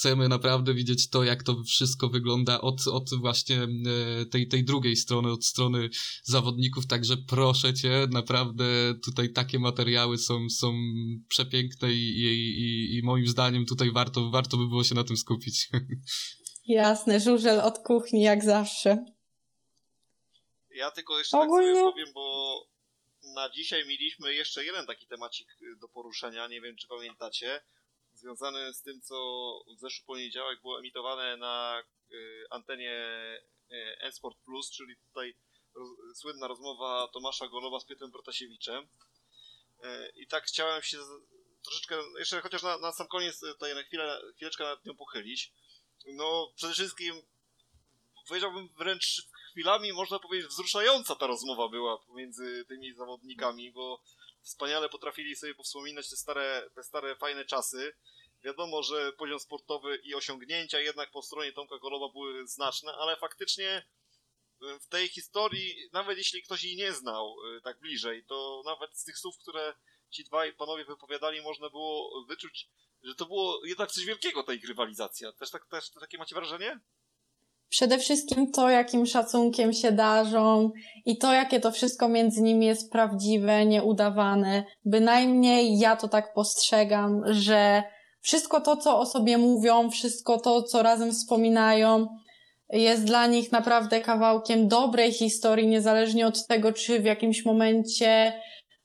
[0.00, 4.96] chcemy naprawdę widzieć to, jak to wszystko wygląda od, od właśnie e, tej, tej drugiej
[4.96, 5.88] strony, od strony
[6.22, 8.64] zawodników, także proszę cię, naprawdę
[9.04, 10.72] tutaj takie materiały są, są
[11.28, 15.68] przepiękne i, i, i moim zdaniem tutaj warto, warto by było się na tym skupić.
[16.66, 19.04] Jasne, żużel od kuchni jak zawsze.
[20.74, 21.66] Ja tylko jeszcze Ogólnie...
[21.66, 22.54] tak sobie powiem, bo
[23.34, 25.48] na dzisiaj mieliśmy jeszcze jeden taki temacik
[25.80, 27.60] do poruszenia, nie wiem czy pamiętacie
[28.20, 29.14] związany z tym, co
[29.76, 31.82] w zeszły poniedziałek było emitowane na
[32.12, 32.92] y, antenie
[33.72, 35.34] y, Esport Plus, czyli tutaj
[36.14, 38.88] słynna rozmowa Tomasza Golowa z Piotrem Protasiewiczem.
[39.84, 40.98] Y, I tak chciałem się
[41.64, 45.52] troszeczkę, jeszcze chociaż na, na sam koniec tutaj na chwilę, chwileczkę nad nią pochylić.
[46.06, 47.22] No, przede wszystkim
[48.28, 54.02] powiedziałbym wręcz chwilami, można powiedzieć, wzruszająca ta rozmowa była pomiędzy tymi zawodnikami, bo
[54.42, 57.92] wspaniale potrafili sobie powspominać te stare, te stare fajne czasy.
[58.44, 63.68] Wiadomo, że poziom sportowy i osiągnięcia jednak po stronie Tomka Golowa były znaczne, ale faktycznie
[64.62, 68.98] e, w tej historii, nawet jeśli ktoś jej nie znał e, tak bliżej, to nawet
[68.98, 69.74] z tych słów, które
[70.10, 72.68] ci dwaj panowie wypowiadali, można było wyczuć,
[73.02, 75.32] że to było jednak coś wielkiego ta ich rywalizacja.
[75.32, 76.80] Też, tak, też takie macie wrażenie?
[77.70, 80.70] Przede wszystkim to, jakim szacunkiem się darzą
[81.06, 84.64] i to, jakie to wszystko między nimi jest prawdziwe, nieudawane.
[84.84, 87.82] Bynajmniej ja to tak postrzegam, że
[88.20, 92.06] wszystko to, co o sobie mówią, wszystko to, co razem wspominają,
[92.72, 98.32] jest dla nich naprawdę kawałkiem dobrej historii, niezależnie od tego, czy w jakimś momencie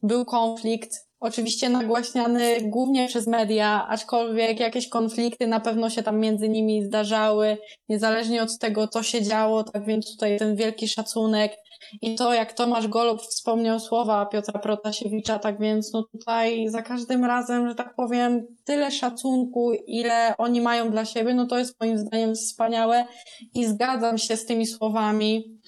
[0.03, 1.05] był konflikt.
[1.26, 7.57] Oczywiście nagłaśniany głównie przez media, aczkolwiek jakieś konflikty na pewno się tam między nimi zdarzały,
[7.89, 11.57] niezależnie od tego, co się działo, tak więc tutaj ten wielki szacunek
[12.02, 17.26] i to, jak Tomasz Golob wspomniał słowa Piotra Protasiewicza, tak więc no tutaj za każdym
[17.26, 21.97] razem, że tak powiem, tyle szacunku, ile oni mają dla siebie, no to jest moim
[21.97, 23.06] zdaniem wspaniałe
[23.53, 25.60] i zgadzam się z tymi słowami,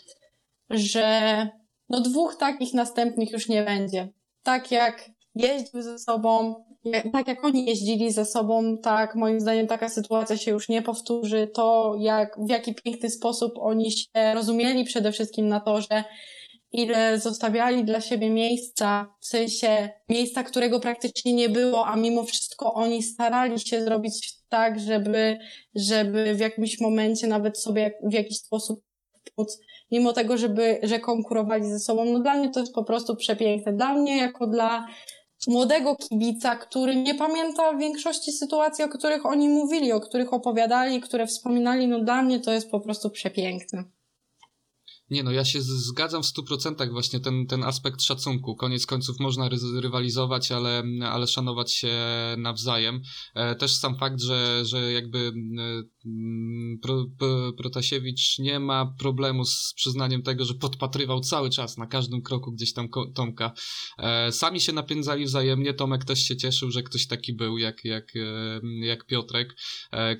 [0.70, 1.48] że
[1.90, 4.10] no dwóch takich następnych już nie będzie.
[4.44, 6.56] Tak jak jeździł ze sobą,
[7.14, 11.48] tak jak oni jeździli ze sobą, tak moim zdaniem taka sytuacja się już nie powtórzy.
[11.54, 16.04] To jak, w jaki piękny sposób oni się rozumieli przede wszystkim na to, że
[16.72, 22.74] ile zostawiali dla siebie miejsca, w sensie miejsca, którego praktycznie nie było, a mimo wszystko
[22.74, 25.38] oni starali się zrobić tak, żeby,
[25.76, 28.88] żeby w jakimś momencie nawet sobie w jakiś sposób
[29.36, 29.60] pomóc,
[29.92, 32.06] mimo tego, żeby, że konkurowali ze sobą.
[32.06, 33.74] No dla mnie to jest po prostu przepiękne.
[33.74, 34.88] Dla mnie, jako dla
[35.48, 41.28] młodego kibica, który nie pamięta większości sytuacji, o których oni mówili, o których opowiadali, które
[41.28, 43.84] wspominali, no dla mnie to jest po prostu przepiękne.
[45.10, 48.56] Nie no, ja się zgadzam w 100% właśnie ten, ten aspekt szacunku.
[48.56, 49.50] Koniec końców można
[49.82, 51.98] rywalizować, ale, ale szanować się
[52.38, 53.02] nawzajem.
[53.36, 55.84] E, też sam fakt, że, że jakby e,
[56.82, 57.06] Pro,
[57.58, 62.74] Protasiewicz nie ma problemu z przyznaniem tego, że podpatrywał cały czas na każdym kroku gdzieś
[62.74, 63.52] tam Tomka.
[63.98, 65.74] E, sami się napędzali wzajemnie.
[65.74, 68.14] Tomek też się cieszył, że ktoś taki był jak, jak,
[68.82, 69.56] jak Piotrek,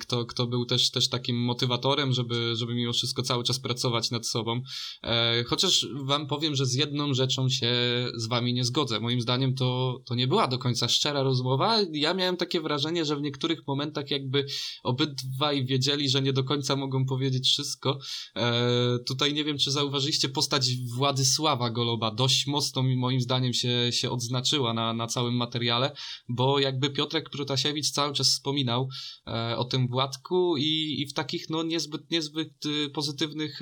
[0.00, 4.26] kto, kto był też, też takim motywatorem, żeby, żeby mimo wszystko cały czas pracować nad
[4.26, 4.62] sobą.
[5.02, 7.72] E, chociaż wam powiem, że z jedną rzeczą się
[8.16, 9.00] z wami nie zgodzę.
[9.00, 11.78] Moim zdaniem to, to nie była do końca szczera rozmowa.
[11.92, 14.46] Ja miałem takie wrażenie, że w niektórych momentach jakby
[14.82, 17.98] obydwaj wiedzieli, że nie do końca mogą powiedzieć wszystko.
[18.36, 22.10] E, tutaj nie wiem, czy zauważyliście postać Władysława Goloba.
[22.10, 25.92] Dość mocno moim zdaniem się, się odznaczyła na, na całym materiale,
[26.28, 28.88] bo jakby Piotrek Protasiewicz cały czas wspominał
[29.26, 33.60] e, o tym Władku i, i w takich no niezbyt, niezbyt y, pozytywnych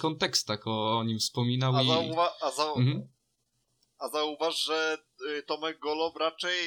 [0.00, 1.76] kontekstach tak o, o nim wspominał.
[1.76, 1.86] A, i...
[1.86, 3.08] zauwa- a, za- mhm.
[3.98, 4.98] a zauważ, że
[5.38, 6.58] y, Tomek Golob raczej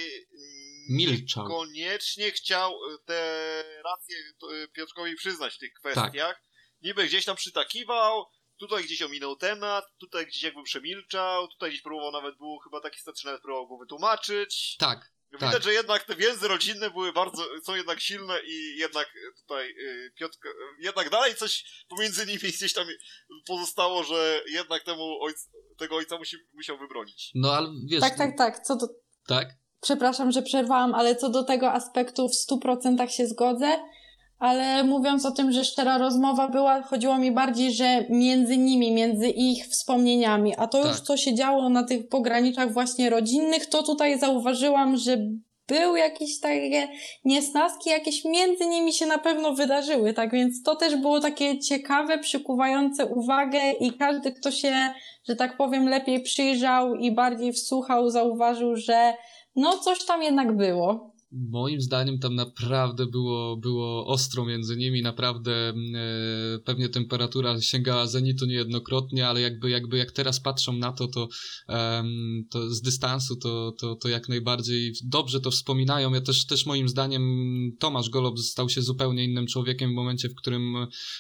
[0.90, 1.48] milczał.
[1.48, 4.16] Koniecznie chciał y, te racje
[4.54, 6.14] y, Piotrkowi przyznać w tych kwestiach.
[6.14, 6.44] Tak.
[6.82, 8.26] Niby gdzieś tam przytakiwał,
[8.58, 13.00] tutaj gdzieś ominął temat, tutaj gdzieś jakby przemilczał, tutaj gdzieś próbował nawet, było chyba taki
[13.00, 14.76] stat, że nawet próbował go wytłumaczyć.
[14.78, 15.64] Tak, Widać, tak.
[15.64, 19.08] że jednak te więzy rodzinne były bardzo, są jednak silne i jednak
[19.42, 20.50] tutaj y, Piotrka,
[20.80, 22.88] jednak dalej coś pomiędzy nimi gdzieś tam
[23.48, 27.32] pozostało, że jednak temu ojc, tego ojca musi, musiał wybronić.
[27.36, 28.02] No ale wiesz...
[28.02, 28.60] Tak, tak, tak.
[28.60, 28.88] Co do...
[29.28, 29.48] Tak?
[29.82, 33.80] Przepraszam, że przerwałam, ale co do tego aspektu w 100% się zgodzę.
[34.40, 39.30] Ale mówiąc o tym, że szczera rozmowa była, chodziło mi bardziej, że między nimi, między
[39.30, 41.00] ich wspomnieniami, a to już Tak.
[41.00, 45.18] co się działo na tych pograniczach właśnie rodzinnych, to tutaj zauważyłam, że
[45.68, 46.88] był jakieś takie
[47.26, 52.18] niesnaski, jakieś między nimi się na pewno wydarzyły, tak więc to też było takie ciekawe,
[52.18, 54.94] przykuwające uwagę i każdy, kto się,
[55.28, 59.14] że tak powiem, lepiej przyjrzał i bardziej wsłuchał, zauważył, że
[59.56, 61.12] no coś tam jednak było.
[61.32, 65.74] Moim zdaniem tam naprawdę było, było ostro między nimi, naprawdę e,
[66.66, 71.28] pewnie temperatura sięgała zenitu niejednokrotnie, ale jakby, jakby jak teraz patrzą na to, to,
[71.68, 76.14] em, to z dystansu to, to, to jak najbardziej dobrze to wspominają.
[76.14, 77.22] Ja też, też moim zdaniem
[77.80, 80.76] Tomasz Golob stał się zupełnie innym człowiekiem w momencie, w którym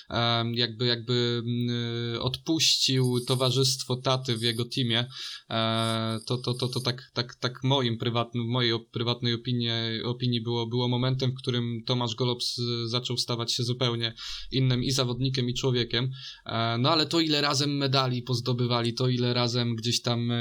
[0.09, 5.05] em, jakby, jakby mm, odpuścił towarzystwo taty w jego teamie.
[5.49, 10.41] E, to, to, to, to tak, tak, tak moim prywatnym, w mojej prywatnej opinii, opinii
[10.41, 14.13] było, było momentem, w którym Tomasz Golops zaczął stawać się zupełnie
[14.51, 16.11] innym i zawodnikiem, i człowiekiem.
[16.45, 20.35] E, no ale to ile razem medali pozdobywali, to ile razem gdzieś tam e,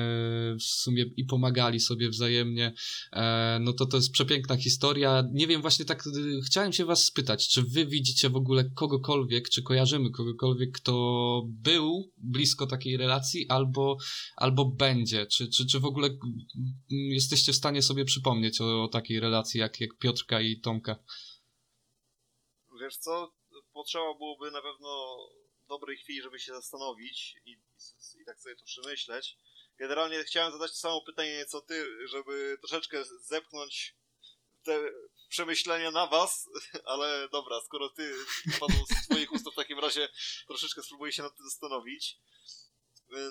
[0.61, 2.75] w sumie i pomagali sobie wzajemnie,
[3.13, 5.25] e, no to to jest przepiękna historia.
[5.33, 6.11] Nie wiem, właśnie tak e,
[6.47, 12.13] chciałem się was spytać, czy wy widzicie w ogóle kogokolwiek, czy kojarzymy kogokolwiek, kto był
[12.19, 13.97] blisko takiej relacji, albo
[14.37, 15.27] albo będzie?
[15.27, 16.19] Czy, czy, czy w ogóle mm,
[16.91, 20.97] jesteście w stanie sobie przypomnieć o, o takiej relacji jak, jak Piotrka i Tomka?
[22.81, 23.35] Wiesz co,
[23.73, 25.19] potrzeba byłoby na pewno
[25.69, 29.37] dobrej chwili, żeby się zastanowić i, i, i tak sobie to przemyśleć.
[29.79, 33.95] Generalnie chciałem zadać to samo pytanie co ty, żeby troszeczkę zepchnąć
[34.63, 34.91] te
[35.29, 36.49] przemyślenia na was,
[36.93, 38.15] ale dobra, skoro ty
[38.61, 40.09] padło z twoich ust, to w takim razie
[40.47, 42.17] troszeczkę spróbuję się nad tym zastanowić.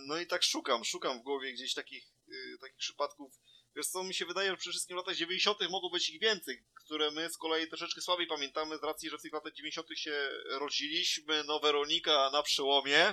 [0.07, 3.33] No i tak szukam, szukam w głowie gdzieś takich, y, takich przypadków.
[3.77, 5.57] Wiesz co, mi się wydaje, że przede wszystkim w latach 90.
[5.69, 9.21] mogło być ich więcej, które my z kolei troszeczkę słabiej pamiętamy z racji, że w
[9.21, 9.87] tych latach 90.
[9.95, 10.29] się
[10.59, 13.09] rodziliśmy, no Weronika na przełomie.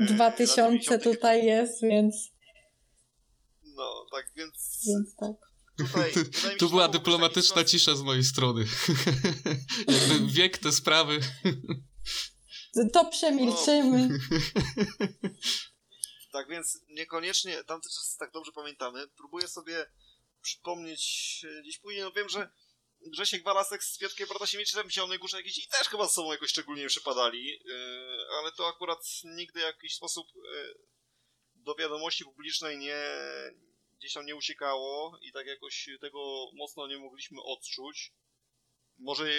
[0.00, 1.02] Y, 2000 lat 90.
[1.02, 2.30] tutaj jest, więc,
[3.62, 5.36] No, tak więc więc tak.
[5.76, 6.12] tutaj...
[6.58, 8.64] Tu była dyplomatyczna cisza z mojej strony.
[9.88, 11.20] Jakby wiek te sprawy.
[12.92, 14.08] To przemilczymy.
[16.32, 19.08] Tak więc niekoniecznie tamte czasy tak dobrze pamiętamy.
[19.08, 19.86] Próbuję sobie
[20.42, 22.50] przypomnieć e, gdzieś później, no wiem, że
[23.06, 26.50] Grzesiek Walasek z Piotrkiem Protasiewiczem w Zielonej Górze jakiś i też chyba z sobą jakoś
[26.50, 30.74] szczególnie nie przypadali, yy, ale to akurat nigdy w jakiś sposób yy,
[31.54, 33.02] do wiadomości publicznej nie
[33.98, 38.12] gdzieś tam nie uciekało i tak jakoś tego mocno nie mogliśmy odczuć.
[38.98, 39.30] Może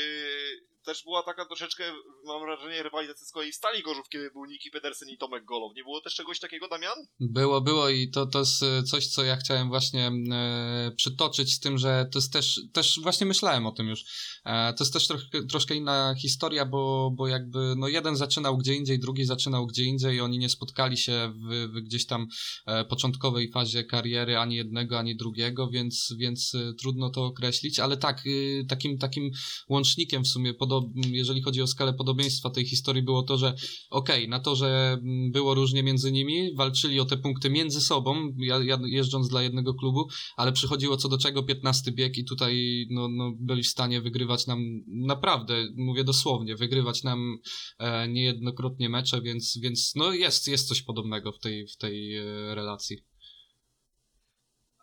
[0.85, 1.83] też była taka troszeczkę,
[2.25, 5.75] mam wrażenie, rywalizacja z kolei Stali Gorzów, kiedy był Niki Pedersen i Tomek Golow.
[5.75, 6.97] Nie było też czegoś takiego, Damian?
[7.19, 11.59] Było, było i to, to jest e, coś, co ja chciałem właśnie e, przytoczyć z
[11.59, 14.03] tym, że to jest też, też właśnie myślałem o tym już.
[14.45, 18.75] E, to jest też trochę, troszkę inna historia, bo, bo jakby no jeden zaczynał gdzie
[18.75, 22.27] indziej, drugi zaczynał gdzie indziej, oni nie spotkali się w, w gdzieś tam
[22.65, 27.97] e, początkowej fazie kariery ani jednego, ani drugiego, więc, więc e, trudno to określić, ale
[27.97, 29.31] tak, e, takim, takim
[29.69, 33.53] łącznikiem w sumie, podob, jeżeli chodzi o skalę podobieństwa tej historii, było to, że
[33.89, 34.97] okej, na to, że
[35.31, 39.73] było różnie między nimi, walczyli o te punkty między sobą, ja, ja, jeżdżąc dla jednego
[39.73, 44.01] klubu, ale przychodziło co do czego 15 bieg i tutaj no, no, byli w stanie
[44.01, 47.37] wygrywać nam naprawdę, mówię dosłownie, wygrywać nam
[47.77, 52.55] e, niejednokrotnie mecze, więc, więc no jest, jest coś podobnego w tej, w tej e,
[52.55, 52.97] relacji.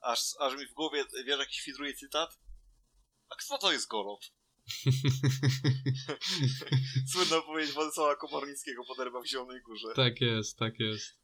[0.03, 2.39] Aż, aż mi w głowie, wiesz, jakiś filtruje cytat?
[3.29, 4.21] A kto to jest Golow?
[7.13, 9.89] Słynna powiedzieć Władysława Komornickiego po derbach w Zielonej Górze.
[9.97, 11.19] tak jest, tak jest.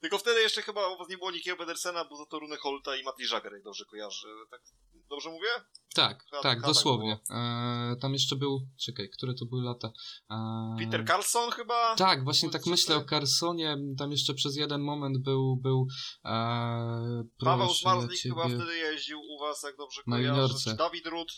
[0.00, 3.52] Tylko wtedy jeszcze chyba nie było Nikiego Pedersena, za to Rune Holta i Mati Żager,
[3.52, 4.28] jak dobrze kojarzę.
[4.50, 4.60] Tak,
[5.08, 5.48] dobrze mówię?
[5.94, 7.18] Tak, tak, chyba dosłownie.
[7.28, 9.92] tak E, tam jeszcze był, czekaj, które to były lata?
[10.30, 11.94] E, Peter Carlson chyba?
[11.96, 13.10] Tak, właśnie tak myślę o tak?
[13.10, 13.76] Carsonie.
[13.98, 15.56] Tam jeszcze przez jeden moment był.
[15.56, 15.86] był
[16.24, 18.16] e, Paweł ciebie.
[18.34, 20.40] chyba wtedy jeździł u was, jak dobrze Na kojarzę.
[20.40, 20.70] juniorce.
[20.70, 21.32] Czy Dawid Rut?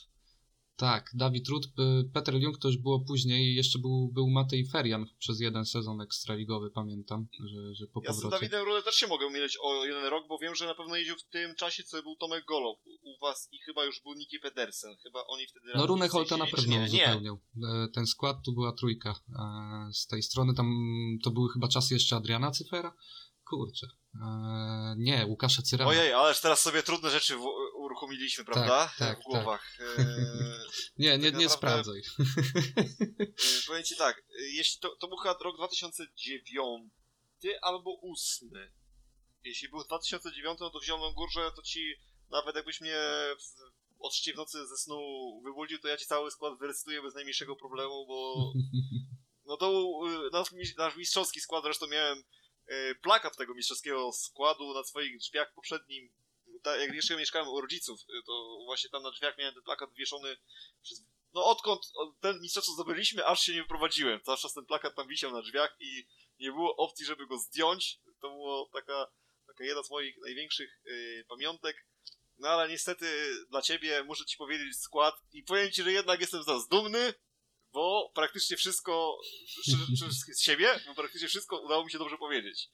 [0.76, 1.70] Tak, Dawid Rud, y,
[2.14, 6.70] Peter Jung to już było później, jeszcze był, był Matej Ferian przez jeden sezon ekstraligowy,
[6.70, 8.36] pamiętam, że, że po Ja z powrocie.
[8.36, 11.16] Dawidem Rudę też się mogę mylić o jeden rok, bo wiem, że na pewno jeździł
[11.16, 14.96] w tym czasie, co był Tomek Golob u was i chyba już był Niki Pedersen.
[15.02, 16.84] Chyba oni wtedy No Rune Holta na pewno nie?
[16.84, 17.38] Uzupełniał.
[17.62, 19.10] E, Ten skład tu była trójka.
[19.38, 20.66] E, Z tej strony tam
[21.24, 22.94] to były chyba czasy jeszcze Adriana Cyfera?
[23.50, 23.86] Kurczę.
[24.22, 25.90] E, Nie, Łukasza Cyrana.
[25.90, 27.34] Ojej, ależ teraz sobie trudne rzeczy
[27.98, 28.94] uruchomiliśmy, prawda?
[28.98, 29.64] tak, w głowach.
[29.98, 30.04] E,
[30.98, 32.02] Nie, nie, tak nie naprawdę- sprawdzaj.
[33.18, 36.92] e, powiem ci tak, e, jeśli to, to był chyba rok 2009
[37.62, 38.50] albo 8.
[39.44, 41.94] Jeśli był 2009, no to w Zieloną Górze to ci,
[42.30, 42.96] nawet jakbyś mnie
[43.98, 45.00] o trzeciej w nocy ze snu
[45.44, 48.52] wybudził, to ja ci cały skład wyrecytuję bez najmniejszego problemu, bo
[49.46, 50.02] No to był
[50.32, 52.24] nasz, nasz mistrzowski skład, zresztą miałem
[53.02, 56.10] plakat tego mistrzowskiego składu na swoich drzwiach poprzednim.
[56.70, 60.36] Jak jeszcze mieszkałem u rodziców, y, to właśnie tam na drzwiach miałem ten plakat wieszony
[60.82, 61.02] przez...
[61.34, 64.20] No odkąd od- ten mistrzostwo zdobyliśmy, aż się nie wyprowadziłem.
[64.20, 66.06] Cały czas ten plakat tam wisiał na drzwiach i
[66.40, 67.98] nie było opcji, żeby go zdjąć.
[68.20, 69.06] To było taka,
[69.46, 71.86] taka jedna z moich największych y, pamiątek.
[72.38, 76.42] No ale niestety dla ciebie muszę ci powiedzieć skład i powiem ci, że jednak jestem
[76.42, 77.14] z nas dumny,
[77.72, 79.18] bo praktycznie wszystko
[80.32, 82.68] z siebie, bo praktycznie wszystko udało mi się dobrze powiedzieć.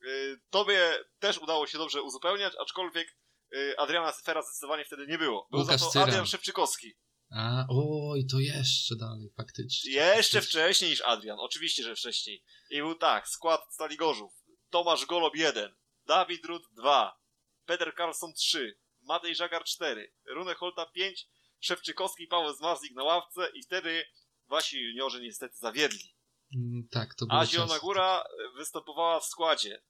[0.00, 3.16] Yy, Tobie też udało się dobrze uzupełniać, aczkolwiek
[3.50, 5.48] yy, Adriana Cyfera zdecydowanie wtedy nie było.
[5.50, 6.08] Był Łukasz za to Cyran.
[6.08, 6.94] Adrian Szewczykowski.
[7.30, 9.92] A, oj, to jeszcze dalej, faktycznie.
[9.92, 12.44] Jeszcze wcześniej niż Adrian, oczywiście, że wcześniej.
[12.70, 14.32] I był tak, skład Stali Gorzów.
[14.70, 15.74] Tomasz Golob 1,
[16.06, 17.18] Dawid Rud 2,
[17.64, 21.28] Peter Carlson 3, Matej Żagar 4, Rune Holta 5,
[21.60, 24.04] Szewczykowski i Paweł Zmarzlik na ławce i wtedy
[24.48, 26.15] wasi juniorzy niestety zawiedli.
[26.54, 29.82] Mm, Tak, to było A Zielona Góra e, występowała w składzie.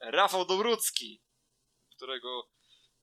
[0.00, 1.22] Rafał Dobrucki,
[1.96, 2.48] którego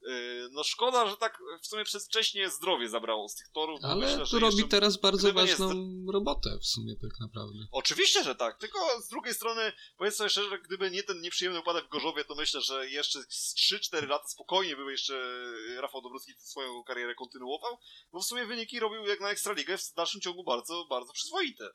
[0.07, 0.11] e,
[0.51, 3.79] no szkoda, że tak w sumie przedwcześnie zdrowie zabrało z tych torów.
[3.83, 7.59] Ale myślę, że robi teraz bardzo ważną robotę w sumie tak naprawdę.
[7.71, 11.85] Oczywiście, że tak, tylko z drugiej strony, powiem sobie szczerze, gdyby nie ten nieprzyjemny upadek
[11.85, 15.43] w Gorzowie, to myślę, że jeszcze z 3-4 lata spokojnie by jeszcze
[15.77, 17.77] Rafał Dobrucki swoją karierę kontynuował,
[18.11, 21.69] bo w sumie wyniki robił jak na Ekstraligę w dalszym ciągu bardzo, bardzo przyzwoite.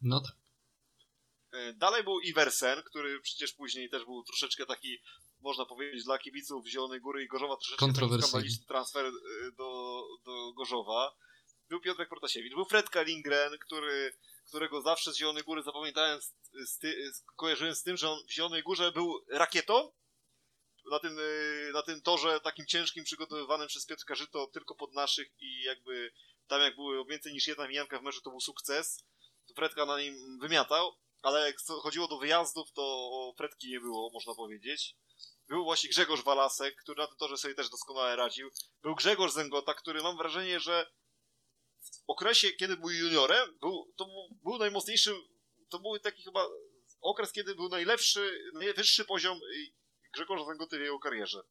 [0.00, 0.36] No tak.
[1.52, 4.98] E, Dalej był Iversen, który przecież później też był troszeczkę taki,
[5.40, 7.86] można powiedzieć, dla kibiców Zielonej Góry i Gorzowa troszeczkę
[8.22, 9.10] skandaliczny transfer e,
[9.52, 11.16] do, do Gorzowa.
[11.68, 14.12] Był Piotrek Protasiewicz, był Fredka Lindgren, który,
[14.46, 16.34] którego zawsze z Zielonej Góry zapamiętałem, z,
[16.70, 19.92] z ty, z, kojarzyłem z tym, że on w Zielonej Górze był rakietą,
[20.90, 25.28] na tym, e, na tym torze takim ciężkim, przygotowywanym przez Piotrka Żyto tylko pod naszych
[25.38, 26.12] i jakby
[26.46, 29.04] tam jak było więcej niż jedna mijanka w meczu, to był sukces.
[29.54, 30.92] Fredka na nim wymiatał,
[31.22, 34.96] ale jak chodziło do wyjazdów, to Fredki nie było, można powiedzieć.
[35.48, 38.50] Był właśnie Grzegorz Walasek, który na tym torze sobie też doskonale radził.
[38.82, 40.86] Był Grzegorz Zęgota, który mam wrażenie, że
[41.82, 44.06] w okresie, kiedy był juniorem, był, to
[44.42, 45.16] był, najmocniejszym,
[45.68, 46.46] to był taki chyba
[47.00, 49.40] okres, kiedy był najlepszy, najwyższy poziom
[50.14, 51.42] Grzegorza Zęgoty w jego karierze.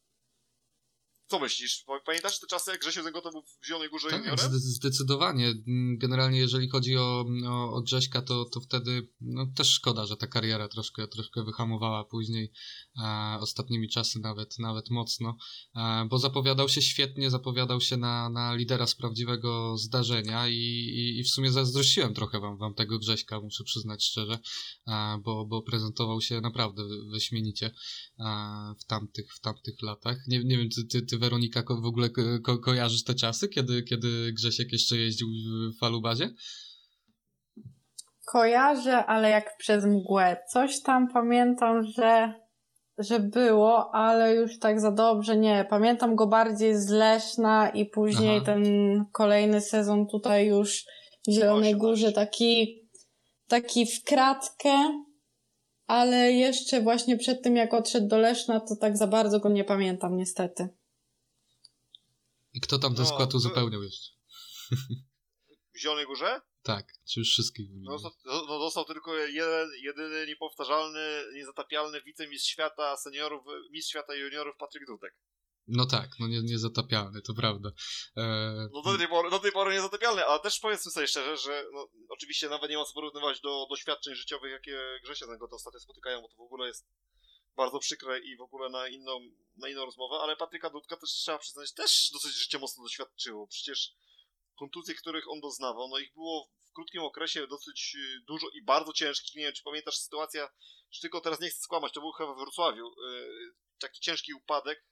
[1.27, 1.83] Co myślisz?
[1.87, 4.49] Pa- Pamiętasz te czasy, jak Grzesio Zęgota był w Zielonej Górze Tak, juniorem?
[4.53, 5.47] zdecydowanie.
[5.47, 10.17] Mm, Generalnie jeżeli chodzi o, o, o Grześka, to, to wtedy no, też szkoda, że
[10.17, 12.51] ta kariera troszkę, troszkę wyhamowała później,
[13.03, 15.37] e, ostatnimi czasy nawet, nawet mocno,
[15.75, 21.19] e, bo zapowiadał się świetnie, zapowiadał się na, na lidera z prawdziwego zdarzenia i, i,
[21.19, 24.39] i w sumie zazdrościłem trochę wam, wam tego Grześka, muszę przyznać szczerze,
[24.87, 27.65] e, bo, bo prezentował się naprawdę wy- wyśmienicie
[28.19, 28.23] e,
[28.79, 30.17] w tamtych, w tamtych latach.
[30.27, 33.47] Nie, nie wiem, ty, ty, ty Weronika ko- w ogóle ko, ko, kojarzysz te czasy,
[33.49, 36.29] kiedy, kiedy Grzesiek jeszcze jeździł w falubazie?
[38.25, 40.37] Kojarzę, ale jak przez mgłę.
[40.49, 42.33] Coś tam pamiętam, że,
[42.97, 45.65] że było, ale już tak za dobrze nie.
[45.69, 48.45] Pamiętam go bardziej z Leszna i później Aha.
[48.45, 48.63] ten
[49.11, 50.85] kolejny sezon tutaj już
[51.27, 51.77] w Zielonej 18.
[51.77, 52.81] Górze taki,
[53.47, 55.03] taki w kratkę,
[55.87, 59.63] ale jeszcze właśnie przed tym jak odszedł do Leszna, to tak za bardzo go nie
[59.63, 60.69] pamiętam niestety.
[62.55, 64.11] I kto tam ten No, skład uzupełniał jeszcze?
[65.75, 66.41] W Zielonej Górze?
[66.63, 68.01] Tak, czy już wszystkich No, wymieniłem?
[68.25, 74.85] no, no dostał tylko jeden, jedyny, niepowtarzalny, niezatapialny wicemistrz świata seniorów, mistrz świata juniorów Patryk
[74.87, 75.15] Dudek.
[75.67, 77.69] No tak, no nie, niezatapialny, to prawda.
[78.17, 78.23] E,
[78.73, 81.87] No do tej pory, do tej pory niezatapialny, ale też powiedzmy sobie szczerze, że no,
[82.09, 86.21] oczywiście nawet nie ma co porównywać do doświadczeń życiowych, jakie Grzesia tego to ostatnio spotykają,
[86.21, 86.85] bo to w ogóle jest
[87.55, 89.19] bardzo przykre i w ogóle na inną,
[89.57, 93.47] na inną rozmowę, ale Patryka Dudka też trzeba przyznać, też dosyć życie mocno doświadczyło.
[93.47, 93.93] Przecież
[94.59, 98.93] kontuzje, których on doznawał, no ich było w krótkim okresie dosyć y, dużo i bardzo
[98.93, 99.35] ciężkich.
[99.35, 100.49] Nie wiem, czy pamiętasz sytuacja,
[100.89, 104.85] czy tylko teraz nie chcę skłamać, to był chyba we Wrocławiu, y, taki ciężki upadek,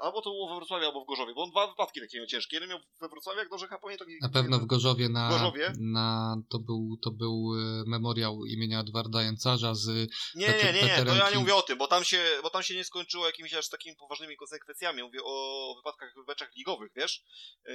[0.00, 2.56] albo to było we Wrocławiu, albo w Gorzowie, bo on dwa wypadki takie miał ciężkie.
[2.56, 4.08] Jeden miał we Wrocławiu, jak dobrze pamiętam.
[4.20, 5.72] Na pewno w Gorzowie na, Gorzowie?
[5.78, 9.86] na to był to był e, memoriał imienia Edwarda Jęcarza z
[10.34, 12.62] Nie, nie, nie, nie, to ja nie mówię o tym, bo tam się, bo tam
[12.62, 15.02] się nie skończyło jakimiś aż takimi poważnymi konsekwencjami.
[15.02, 17.22] Mówię o wypadkach w meczach ligowych, wiesz?
[17.66, 17.74] Yy,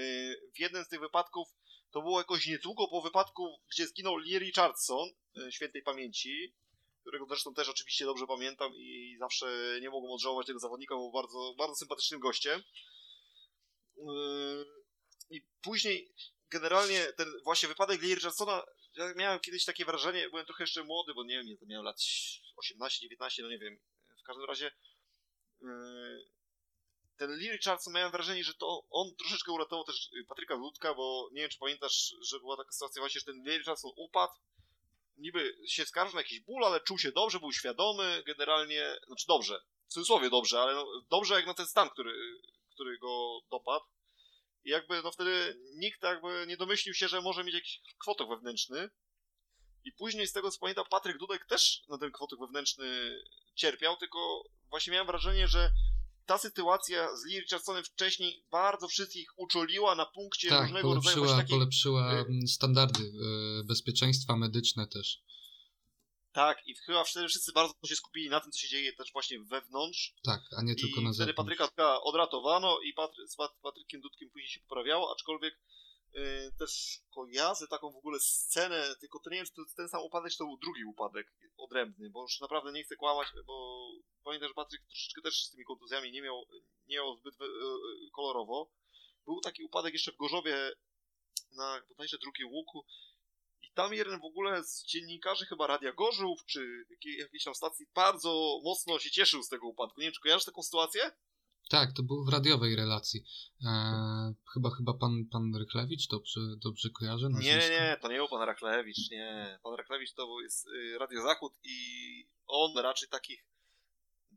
[0.55, 1.47] W jednym z tych wypadków
[1.91, 6.55] to było jakoś niedługo po wypadku, gdzie zginął Lee Richardson, yy, świętej pamięci,
[7.05, 11.55] którego zresztą też oczywiście dobrze pamiętam i zawsze nie mogłem odżałować tego zawodnika, był bardzo,
[11.57, 12.63] bardzo sympatycznym gościem.
[13.97, 14.65] Yy,
[15.29, 16.13] I później
[16.49, 18.63] generalnie ten właśnie wypadek Lee Richardsona,
[18.95, 21.97] ja miałem kiedyś takie wrażenie, byłem trochę jeszcze młody, bo nie wiem, to miałem lat
[22.57, 23.79] 18, 19, no nie wiem.
[24.21, 24.71] W każdym razie
[25.61, 26.25] yy,
[27.17, 31.41] ten Lee Richardson miałem wrażenie, że to on troszeczkę uratował też Patryka Ludka, bo nie
[31.41, 34.33] wiem, czy pamiętasz, że była taka sytuacja właśnie, że ten Lee Richardson upadł,
[35.17, 39.61] niby się skarżył na jakiś ból, ale czuł się dobrze, był świadomy, generalnie, znaczy dobrze,
[39.87, 42.13] w cudzysłowie dobrze, ale no, dobrze jak na ten stan, który,
[42.73, 43.85] który go dopadł.
[44.63, 48.89] I jakby no wtedy nikt jakby nie domyślił się, że może mieć jakiś kwotok wewnętrzny.
[49.83, 53.19] I później z tego co pamiętam, Patryk Dudek też na ten kwotok wewnętrzny
[53.55, 55.71] cierpiał, tylko właśnie miałem wrażenie, że
[56.25, 61.25] ta sytuacja z Lee Richardsonem wcześniej bardzo wszystkich uczuliła na punkcie tak, różnego rodzaju polepszyła,
[61.27, 65.21] właśnie takich polepszyła y- mm, standardy e, bezpieczeństwa medyczne też.
[66.31, 69.39] Tak, i chyba wtedy wszyscy bardzo się skupili na tym, co się dzieje też właśnie
[69.39, 70.13] wewnątrz.
[70.23, 71.35] Tak, a nie tylko I na wtedy zewnątrz.
[71.37, 75.59] Patryka Dudka odratowano i Patry, z Pat- Patrykiem Dudkiem później się poprawiało, aczkolwiek
[76.59, 80.31] też kojarzę taką w ogóle scenę, tylko to nie wiem, czy to ten sam upadek,
[80.31, 83.87] czy to był drugi upadek odrębny, bo już naprawdę nie chcę kłamać, bo
[84.23, 86.45] pamiętam, że Patryk troszeczkę też z tymi kontuzjami nie miał,
[86.87, 87.47] nie miał zbyt yy,
[88.11, 88.71] kolorowo.
[89.25, 90.71] Był taki upadek jeszcze w Gorzowie
[91.51, 92.85] na bodajże drugim łuku
[93.61, 97.85] i tam jeden w ogóle z dziennikarzy chyba Radia Gorzów, czy jakiej, jakiejś tam stacji
[97.95, 100.01] bardzo mocno się cieszył z tego upadku.
[100.01, 101.11] Nie wiem, czy kojarzysz taką sytuację?
[101.69, 103.23] Tak, to było w radiowej relacji.
[103.65, 107.29] E, chyba chyba pan, pan Rychlewicz, dobrze, dobrze kojarzę?
[107.29, 109.59] Nie, nie, nie, to nie był pan Raklewicz, nie.
[109.63, 111.75] Pan Raklewicz to był, jest y, Radio Zachód i
[112.47, 113.45] on raczej takich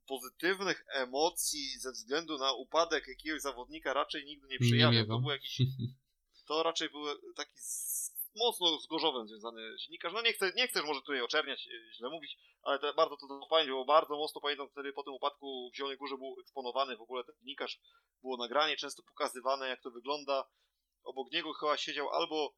[0.07, 5.17] pozytywnych emocji ze względu na upadek jakiegoś zawodnika raczej nigdy nie miewał.
[5.17, 5.63] to był jakiś,
[6.49, 7.05] to raczej był
[7.37, 7.59] taki
[8.37, 10.13] mocno z Gorzowem związany dziennikarz.
[10.13, 13.47] No nie chcę, nie chcę może tutaj oczerniać, y, źle mówić, ale bardzo to do
[13.51, 17.01] pamięć, bo bardzo mocno pamiętam wtedy po tym upadku w Zielonej Górze był eksponowany w
[17.01, 17.81] ogóle ten dziennikarz,
[18.23, 20.45] było nagranie często pokazywane jak to wygląda.
[21.05, 22.55] Obok niego chyba siedział albo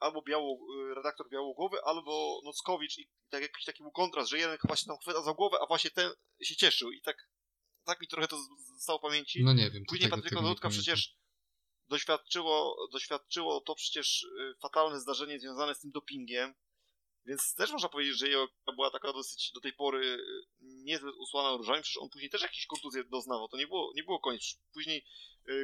[0.00, 0.58] albo biało,
[0.94, 4.96] redaktor Białogłowy, albo Nockowicz i tak jakiś taki był kontrast, że jeden chyba się tam
[4.98, 6.10] chwyta za głowę, a właśnie ten
[6.42, 7.16] się cieszył i tak,
[7.84, 8.36] tak mi trochę to
[8.76, 9.44] zostało w pamięci.
[9.44, 9.84] No nie wiem.
[9.88, 10.70] Później Dudka pamiętam.
[10.70, 11.16] przecież
[11.88, 16.54] doświadczyło, doświadczyło to przecież y, fatalne zdarzenie związane z tym dopingiem,
[17.26, 20.20] więc też można powiedzieć, że jego była taka dosyć do tej pory y,
[20.60, 24.20] niezbyt usłana różami, przecież on później też jakieś kontuzje doznawał, to nie było, nie było
[24.20, 24.60] koniec.
[24.72, 25.04] Później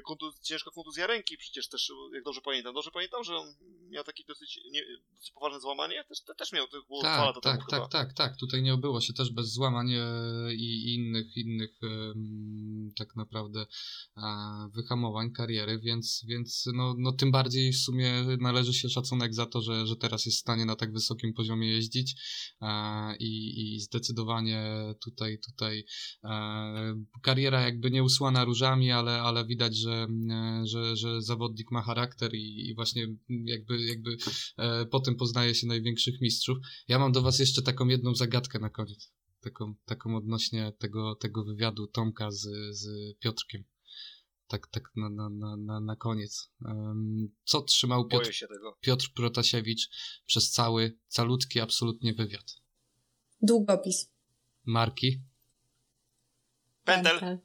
[0.05, 3.55] kontuz, ciężka kontuzja ręki przecież też, y, jak dobrze pamiętam, dobrze pamiętam, że on
[3.91, 4.83] miał takie dosyć, nie,
[5.15, 7.81] dosyć poważne złamanie, też, te, też miał, to było dwa Tak, lata tak, temu chyba.
[7.81, 8.37] tak, tak, tak.
[8.37, 13.67] Tutaj nie obyło się też bez złamań e, i innych, innych em, tak naprawdę
[14.17, 14.23] e,
[14.75, 19.61] wyhamowań kariery, więc, więc no, no tym bardziej w sumie należy się szacunek za to,
[19.61, 22.15] że, że teraz jest w stanie na tak wysokim poziomie jeździć
[22.63, 25.85] e, i, i zdecydowanie tutaj, tutaj
[27.23, 32.35] kariera jakby nie usłana różami, ale, ale widać, że, e, że, że zawodnik ma charakter
[32.35, 34.17] i, i właśnie jakby, jakby
[34.57, 36.59] e, po tym poznaje się największych mistrzów.
[36.89, 39.13] Ja mam do was jeszcze taką jedną zagadkę na koniec.
[39.41, 43.65] Taką, taką odnośnie tego, tego wywiadu Tomka z, z Piotrkiem.
[44.47, 46.51] Tak, tak na, na, na, na, na koniec.
[47.45, 48.79] Co trzymał Piotr, Boję się tego.
[48.81, 49.91] Piotr Protasiewicz
[50.27, 52.57] przez cały, calutki absolutnie wywiad?
[53.43, 54.11] Długopis.
[54.65, 55.23] Marki?
[56.95, 57.39] Pentel.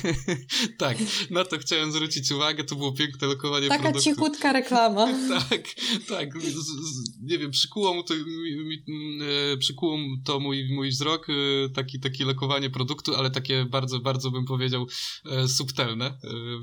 [0.78, 0.96] tak,
[1.30, 4.10] na to chciałem zwrócić uwagę, to było piękne lokowanie Taka produktu.
[4.10, 5.08] cichutka reklama.
[5.50, 5.62] Tak,
[6.08, 6.42] tak.
[6.42, 8.84] Z, z, nie wiem, przykuło mu to, mi, mi,
[9.52, 11.32] e, przykuło to mój, mój wzrok, e,
[11.68, 14.86] taki, takie lokowanie produktu, ale takie bardzo, bardzo bym powiedział
[15.30, 16.12] e, subtelne, e,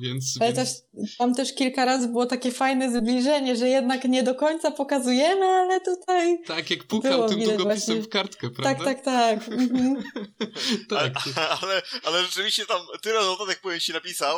[0.01, 0.37] więc...
[0.39, 0.69] Ale więc...
[0.69, 0.77] też,
[1.17, 5.81] tam też kilka razy było takie fajne zbliżenie, że jednak nie do końca pokazujemy, ale
[5.81, 6.43] tutaj...
[6.47, 8.01] Tak, jak pukał tym długopisem właśnie.
[8.01, 8.85] w kartkę, Tak, prawda?
[8.85, 9.47] tak, tak.
[9.47, 10.03] Mhm.
[10.89, 11.13] tak.
[11.35, 14.37] Ale, ale, ale rzeczywiście tam tyle notatek powiem ci napisał.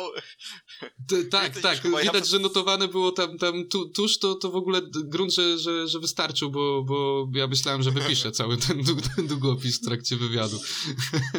[1.08, 1.84] T- tak, Więcej tak.
[1.84, 5.32] ja Widać, przez- że notowane było tam, tam tu, tuż, to, to w ogóle grunt,
[5.34, 8.82] że, że, że wystarczył, bo, bo ja myślałem, że wypiszę cały ten,
[9.16, 10.58] ten długopis w trakcie wywiadu.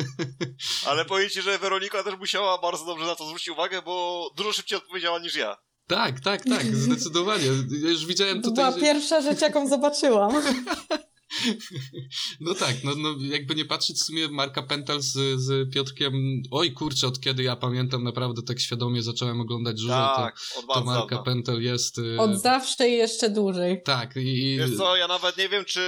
[0.85, 4.53] Ale powiem ci, że Weronika też musiała bardzo dobrze na to zwrócić uwagę, bo dużo
[4.53, 5.57] szybciej odpowiedziała niż ja.
[5.87, 7.45] Tak, tak, tak, zdecydowanie.
[7.83, 8.85] Ja już widziałem To tutaj, była że...
[8.85, 10.33] pierwsza rzecz, jaką zobaczyłam.
[12.39, 16.13] No tak, no, no jakby nie patrzeć w sumie Marka Pental z, z Piotrkiem,
[16.51, 20.67] oj kurczę, od kiedy ja pamiętam naprawdę tak świadomie zacząłem oglądać Żurze, tak, to, od
[20.67, 21.23] to Marka dawna.
[21.23, 21.97] Pental jest...
[21.97, 23.83] y, Od zawsze i jeszcze dłużej.
[23.83, 24.57] Tak, i...
[24.59, 25.81] Wiesz co, ja nawet nie wiem, czy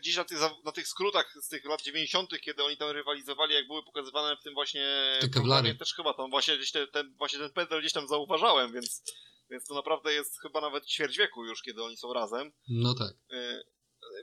[0.00, 3.66] gdzieś na tych, na tych skrótach z tych lat 90., kiedy oni tam rywalizowali, jak
[3.66, 4.86] były pokazywane w tym właśnie
[5.20, 5.74] Te kewlary.
[5.74, 9.02] też chyba tam właśnie gdzieś te, ten, właśnie ten pendel gdzieś tam zauważałem, więc,
[9.50, 12.52] więc to naprawdę jest chyba nawet ćwierć wieku już, kiedy oni są razem.
[12.68, 13.12] No tak.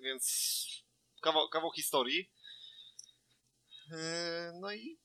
[0.02, 0.84] Więc
[1.22, 2.32] kawał, kawał historii.
[3.92, 4.99] Y, no i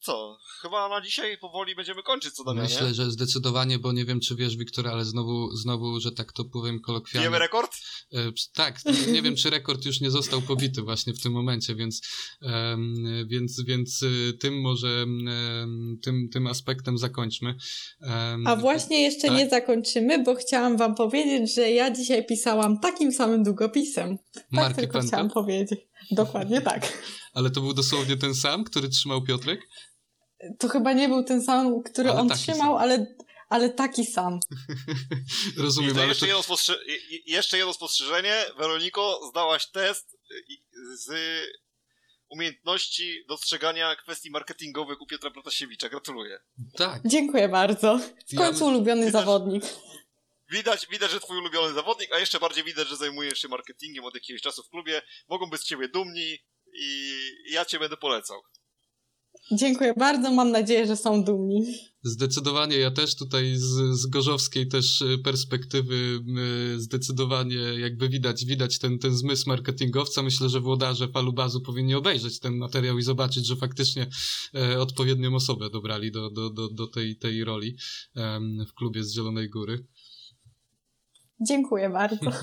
[0.00, 0.38] co?
[0.62, 2.68] Chyba na dzisiaj powoli będziemy kończyć, co Damianie?
[2.68, 6.44] Myślę, że zdecydowanie, bo nie wiem, czy wiesz, Wiktor, ale znowu, znowu, że tak to
[6.44, 7.28] powiem kolokwialnie.
[7.28, 7.72] Bijemy rekord?
[8.12, 8.18] E,
[8.54, 8.80] Tak,
[9.12, 12.00] nie wiem, czy rekord już nie został pobity właśnie w tym momencie, więc,
[12.42, 12.94] em,
[13.26, 17.54] więc, więc y, tym może em, tym, tym aspektem zakończmy.
[18.46, 19.36] A właśnie jeszcze tak.
[19.36, 24.18] nie zakończymy, bo chciałam wam powiedzieć, że ja dzisiaj pisałam takim samym długopisem.
[24.34, 25.08] Tak Marki tylko Penta?
[25.08, 25.80] chciałam powiedzieć.
[26.10, 27.02] Dokładnie tak.
[27.32, 29.60] Ale to był dosłownie ten sam, który trzymał Piotrek?
[30.58, 32.76] To chyba nie był ten sam, który Ale on trzymał, sam.
[32.76, 33.06] ale,
[33.48, 34.40] ale taki sam.
[35.58, 36.78] Rozumiem, to ale jeszcze, to, jedno spostrze-
[37.26, 38.44] jeszcze jedno spostrzeżenie.
[38.58, 40.16] Weroniko, zdałaś test
[40.94, 41.10] z
[42.28, 45.88] umiejętności dostrzegania kwestii marketingowych u Piotra Protasiewicza.
[45.88, 46.38] Gratuluję.
[46.76, 47.00] tak.
[47.04, 48.00] Dziękuję bardzo.
[48.32, 49.64] W końcu ulubiony Widać- zawodnik.
[50.50, 54.14] Widać, widać, że twój ulubiony zawodnik, a jeszcze bardziej widać, że zajmujesz się marketingiem od
[54.14, 55.02] jakiegoś czasu w klubie.
[55.28, 56.38] Mogą być z ciebie dumni
[56.74, 57.12] i
[57.50, 58.42] ja cię będę polecał.
[59.52, 60.32] Dziękuję bardzo.
[60.32, 61.74] Mam nadzieję, że są dumni.
[62.02, 65.94] Zdecydowanie, ja też tutaj z, z gorzowskiej też y, perspektywy
[66.74, 70.22] y, zdecydowanie jakby widać, widać ten, ten zmysł marketingowca.
[70.22, 74.06] Myślę, że włodarze Falubazu powinni obejrzeć ten materiał i zobaczyć, że faktycznie
[74.54, 77.76] e, odpowiednią osobę dobrali do, do, do, do tej, tej roli
[78.16, 79.84] em, w klubie z Zielonej Góry.
[81.40, 82.30] Dziękuję bardzo.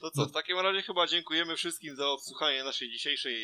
[0.00, 3.36] To co, w takim razie chyba dziękujemy wszystkim za odsłuchanie naszej dzisiejszej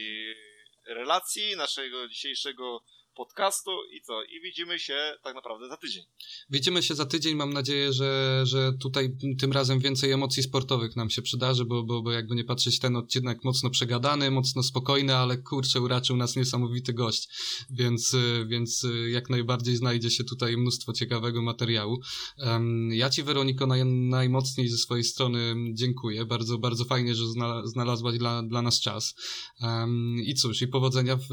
[0.87, 2.83] relacji, naszego dzisiejszego
[3.17, 4.23] podcastu i co?
[4.23, 6.05] I widzimy się tak naprawdę za tydzień.
[6.51, 7.35] Widzimy się za tydzień.
[7.35, 12.03] Mam nadzieję, że, że tutaj tym razem więcej emocji sportowych nam się przydarzy, bo, bo,
[12.03, 16.93] bo jakby nie patrzeć, ten odcinek mocno przegadany, mocno spokojny, ale kurczę, uraczył nas niesamowity
[16.93, 17.29] gość,
[17.71, 18.17] więc,
[18.47, 22.01] więc jak najbardziej znajdzie się tutaj mnóstwo ciekawego materiału.
[22.91, 26.25] Ja Ci, Weroniko, naj, najmocniej ze swojej strony dziękuję.
[26.25, 29.15] Bardzo, bardzo fajnie, że zna, znalazłaś dla, dla nas czas.
[30.25, 31.27] I cóż, i powodzenia w,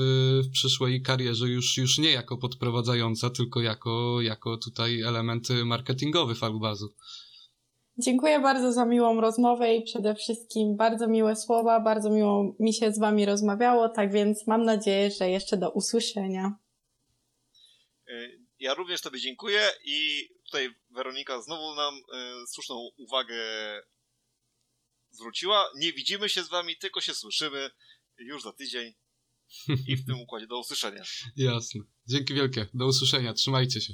[0.44, 6.94] w przyszłej karierze już, już nie jako podprowadzająca, tylko jako, jako tutaj element marketingowy Falubazu.
[7.98, 11.80] Dziękuję bardzo za miłą rozmowę i przede wszystkim bardzo miłe słowa.
[11.80, 16.52] Bardzo miło mi się z wami rozmawiało, tak więc mam nadzieję, że jeszcze do usłyszenia.
[18.10, 22.02] Y, Ja również Tobie dziękuję i tutaj Weronika znowu nam y,
[22.48, 23.36] słuszną uwagę
[25.10, 25.66] zwróciła.
[25.76, 27.70] Nie widzimy się z Wami, tylko się słyszymy
[28.18, 28.94] już za tydzień
[29.88, 31.04] i w tym układzie do usłyszenia.
[31.36, 31.82] Jasne.
[32.08, 32.68] Dzięki wielkie.
[32.74, 33.34] Do usłyszenia.
[33.34, 33.94] Trzymajcie się.